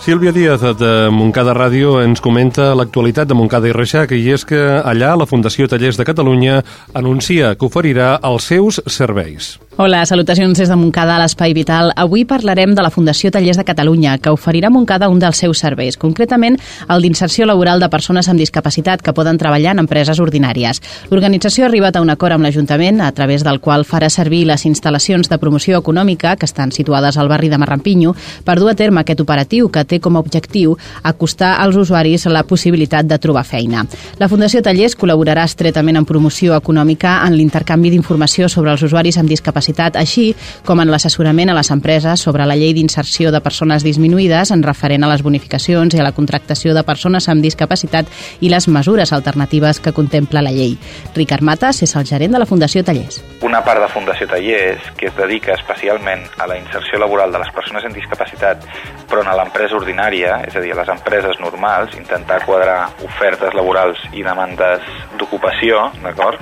Sílvia 0.00 0.32
Díaz, 0.32 0.62
de 0.80 1.08
Montcada 1.12 1.52
Ràdio, 1.52 1.98
ens 2.04 2.20
comenta 2.24 2.70
l'actualitat 2.76 3.28
de 3.28 3.36
Montcada 3.36 3.68
i 3.68 3.72
Reixac, 3.76 4.12
i 4.16 4.30
és 4.32 4.46
que 4.48 4.60
allà 4.80 5.12
la 5.16 5.28
Fundació 5.28 5.68
Tallers 5.68 5.96
de 6.00 6.06
Catalunya 6.08 6.62
anuncia 6.96 7.54
que 7.56 7.68
oferirà 7.68 8.14
els 8.24 8.48
seus 8.48 8.80
serveis. 8.86 9.58
Hola, 9.82 10.04
salutacions 10.04 10.58
des 10.58 10.68
de 10.68 10.76
Montcada 10.76 11.14
a 11.16 11.20
l'Espai 11.22 11.54
Vital. 11.56 11.94
Avui 11.96 12.26
parlarem 12.28 12.74
de 12.76 12.82
la 12.84 12.90
Fundació 12.92 13.30
Tallers 13.32 13.56
de 13.56 13.64
Catalunya, 13.64 14.18
que 14.20 14.28
oferirà 14.28 14.68
a 14.68 14.70
Montcada 14.74 15.08
un 15.08 15.16
dels 15.18 15.38
seus 15.40 15.62
serveis, 15.64 15.96
concretament 15.96 16.58
el 16.92 17.00
d'inserció 17.00 17.46
laboral 17.48 17.80
de 17.80 17.88
persones 17.88 18.28
amb 18.28 18.36
discapacitat 18.36 19.00
que 19.00 19.14
poden 19.16 19.38
treballar 19.40 19.72
en 19.72 19.80
empreses 19.80 20.20
ordinàries. 20.20 20.82
L'organització 21.08 21.64
ha 21.64 21.70
arribat 21.70 21.96
a 21.96 22.02
un 22.04 22.12
acord 22.12 22.36
amb 22.36 22.44
l'Ajuntament, 22.44 23.00
a 23.00 23.08
través 23.16 23.40
del 23.40 23.62
qual 23.64 23.86
farà 23.88 24.10
servir 24.12 24.42
les 24.50 24.66
instal·lacions 24.68 25.32
de 25.32 25.38
promoció 25.40 25.80
econòmica, 25.80 26.36
que 26.36 26.44
estan 26.44 26.76
situades 26.76 27.16
al 27.16 27.32
barri 27.32 27.48
de 27.48 27.56
Marrampinyo, 27.56 28.12
per 28.44 28.58
dur 28.60 28.68
a 28.74 28.76
terme 28.76 29.00
aquest 29.00 29.24
operatiu 29.24 29.72
que 29.72 29.86
té 29.88 29.96
com 29.98 30.20
a 30.20 30.20
objectiu 30.20 30.76
acostar 31.02 31.54
als 31.56 31.80
usuaris 31.80 32.26
la 32.26 32.44
possibilitat 32.44 33.08
de 33.08 33.16
trobar 33.16 33.46
feina. 33.48 33.86
La 34.20 34.28
Fundació 34.28 34.60
Tallers 34.60 34.92
col·laborarà 34.92 35.48
estretament 35.48 35.96
en 35.96 36.04
promoció 36.04 36.52
econòmica 36.60 37.22
en 37.24 37.40
l'intercanvi 37.40 37.96
d'informació 37.96 38.52
sobre 38.52 38.76
els 38.76 38.84
usuaris 38.84 39.16
amb 39.16 39.32
discapacitat, 39.32 39.69
així 39.78 40.34
com 40.66 40.80
en 40.80 40.90
l'assessorament 40.90 41.50
a 41.50 41.56
les 41.56 41.70
empreses 41.70 42.20
sobre 42.20 42.46
la 42.46 42.56
llei 42.56 42.74
d'inserció 42.74 43.30
de 43.30 43.40
persones 43.40 43.84
disminuïdes 43.86 44.50
en 44.50 44.62
referent 44.62 45.04
a 45.04 45.10
les 45.12 45.22
bonificacions 45.22 45.94
i 45.94 46.00
a 46.00 46.06
la 46.06 46.12
contractació 46.16 46.74
de 46.74 46.82
persones 46.82 47.28
amb 47.28 47.42
discapacitat 47.42 48.06
i 48.40 48.50
les 48.50 48.68
mesures 48.68 49.12
alternatives 49.12 49.80
que 49.80 49.92
contempla 49.92 50.42
la 50.42 50.52
llei. 50.52 50.76
Ricard 51.14 51.42
Matas 51.42 51.82
és 51.82 51.94
el 51.96 52.06
gerent 52.06 52.32
de 52.32 52.42
la 52.42 52.46
Fundació 52.46 52.82
Tallers. 52.84 53.22
Una 53.46 53.62
part 53.64 53.80
de 53.80 53.88
Fundació 53.88 54.28
Tallers 54.28 54.90
que 54.96 55.08
es 55.08 55.16
dedica 55.16 55.54
especialment 55.54 56.26
a 56.38 56.46
la 56.50 56.58
inserció 56.58 56.98
laboral 56.98 57.32
de 57.32 57.40
les 57.42 57.52
persones 57.54 57.84
amb 57.84 57.96
discapacitat, 57.96 58.64
però 59.10 59.24
en 59.24 59.32
l'empresa 59.36 59.76
ordinària, 59.78 60.40
és 60.46 60.56
a 60.56 60.62
dir, 60.64 60.72
a 60.74 60.80
les 60.80 60.92
empreses 60.92 61.38
normals, 61.40 61.94
intentar 61.98 62.40
quadrar 62.44 62.90
ofertes 63.06 63.54
laborals 63.56 64.00
i 64.12 64.24
demandes 64.26 64.84
d'ocupació, 65.18 65.88
d'acord? 66.04 66.40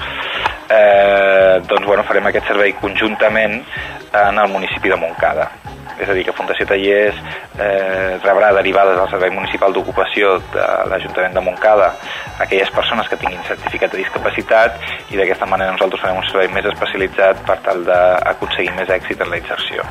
Eh, 0.69 1.63
doncs, 1.65 1.87
bueno, 1.87 2.05
farem 2.05 2.29
aquest 2.29 2.51
servei 2.51 2.75
conjuntament 2.77 3.63
en 4.13 4.39
el 4.39 4.53
municipi 4.53 4.93
de 4.93 5.01
Montcada. 5.01 5.49
És 5.99 6.09
a 6.09 6.15
dir, 6.15 6.23
que 6.27 6.35
Fundació 6.37 6.67
Tallers 6.69 7.17
eh, 7.59 8.19
rebrà 8.23 8.53
derivades 8.55 8.99
del 9.01 9.11
Servei 9.11 9.33
Municipal 9.35 9.73
d'Ocupació 9.75 10.37
de 10.53 10.67
l'Ajuntament 10.93 11.35
de 11.35 11.43
Montcada 11.43 11.89
aquelles 12.39 12.71
persones 12.71 13.09
que 13.09 13.19
tinguin 13.19 13.43
certificat 13.49 13.97
de 13.97 14.05
discapacitat 14.05 14.79
i 15.11 15.19
d'aquesta 15.19 15.49
manera 15.51 15.75
nosaltres 15.75 16.05
farem 16.05 16.23
un 16.23 16.31
servei 16.31 16.53
més 16.55 16.71
especialitzat 16.71 17.43
per 17.49 17.59
tal 17.67 17.83
d'aconseguir 17.89 18.77
més 18.79 18.95
èxit 19.01 19.27
en 19.27 19.35
la 19.35 19.43
inserció. 19.43 19.89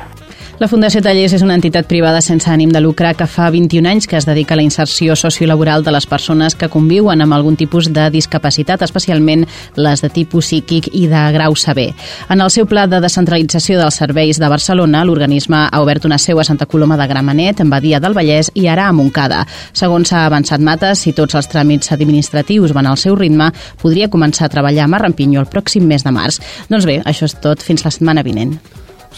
La 0.58 0.66
Fundació 0.66 0.98
Tallers 0.98 1.36
és 1.36 1.42
una 1.46 1.54
entitat 1.54 1.86
privada 1.86 2.18
sense 2.18 2.48
ànim 2.50 2.72
de 2.74 2.80
lucre 2.82 3.12
que 3.14 3.28
fa 3.30 3.44
21 3.54 3.86
anys 3.92 4.08
que 4.10 4.16
es 4.18 4.24
dedica 4.26 4.56
a 4.56 4.58
la 4.58 4.64
inserció 4.66 5.14
sociolaboral 5.14 5.84
de 5.86 5.92
les 5.94 6.06
persones 6.10 6.56
que 6.58 6.66
conviuen 6.68 7.22
amb 7.22 7.36
algun 7.36 7.54
tipus 7.54 7.86
de 7.94 8.08
discapacitat, 8.10 8.82
especialment 8.82 9.44
les 9.78 10.02
de 10.02 10.10
tipus 10.10 10.48
psíquic 10.48 10.88
i 10.98 11.04
de 11.06 11.20
grau 11.36 11.54
sever. 11.54 11.92
En 12.26 12.42
el 12.42 12.50
seu 12.50 12.66
pla 12.66 12.88
de 12.90 12.98
descentralització 13.04 13.78
dels 13.78 14.00
serveis 14.02 14.42
de 14.42 14.48
Barcelona, 14.50 15.04
l'organisme 15.06 15.60
ha 15.70 15.82
obert 15.84 16.10
una 16.10 16.18
seu 16.18 16.42
a 16.42 16.48
Santa 16.48 16.66
Coloma 16.66 16.98
de 16.98 17.06
Gramenet, 17.06 17.62
en 17.62 17.70
Badia 17.70 18.02
del 18.02 18.18
Vallès 18.18 18.50
i 18.58 18.66
ara 18.66 18.88
a 18.88 18.92
Montcada. 18.92 19.44
Segons 19.70 20.10
s'ha 20.10 20.24
avançat 20.26 20.58
Mates, 20.58 21.06
si 21.06 21.14
tots 21.14 21.38
els 21.38 21.52
tràmits 21.54 21.94
administratius 21.94 22.74
van 22.74 22.90
al 22.90 22.98
seu 22.98 23.14
ritme, 23.14 23.52
podria 23.78 24.10
començar 24.10 24.50
a 24.50 24.54
treballar 24.58 24.90
a 24.90 24.92
Marrampinyo 24.96 25.38
el 25.38 25.50
pròxim 25.54 25.86
mes 25.86 26.02
de 26.02 26.10
març. 26.10 26.42
Doncs 26.66 26.90
bé, 26.90 26.98
això 27.06 27.30
és 27.30 27.38
tot. 27.38 27.62
Fins 27.62 27.86
la 27.86 27.94
setmana 27.94 28.26
vinent. 28.26 28.58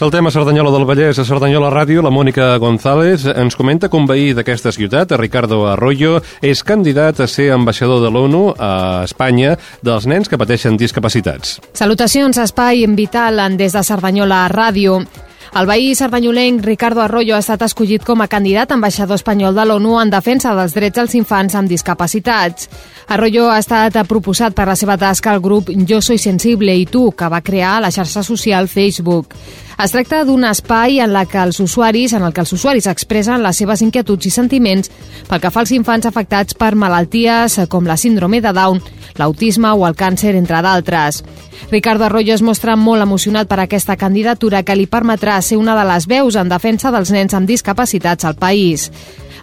Saltem 0.00 0.26
a 0.26 0.30
Cerdanyola 0.30 0.70
del 0.72 0.86
Vallès, 0.88 1.18
a 1.20 1.26
Cerdanyola 1.28 1.68
Ràdio, 1.68 2.00
la 2.00 2.08
Mònica 2.08 2.54
González 2.56 3.26
ens 3.28 3.52
comenta 3.52 3.90
com 3.92 4.06
veí 4.08 4.30
d'aquesta 4.32 4.72
ciutat, 4.72 5.12
Ricardo 5.20 5.66
Arroyo, 5.68 6.22
és 6.40 6.64
candidat 6.64 7.20
a 7.20 7.26
ser 7.28 7.50
ambaixador 7.52 8.00
de 8.00 8.08
l'ONU 8.08 8.54
a 8.56 9.04
Espanya 9.04 9.58
dels 9.84 10.08
nens 10.08 10.32
que 10.32 10.40
pateixen 10.40 10.80
discapacitats. 10.80 11.58
Salutacions, 11.76 12.40
Espai 12.40 12.86
Vital, 12.96 13.44
des 13.60 13.76
de 13.76 13.84
Cerdanyola 13.84 14.46
Ràdio. 14.48 15.02
El 15.50 15.66
veí 15.66 15.94
cerdanyolenc 15.98 16.62
Ricardo 16.62 17.00
Arroyo 17.02 17.34
ha 17.34 17.40
estat 17.42 17.64
escollit 17.66 18.04
com 18.06 18.20
a 18.22 18.28
candidat 18.30 18.70
ambaixador 18.70 19.18
espanyol 19.18 19.56
de 19.56 19.64
l'ONU 19.66 19.96
en 19.98 20.12
defensa 20.12 20.52
dels 20.54 20.76
drets 20.76 20.94
dels 20.94 21.16
infants 21.18 21.56
amb 21.58 21.68
discapacitats. 21.68 22.68
Arroyo 23.10 23.48
ha 23.50 23.58
estat 23.58 23.98
proposat 24.06 24.54
per 24.54 24.68
la 24.70 24.76
seva 24.78 24.94
tasca 24.96 25.32
al 25.34 25.42
grup 25.42 25.72
Jo 25.74 25.98
Soy 26.00 26.22
Sensible 26.22 26.76
i 26.78 26.86
Tu, 26.86 27.02
que 27.10 27.28
va 27.28 27.42
crear 27.42 27.80
la 27.82 27.90
xarxa 27.90 28.22
social 28.22 28.70
Facebook. 28.70 29.34
Es 29.80 29.94
tracta 29.94 30.18
d'un 30.28 30.42
espai 30.44 30.98
en 31.00 31.14
la 31.14 31.22
que 31.24 31.38
els 31.40 31.56
usuaris, 31.62 32.12
en 32.12 32.26
el 32.26 32.34
que 32.36 32.42
els 32.42 32.50
usuaris 32.52 32.84
expressen 32.90 33.40
les 33.40 33.56
seves 33.62 33.80
inquietuds 33.80 34.28
i 34.28 34.32
sentiments 34.34 34.90
pel 35.28 35.40
que 35.40 35.50
fa 35.54 35.62
als 35.62 35.72
infants 35.72 36.04
afectats 36.04 36.52
per 36.52 36.74
malalties 36.76 37.56
com 37.72 37.88
la 37.88 37.96
síndrome 37.96 38.42
de 38.44 38.52
Down, 38.52 38.82
l'autisme 39.16 39.72
o 39.72 39.86
el 39.88 39.96
càncer, 39.96 40.34
entre 40.36 40.60
d'altres. 40.60 41.22
Ricardo 41.70 42.04
Arroyo 42.04 42.34
es 42.34 42.44
mostra 42.44 42.76
molt 42.76 43.00
emocionat 43.06 43.48
per 43.48 43.62
aquesta 43.62 43.96
candidatura 43.96 44.60
que 44.68 44.76
li 44.76 44.84
permetrà 44.84 45.40
ser 45.40 45.56
una 45.56 45.78
de 45.78 45.88
les 45.88 46.06
veus 46.12 46.36
en 46.36 46.52
defensa 46.52 46.92
dels 46.92 47.14
nens 47.16 47.32
amb 47.32 47.48
discapacitats 47.48 48.28
al 48.28 48.36
país. 48.36 48.90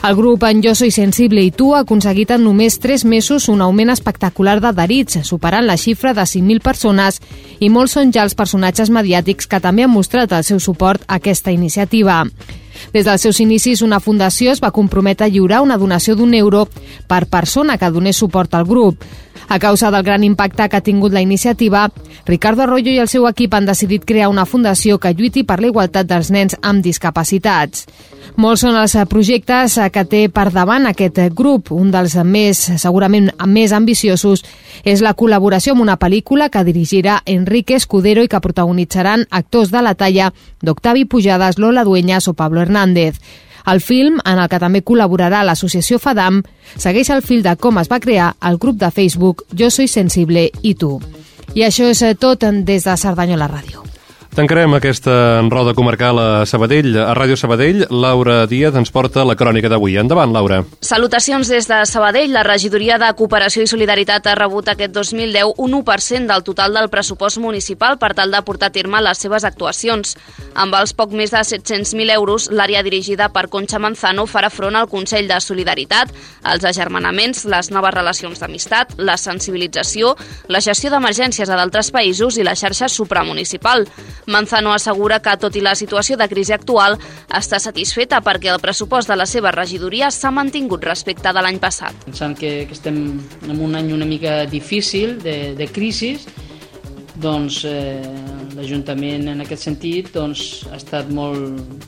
El 0.03 0.15
grup 0.15 0.43
En 0.43 0.61
Jo 0.61 0.75
Soy 0.75 0.91
Sensible 0.91 1.41
i 1.41 1.49
Tu 1.51 1.71
ha 1.73 1.81
aconseguit 1.81 2.29
en 2.31 2.43
només 2.45 2.77
3 2.79 3.03
mesos 3.09 3.47
un 3.49 3.63
augment 3.65 3.89
espectacular 3.89 4.59
d'adherits, 4.61 5.23
superant 5.25 5.65
la 5.65 5.77
xifra 5.77 6.13
de 6.13 6.21
5.000 6.21 6.61
persones 6.61 7.17
i 7.59 7.71
molts 7.73 7.97
són 7.97 8.13
ja 8.13 8.23
els 8.23 8.37
personatges 8.37 8.93
mediàtics 8.93 9.49
que 9.49 9.59
també 9.59 9.83
han 9.83 9.91
mostrat 9.91 10.31
el 10.37 10.45
seu 10.45 10.61
suport 10.61 11.01
a 11.07 11.17
aquesta 11.17 11.51
iniciativa. 11.51 12.23
Des 12.93 13.05
dels 13.07 13.21
seus 13.25 13.39
inicis, 13.41 13.81
una 13.81 13.99
fundació 13.99 14.53
es 14.53 14.61
va 14.63 14.71
comprometre 14.71 15.25
a 15.25 15.33
lliurar 15.33 15.63
una 15.65 15.79
donació 15.81 16.15
d'un 16.15 16.35
euro 16.37 16.67
per 17.07 17.25
persona 17.25 17.77
que 17.77 17.89
donés 17.91 18.21
suport 18.21 18.53
al 18.53 18.69
grup. 18.69 19.01
A 19.49 19.59
causa 19.59 19.91
del 19.91 20.03
gran 20.03 20.23
impacte 20.27 20.67
que 20.67 20.77
ha 20.77 20.83
tingut 20.83 21.13
la 21.13 21.21
iniciativa, 21.21 21.89
Ricardo 22.25 22.63
Arroyo 22.63 22.91
i 22.91 22.99
el 22.99 23.07
seu 23.07 23.29
equip 23.29 23.53
han 23.55 23.65
decidit 23.65 24.03
crear 24.03 24.27
una 24.27 24.45
fundació 24.45 24.97
que 24.99 25.13
lluiti 25.15 25.45
per 25.47 25.61
la 25.61 25.69
igualtat 25.71 26.09
dels 26.09 26.31
nens 26.35 26.57
amb 26.61 26.83
discapacitats. 26.83 27.87
Molts 28.35 28.65
són 28.65 28.75
els 28.75 28.93
projectes 29.09 29.79
que 29.93 30.03
té 30.05 30.27
per 30.29 30.49
davant 30.51 30.85
aquest 30.85 31.21
grup. 31.33 31.71
Un 31.71 31.89
dels 31.95 32.13
més, 32.27 32.59
segurament 32.77 33.31
més 33.47 33.71
ambiciosos, 33.71 34.43
és 34.83 35.01
la 35.01 35.15
col·laboració 35.15 35.73
amb 35.73 35.87
una 35.87 35.97
pel·lícula 35.97 36.51
que 36.51 36.65
dirigirà 36.67 37.21
Enrique 37.25 37.79
Escudero 37.79 38.21
i 38.21 38.27
que 38.27 38.43
protagonitzaran 38.43 39.25
actors 39.31 39.71
de 39.71 39.81
la 39.81 39.95
talla 39.95 40.33
d'Octavi 40.61 41.05
Pujades, 41.05 41.57
Lola 41.57 41.87
Dueñas 41.87 42.27
o 42.27 42.35
Pablo 42.35 42.61
Hernández. 42.61 43.17
El 43.67 43.81
film, 43.81 44.21
en 44.23 44.39
el 44.39 44.47
que 44.47 44.61
també 44.63 44.79
col·laborarà 44.79 45.41
l'associació 45.43 45.99
FADAM, 45.99 46.39
segueix 46.79 47.09
el 47.11 47.23
fil 47.25 47.43
de 47.43 47.57
com 47.59 47.81
es 47.81 47.91
va 47.91 47.99
crear 47.99 48.29
el 48.47 48.59
grup 48.63 48.79
de 48.79 48.91
Facebook 48.95 49.43
Jo 49.51 49.67
Soy 49.69 49.91
Sensible 49.91 50.47
i 50.63 50.73
Tu. 50.79 50.93
I 51.55 51.67
això 51.67 51.89
és 51.91 52.03
tot 52.19 52.47
des 52.47 52.87
de 52.87 52.95
Cerdanyola 52.95 53.51
Ràdio. 53.51 53.83
Tancarem 54.37 54.75
aquesta 54.77 55.41
roda 55.49 55.73
comarcal 55.73 56.19
a 56.21 56.45
Sabadell. 56.45 56.91
A 57.01 57.15
Ràdio 57.17 57.33
Sabadell, 57.33 57.87
Laura 57.89 58.43
Díaz 58.45 58.75
ens 58.77 58.91
porta 58.93 59.23
la 59.25 59.33
crònica 59.33 59.65
d'avui. 59.65 59.95
Endavant, 59.97 60.29
Laura. 60.29 60.59
Salutacions 60.85 61.49
des 61.49 61.65
de 61.65 61.79
Sabadell. 61.89 62.35
La 62.35 62.43
regidoria 62.45 62.99
de 63.01 63.09
Cooperació 63.17 63.65
i 63.65 63.71
Solidaritat 63.71 64.29
ha 64.29 64.35
rebut 64.37 64.69
aquest 64.69 64.93
2010 64.93 65.55
un 65.57 65.73
1% 65.79 66.29
del 66.29 66.45
total 66.45 66.77
del 66.77 66.89
pressupost 66.93 67.41
municipal 67.41 67.97
per 67.97 68.11
tal 68.13 68.29
de 68.29 68.43
portar 68.45 68.69
a 68.69 68.75
terme 68.75 69.01
les 69.01 69.17
seves 69.25 69.41
actuacions. 69.41 70.13
Amb 70.53 70.77
els 70.77 70.93
poc 70.93 71.17
més 71.17 71.33
de 71.33 71.41
700.000 71.41 72.13
euros, 72.13 72.51
l'àrea 72.53 72.85
dirigida 72.85 73.31
per 73.33 73.47
Concha 73.49 73.81
Manzano 73.81 74.27
farà 74.29 74.53
front 74.53 74.77
al 74.77 74.85
Consell 74.85 75.25
de 75.25 75.41
Solidaritat, 75.41 76.13
als 76.43 76.61
agermanaments, 76.61 77.47
les 77.49 77.71
noves 77.73 77.97
relacions 77.97 78.37
d'amistat, 78.37 78.99
la 79.01 79.17
sensibilització, 79.17 80.13
la 80.45 80.61
gestió 80.61 80.93
d'emergències 80.93 81.49
a 81.49 81.57
d'altres 81.57 81.89
països 81.89 82.37
i 82.37 82.45
la 82.45 82.53
xarxa 82.53 82.85
supramunicipal. 82.85 83.89
Manzano 84.27 84.73
assegura 84.75 85.21
que, 85.23 85.35
tot 85.39 85.55
i 85.55 85.61
la 85.63 85.73
situació 85.79 86.17
de 86.19 86.27
crisi 86.27 86.51
actual, 86.51 86.97
està 87.31 87.61
satisfeta 87.63 88.19
perquè 88.23 88.51
el 88.51 88.59
pressupost 88.59 89.07
de 89.07 89.15
la 89.15 89.25
seva 89.25 89.53
regidoria 89.55 90.09
s'ha 90.11 90.33
mantingut 90.35 90.83
respecte 90.83 91.31
de 91.31 91.43
l'any 91.43 91.61
passat. 91.63 91.95
Pensant 92.03 92.35
que, 92.35 92.51
que 92.67 92.75
estem 92.75 92.99
en 93.47 93.63
un 93.63 93.79
any 93.79 93.93
una 93.95 94.05
mica 94.05 94.41
difícil 94.51 95.15
de, 95.23 95.55
de 95.55 95.69
crisi, 95.71 96.17
doncs 97.15 97.63
eh, 97.65 98.03
l'Ajuntament 98.57 99.31
en 99.31 99.47
aquest 99.47 99.69
sentit 99.69 100.11
doncs, 100.13 100.67
ha 100.71 100.77
estat 100.77 101.07
molt, 101.07 101.87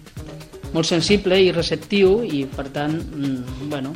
molt 0.71 0.87
sensible 0.87 1.37
i 1.43 1.51
receptiu 1.51 2.21
i 2.23 2.45
per 2.55 2.69
tant 2.73 2.95
mm, 2.95 3.69
bueno, 3.69 3.93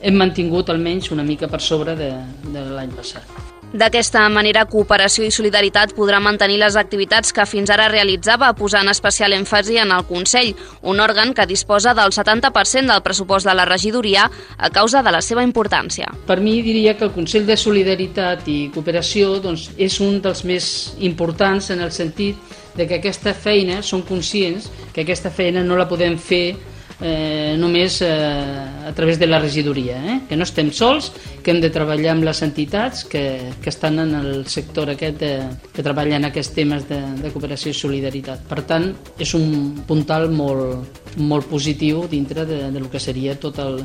hem 0.00 0.16
mantingut 0.16 0.70
almenys 0.70 1.10
una 1.10 1.26
mica 1.26 1.50
per 1.50 1.60
sobre 1.60 1.98
de, 1.98 2.12
de 2.54 2.68
l'any 2.70 2.94
passat. 2.94 3.49
D'aquesta 3.70 4.24
manera, 4.34 4.64
Cooperació 4.66 5.22
i 5.22 5.30
Solidaritat 5.30 5.92
podrà 5.94 6.18
mantenir 6.18 6.56
les 6.58 6.74
activitats 6.74 7.30
que 7.30 7.44
fins 7.46 7.70
ara 7.70 7.86
realitzava, 7.86 8.48
posant 8.58 8.90
especial 8.90 9.30
èmfasi 9.36 9.78
en 9.78 9.92
el 9.94 10.02
Consell, 10.08 10.56
un 10.82 10.98
òrgan 10.98 11.30
que 11.38 11.46
disposa 11.46 11.92
del 11.94 12.10
70% 12.10 12.90
del 12.90 13.04
pressupost 13.06 13.46
de 13.46 13.54
la 13.54 13.68
regidoria 13.70 14.24
a 14.58 14.70
causa 14.74 15.04
de 15.06 15.12
la 15.14 15.20
seva 15.22 15.44
importància. 15.46 16.10
Per 16.26 16.40
mi 16.42 16.56
diria 16.66 16.96
que 16.98 17.06
el 17.06 17.14
Consell 17.14 17.46
de 17.46 17.56
Solidaritat 17.56 18.48
i 18.50 18.58
Cooperació 18.74 19.36
doncs, 19.38 19.68
és 19.78 20.00
un 20.02 20.18
dels 20.24 20.42
més 20.42 20.66
importants 20.98 21.70
en 21.70 21.86
el 21.86 21.94
sentit 21.94 22.58
de 22.74 22.88
que 22.90 22.98
aquesta 22.98 23.34
feina, 23.38 23.84
som 23.86 24.02
conscients 24.02 24.66
que 24.90 25.04
aquesta 25.06 25.30
feina 25.30 25.62
no 25.62 25.78
la 25.78 25.86
podem 25.86 26.18
fer 26.18 26.56
eh, 27.00 27.56
només 27.58 28.00
eh, 28.02 28.08
a 28.10 28.92
través 28.94 29.18
de 29.18 29.26
la 29.26 29.38
regidoria, 29.38 29.98
eh? 30.04 30.16
que 30.28 30.36
no 30.36 30.44
estem 30.44 30.70
sols, 30.72 31.10
que 31.42 31.52
hem 31.52 31.60
de 31.62 31.70
treballar 31.72 32.14
amb 32.14 32.26
les 32.28 32.42
entitats 32.46 33.04
que, 33.08 33.24
que 33.62 33.72
estan 33.72 33.98
en 34.02 34.14
el 34.18 34.46
sector 34.46 34.92
aquest 34.92 35.20
de, 35.20 35.32
que 35.72 35.84
treballen 35.86 36.28
aquests 36.28 36.54
temes 36.56 36.86
de, 36.88 37.00
de 37.20 37.32
cooperació 37.32 37.72
i 37.72 37.80
solidaritat. 37.80 38.44
Per 38.50 38.62
tant, 38.68 38.90
és 39.18 39.34
un 39.38 39.80
puntal 39.88 40.30
molt, 40.34 41.00
molt 41.16 41.48
positiu 41.50 42.06
dintre 42.10 42.46
de, 42.48 42.66
de 42.72 42.82
lo 42.82 42.92
que 42.92 43.02
seria 43.02 43.38
tot 43.40 43.58
el 43.62 43.80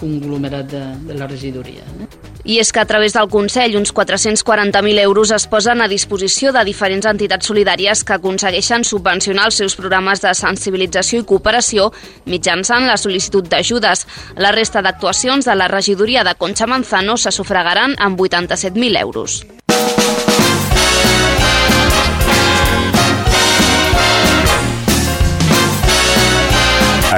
conglomerat 0.00 0.70
de, 0.70 0.84
de 1.10 1.18
la 1.18 1.30
regidoria. 1.30 1.86
Eh? 2.00 2.29
I 2.44 2.58
és 2.60 2.72
que 2.72 2.80
a 2.80 2.86
través 2.88 3.12
del 3.12 3.28
Consell 3.28 3.76
uns 3.76 3.92
440.000 3.94 5.00
euros 5.00 5.30
es 5.30 5.46
posen 5.46 5.82
a 5.82 5.88
disposició 5.88 6.52
de 6.56 6.64
diferents 6.64 7.06
entitats 7.06 7.50
solidàries 7.50 8.04
que 8.04 8.16
aconsegueixen 8.16 8.84
subvencionar 8.84 9.46
els 9.50 9.60
seus 9.60 9.76
programes 9.76 10.24
de 10.24 10.32
sensibilització 10.34 11.20
i 11.20 11.28
cooperació 11.28 11.90
mitjançant 12.26 12.88
la 12.88 12.96
sol·licitud 12.96 13.48
d'ajudes. 13.48 14.06
La 14.36 14.54
resta 14.56 14.82
d'actuacions 14.82 15.44
de 15.44 15.56
la 15.56 15.68
regidoria 15.68 16.24
de 16.24 16.34
Concha 16.34 16.66
Manzano 16.66 17.16
se 17.16 17.32
sufragaran 17.32 17.96
amb 17.98 18.20
87.000 18.20 19.00
euros. 19.00 19.44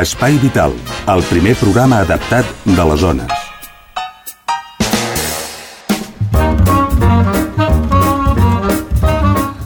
Espai 0.03 0.39
Vital, 0.41 0.73
el 1.14 1.23
primer 1.29 1.55
programa 1.61 2.01
adaptat 2.01 2.49
de 2.64 2.91
les 2.91 3.01
zones. 3.07 3.52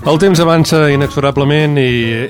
El 0.07 0.21
temps 0.23 0.39
avança 0.39 0.85
inexorablement 0.95 1.73
i 1.83 1.87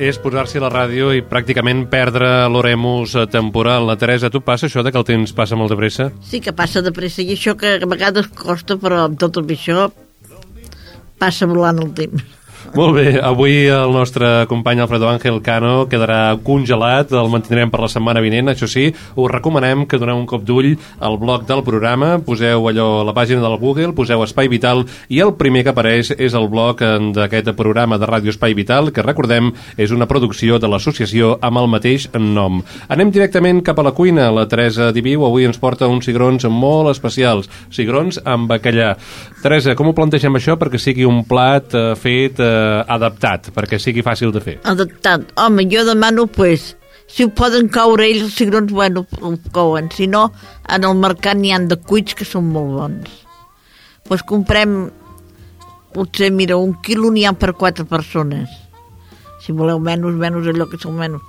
és 0.08 0.16
posar-s'hi 0.22 0.56
a 0.56 0.62
la 0.64 0.70
ràdio 0.72 1.10
i 1.12 1.20
pràcticament 1.20 1.82
perdre 1.92 2.30
l'oremus 2.48 3.12
temporal. 3.28 3.84
La 3.84 3.98
Teresa, 4.00 4.30
tu 4.32 4.40
passa 4.40 4.64
això 4.64 4.80
de 4.80 4.88
que 4.94 4.96
el 4.96 5.04
temps 5.04 5.34
passa 5.36 5.58
molt 5.60 5.74
de 5.74 5.76
pressa? 5.76 6.06
Sí 6.24 6.40
que 6.40 6.54
passa 6.56 6.80
de 6.80 6.94
pressa 6.96 7.20
i 7.20 7.34
això 7.34 7.52
que 7.60 7.74
a 7.76 7.90
vegades 7.92 8.30
costa, 8.32 8.78
però 8.80 9.02
amb 9.04 9.20
tot 9.20 9.36
això 9.44 9.90
passa 11.20 11.44
volant 11.52 11.84
el 11.84 11.92
temps. 12.00 12.24
Molt 12.74 12.96
bé, 12.96 13.20
avui 13.22 13.66
el 13.70 13.92
nostre 13.92 14.46
company 14.48 14.80
Alfredo 14.80 15.08
Ángel 15.08 15.38
Cano 15.42 15.86
quedarà 15.88 16.36
congelat, 16.44 17.12
el 17.14 17.30
mantindrem 17.30 17.70
per 17.70 17.80
la 17.82 17.88
setmana 17.88 18.20
vinent, 18.24 18.50
això 18.50 18.66
sí, 18.68 18.88
us 18.90 19.30
recomanem 19.30 19.84
que 19.86 20.00
doneu 20.00 20.18
un 20.18 20.26
cop 20.28 20.42
d'ull 20.44 20.72
al 21.04 21.18
blog 21.20 21.46
del 21.46 21.62
programa, 21.64 22.16
poseu 22.24 22.66
allò 22.68 22.88
a 23.00 23.06
la 23.06 23.14
pàgina 23.16 23.44
del 23.44 23.56
Google, 23.60 23.92
poseu 23.96 24.24
Espai 24.24 24.50
Vital 24.52 24.84
i 25.12 25.20
el 25.24 25.34
primer 25.38 25.62
que 25.64 25.72
apareix 25.72 26.10
és 26.16 26.34
el 26.34 26.48
blog 26.52 26.82
d'aquest 27.16 27.52
programa 27.56 28.00
de 28.00 28.08
Ràdio 28.08 28.34
Espai 28.34 28.56
Vital, 28.58 28.90
que 28.90 29.04
recordem 29.04 29.52
és 29.76 29.94
una 29.94 30.08
producció 30.10 30.58
de 30.58 30.68
l'associació 30.68 31.36
amb 31.40 31.62
el 31.62 31.70
mateix 31.72 32.08
nom. 32.18 32.62
Anem 32.88 33.12
directament 33.14 33.62
cap 33.64 33.78
a 33.78 33.86
la 33.86 33.94
cuina, 33.96 34.30
la 34.32 34.48
Teresa 34.50 34.90
Diviu 34.96 35.24
avui 35.28 35.46
ens 35.46 35.60
porta 35.62 35.88
uns 35.88 36.08
cigrons 36.08 36.48
molt 36.50 36.90
especials, 36.92 37.50
cigrons 37.70 38.20
amb 38.24 38.50
bacallà. 38.50 38.94
Teresa, 39.42 39.76
com 39.78 39.92
ho 39.92 39.96
plantegem 39.96 40.36
això 40.36 40.58
perquè 40.58 40.80
sigui 40.80 41.06
un 41.06 41.22
plat 41.28 41.72
eh, 41.76 41.88
fet 42.00 42.40
eh, 42.42 42.55
adaptat, 42.88 43.50
perquè 43.56 43.78
sigui 43.82 44.04
fàcil 44.06 44.32
de 44.34 44.42
fer. 44.44 44.56
Adaptat. 44.68 45.30
Home, 45.40 45.66
jo 45.70 45.84
demano, 45.88 46.26
pues, 46.26 46.74
si 47.06 47.24
ho 47.24 47.30
poden 47.30 47.68
coure 47.72 48.06
ells, 48.08 48.24
els 48.26 48.36
cigrons, 48.38 48.72
bueno, 48.72 49.06
ho 49.20 49.32
couen. 49.54 49.90
Si 49.94 50.08
no, 50.10 50.30
en 50.68 50.84
el 50.84 50.96
mercat 50.98 51.38
n'hi 51.38 51.52
han 51.54 51.68
de 51.70 51.78
cuits 51.78 52.16
que 52.18 52.26
són 52.26 52.50
molt 52.54 52.72
bons. 52.76 53.12
Pues 54.06 54.22
comprem, 54.26 54.88
potser, 55.94 56.32
mira, 56.34 56.58
un 56.58 56.74
quilo 56.82 57.12
n'hi 57.14 57.24
ha 57.26 57.34
per 57.38 57.54
quatre 57.58 57.86
persones. 57.86 58.50
Si 59.42 59.54
voleu 59.54 59.78
menys, 59.78 60.18
menys 60.18 60.50
allò 60.50 60.66
que 60.70 60.80
són 60.82 60.98
menys. 60.98 61.22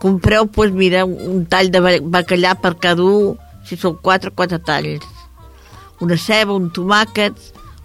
Compreu, 0.00 0.46
pues, 0.54 0.72
mira, 0.72 1.04
un 1.04 1.44
tall 1.50 1.72
de 1.74 1.82
bacallà 2.00 2.54
per 2.62 2.76
cada 2.80 3.04
un, 3.04 3.36
si 3.66 3.76
són 3.76 3.98
quatre, 4.00 4.32
quatre 4.32 4.60
talls. 4.64 5.04
Una 6.00 6.16
ceba, 6.16 6.54
un 6.54 6.70
tomàquet, 6.70 7.34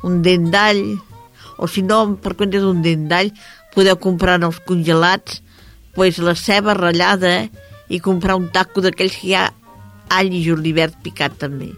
un 0.06 0.22
dent 0.24 0.52
d'all, 0.54 0.84
o 1.58 1.68
si 1.68 1.84
no, 1.86 2.04
per 2.22 2.36
compte 2.39 2.62
d'un 2.62 2.82
dent 2.86 3.08
d'all, 3.12 3.34
podeu 3.74 3.97
comprar 3.97 4.39
els 4.41 4.60
congelats 4.68 5.41
pues, 5.93 6.18
la 6.18 6.36
ceba 6.36 6.74
ratllada 6.78 7.49
i 7.89 7.99
comprar 8.01 8.38
un 8.39 8.49
taco 8.54 8.82
d'aquells 8.82 9.16
que 9.20 9.30
hi 9.30 9.36
ha 9.38 9.47
all 10.14 10.34
i 10.34 10.43
julivert 10.45 10.99
picat 11.06 11.38
també. 11.41 11.72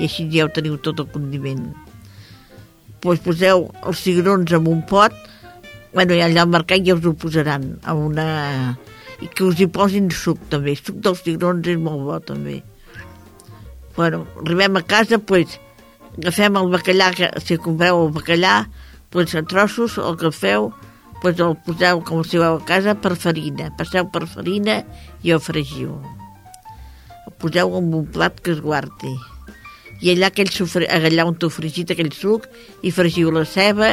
I 0.00 0.08
així 0.08 0.26
ja 0.32 0.46
ho 0.46 0.52
teniu 0.52 0.78
tot 0.82 1.00
el 1.00 1.10
condiment. 1.12 1.68
Pues 3.04 3.20
poseu 3.24 3.68
els 3.84 4.00
cigrons 4.00 4.52
en 4.56 4.68
un 4.70 4.80
pot, 4.88 5.14
bueno, 5.94 6.16
ja 6.16 6.26
allà 6.26 6.42
al 6.42 6.52
mercat 6.52 6.84
ja 6.84 6.96
us 6.96 7.06
ho 7.06 7.14
posaran 7.14 7.76
a 7.84 7.94
una... 7.94 8.76
i 9.22 9.28
que 9.30 9.44
us 9.46 9.60
hi 9.62 9.68
posin 9.70 10.08
suc 10.10 10.40
també, 10.50 10.74
suc 10.76 10.96
dels 11.04 11.20
cigrons 11.24 11.68
és 11.70 11.78
molt 11.80 12.02
bo 12.08 12.16
també. 12.20 12.62
Bueno, 13.94 14.24
arribem 14.42 14.80
a 14.80 14.82
casa, 14.82 15.20
pues, 15.22 15.60
agafem 16.18 16.58
el 16.58 16.72
bacallà, 16.72 17.12
que, 17.14 17.30
si 17.44 17.60
compreu 17.62 18.08
el 18.08 18.10
bacallà, 18.16 18.64
pues, 19.14 19.32
a 19.38 19.44
trossos, 19.46 19.94
el 19.96 20.16
que 20.18 20.32
feu, 20.34 20.72
pues, 21.22 21.38
el 21.38 21.54
poseu 21.62 22.02
com 22.02 22.24
si 22.26 22.40
veu 22.42 22.58
a 22.58 22.64
casa 22.66 22.96
per 22.98 23.14
farina. 23.14 23.70
Passeu 23.78 24.08
per 24.10 24.26
farina 24.26 24.80
i 25.22 25.30
el 25.30 25.38
fregiu. 25.40 25.94
El 27.22 27.36
poseu 27.38 27.78
en 27.78 27.94
un 27.94 28.10
plat 28.10 28.42
que 28.42 28.52
es 28.52 28.60
guardi. 28.60 29.14
I 30.02 30.10
allà, 30.12 30.32
aquell 30.32 30.50
sofre, 30.50 30.90
allà 30.90 31.24
on 31.30 31.38
t'ho 31.38 31.48
fregit 31.48 31.94
aquell 31.94 32.10
suc, 32.12 32.50
i 32.82 32.90
fregiu 32.90 33.30
la 33.32 33.46
ceba, 33.46 33.92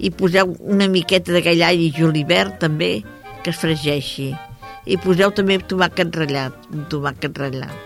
i 0.00 0.10
poseu 0.10 0.56
una 0.72 0.88
miqueta 0.88 1.36
d'aquell 1.36 1.60
all 1.68 1.84
i 1.84 1.92
julivert 1.92 2.56
també, 2.64 3.04
que 3.44 3.52
es 3.52 3.60
fregeixi. 3.60 4.32
I 4.88 4.96
poseu 5.04 5.36
també 5.36 5.60
tomàquet 5.60 6.16
ratllat, 6.16 6.56
un 6.72 6.88
tomàquet 6.90 7.36
ratllat, 7.44 7.76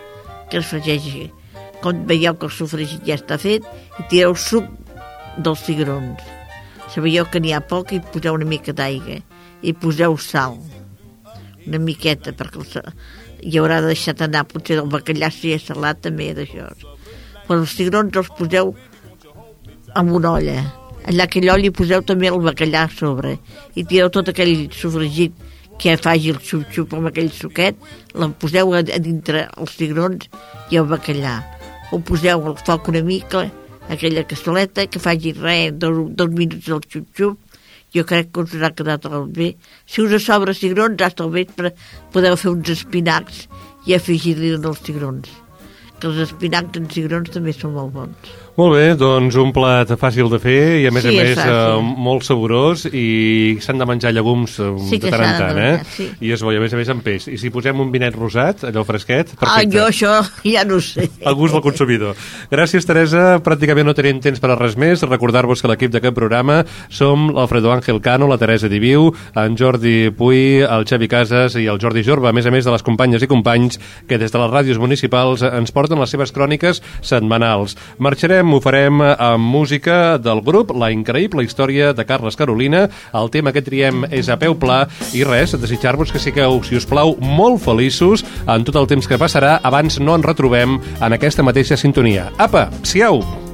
que 0.55 0.63
es 0.63 0.71
fregeixi. 0.71 1.27
Com 1.83 2.07
veieu 2.09 2.39
que 2.39 2.47
el 2.47 2.55
sofregit 2.55 3.03
ja 3.05 3.19
està 3.19 3.43
fet, 3.43 3.67
i 3.99 4.07
tireu 4.09 4.39
suc 4.39 4.71
dels 5.39 5.63
cigrons. 5.67 6.23
Sabíeu 6.93 7.27
que 7.31 7.41
n'hi 7.43 7.53
ha 7.53 7.61
poc 7.61 7.93
i 7.93 8.01
poseu 8.13 8.37
una 8.39 8.49
mica 8.49 8.73
d'aigua 8.77 9.21
i 9.67 9.73
poseu 9.73 10.17
sal, 10.21 10.59
una 11.67 11.81
miqueta, 11.83 12.33
perquè 12.37 12.63
el, 12.63 12.93
hi 13.43 13.59
haurà 13.61 13.81
deixat 13.85 14.23
anar, 14.25 14.47
potser 14.49 14.79
el 14.83 14.91
bacallà 14.93 15.31
si 15.35 15.53
és 15.57 15.67
salat 15.67 16.01
també 16.05 16.33
d'això. 16.37 16.69
Però 17.47 17.59
els 17.61 17.75
cigrons 17.79 18.17
els 18.17 18.31
poseu 18.39 18.73
amb 19.95 20.15
una 20.19 20.37
olla. 20.39 20.61
Allà 21.07 21.27
aquella 21.27 21.55
olla 21.55 21.69
hi 21.69 21.75
poseu 21.75 22.03
també 22.07 22.31
el 22.31 22.41
bacallà 22.43 22.87
a 22.87 22.93
sobre 22.93 23.37
i 23.75 23.85
tireu 23.85 24.11
tot 24.15 24.33
aquell 24.33 24.67
sofregit 24.75 25.37
que 25.79 25.99
faci 26.01 26.33
el 26.33 26.41
xup-xup 26.41 26.95
amb 26.97 27.11
aquell 27.11 27.31
suquet, 27.35 27.77
el 28.15 28.33
poseu 28.41 28.73
a, 28.75 28.81
a 28.81 28.99
dintre 29.03 29.45
els 29.57 29.77
cigrons 29.77 30.27
i 30.73 30.81
el 30.81 30.89
bacallà. 30.91 31.39
Ho 31.93 32.01
poseu 32.03 32.43
al 32.49 32.57
foc 32.65 32.89
una 32.91 33.05
mica 33.07 33.45
aquella 33.89 34.27
cassoleta, 34.29 34.87
que 34.87 35.03
faci 35.03 35.33
res, 35.37 35.73
dos, 35.79 36.05
dos 36.19 36.31
minuts 36.31 36.67
del 36.67 36.83
xup-xup, 36.85 37.39
jo 37.95 38.05
crec 38.05 38.33
que 38.33 38.45
us 38.45 38.55
haurà 38.57 38.73
quedat 38.77 39.09
molt 39.11 39.33
bé. 39.37 39.55
Si 39.87 40.03
us 40.03 40.17
sobra 40.25 40.55
cigrons, 40.55 41.01
hasta 41.03 41.25
el 41.25 41.33
vespre 41.35 41.73
podeu 42.13 42.37
fer 42.37 42.53
uns 42.53 42.71
espinacs 42.75 43.47
i 43.87 43.95
afegir-li 43.97 44.55
els 44.59 44.83
cigrons. 44.85 45.29
que 46.01 46.11
els 46.11 46.19
espinacs 46.27 46.77
en 46.77 46.91
cigrons 46.93 47.31
també 47.33 47.55
són 47.57 47.73
molt 47.73 47.95
bons. 47.95 48.33
Molt 48.57 48.73
bé, 48.73 48.85
doncs 48.97 49.37
un 49.37 49.51
plat 49.53 49.91
fàcil 50.01 50.31
de 50.33 50.39
fer 50.41 50.81
i 50.81 50.87
a 50.89 50.91
més 50.95 51.05
Sí, 51.05 51.11
a 51.13 51.13
és 51.27 51.37
més 51.37 51.41
eh, 51.45 51.81
molt 52.01 52.25
saborós 52.25 52.87
i 52.89 53.59
s'han 53.61 53.77
de 53.83 53.85
menjar 53.85 54.15
llegums 54.17 54.55
eh, 54.65 54.71
Sí 54.89 54.97
de 55.03 55.11
tant 55.13 55.25
en 55.27 55.35
tant, 55.43 55.59
eh? 55.61 55.75
sí. 55.93 56.07
I 56.25 56.31
és 56.33 56.41
bo, 56.41 56.55
i 56.55 56.57
a 56.57 56.63
més 56.63 56.73
a 56.73 56.79
més 56.81 56.89
amb 56.89 57.05
peix. 57.05 57.27
I 57.29 57.37
si 57.37 57.51
posem 57.53 57.77
un 57.85 57.91
vinet 57.93 58.17
rosat, 58.17 58.65
allò 58.65 58.81
fresquet, 58.89 59.35
Ah, 59.37 59.41
perfecte. 59.43 59.77
jo 59.77 59.85
això 59.91 60.15
ja 60.49 60.65
no 60.65 60.79
sé. 60.81 61.05
El 61.21 61.37
gust 61.37 61.53
del 61.53 61.63
consumidor. 61.67 62.17
Gràcies, 62.51 62.87
Teresa. 62.89 63.27
Pràcticament 63.45 63.91
no 63.91 63.95
tenim 63.99 64.23
temps 64.25 64.41
per 64.41 64.55
a 64.55 64.57
res 64.57 64.79
més. 64.81 65.05
Recordar-vos 65.05 65.61
que 65.61 65.69
l'equip 65.69 65.93
d'aquest 65.93 66.17
programa 66.17 66.63
som 66.89 67.29
l'Alfredo 67.37 67.75
Ángel 67.77 68.01
Cano, 68.01 68.25
la 68.27 68.39
Teresa 68.41 68.71
Diviu, 68.73 69.11
en 69.37 69.59
Jordi 69.61 70.09
Puy, 70.17 70.63
el 70.65 70.89
Xavi 70.89 71.09
Casas 71.13 71.59
i 71.61 71.67
el 71.69 71.77
Jordi 71.83 72.07
Jorba, 72.09 72.33
a 72.33 72.33
més 72.33 72.49
a 72.49 72.55
més 72.57 72.65
de 72.65 72.73
les 72.73 72.83
companyes 72.87 73.21
i 73.21 73.29
companys 73.29 73.77
que 74.09 74.17
des 74.17 74.33
de 74.33 74.41
les 74.41 74.51
ràdios 74.57 74.81
municipals 74.81 75.45
ens 75.45 75.77
porten 75.77 76.01
les 76.01 76.09
seves 76.17 76.33
cròniques 76.33 76.81
setmanals. 77.05 77.77
Marxarem, 78.01 78.46
ho 78.55 78.61
farem 78.63 79.01
amb 79.03 79.43
música 79.43 80.19
del 80.19 80.43
grup 80.45 80.73
La 80.77 80.91
increïble 80.95 81.45
història 81.47 81.93
de 81.97 82.05
Carles 82.07 82.37
Carolina. 82.37 82.85
El 83.15 83.31
tema 83.35 83.53
que 83.55 83.65
triem 83.65 84.05
és 84.11 84.29
a 84.29 84.39
peu 84.41 84.55
pla 84.59 84.85
i 85.17 85.25
res, 85.27 85.57
desitjar-vos 85.57 86.13
que 86.13 86.23
sigueu, 86.23 86.61
si 86.67 86.77
us 86.77 86.87
plau, 86.89 87.17
molt 87.21 87.63
feliços 87.65 88.27
en 88.47 88.67
tot 88.67 88.79
el 88.83 88.91
temps 88.91 89.09
que 89.09 89.21
passarà 89.21 89.57
abans 89.63 90.01
no 90.03 90.19
ens 90.19 90.29
retrobem 90.29 90.79
en 91.01 91.19
aquesta 91.19 91.47
mateixa 91.47 91.81
sintonia. 91.81 92.31
Apa, 92.39 92.69
siau! 92.83 93.46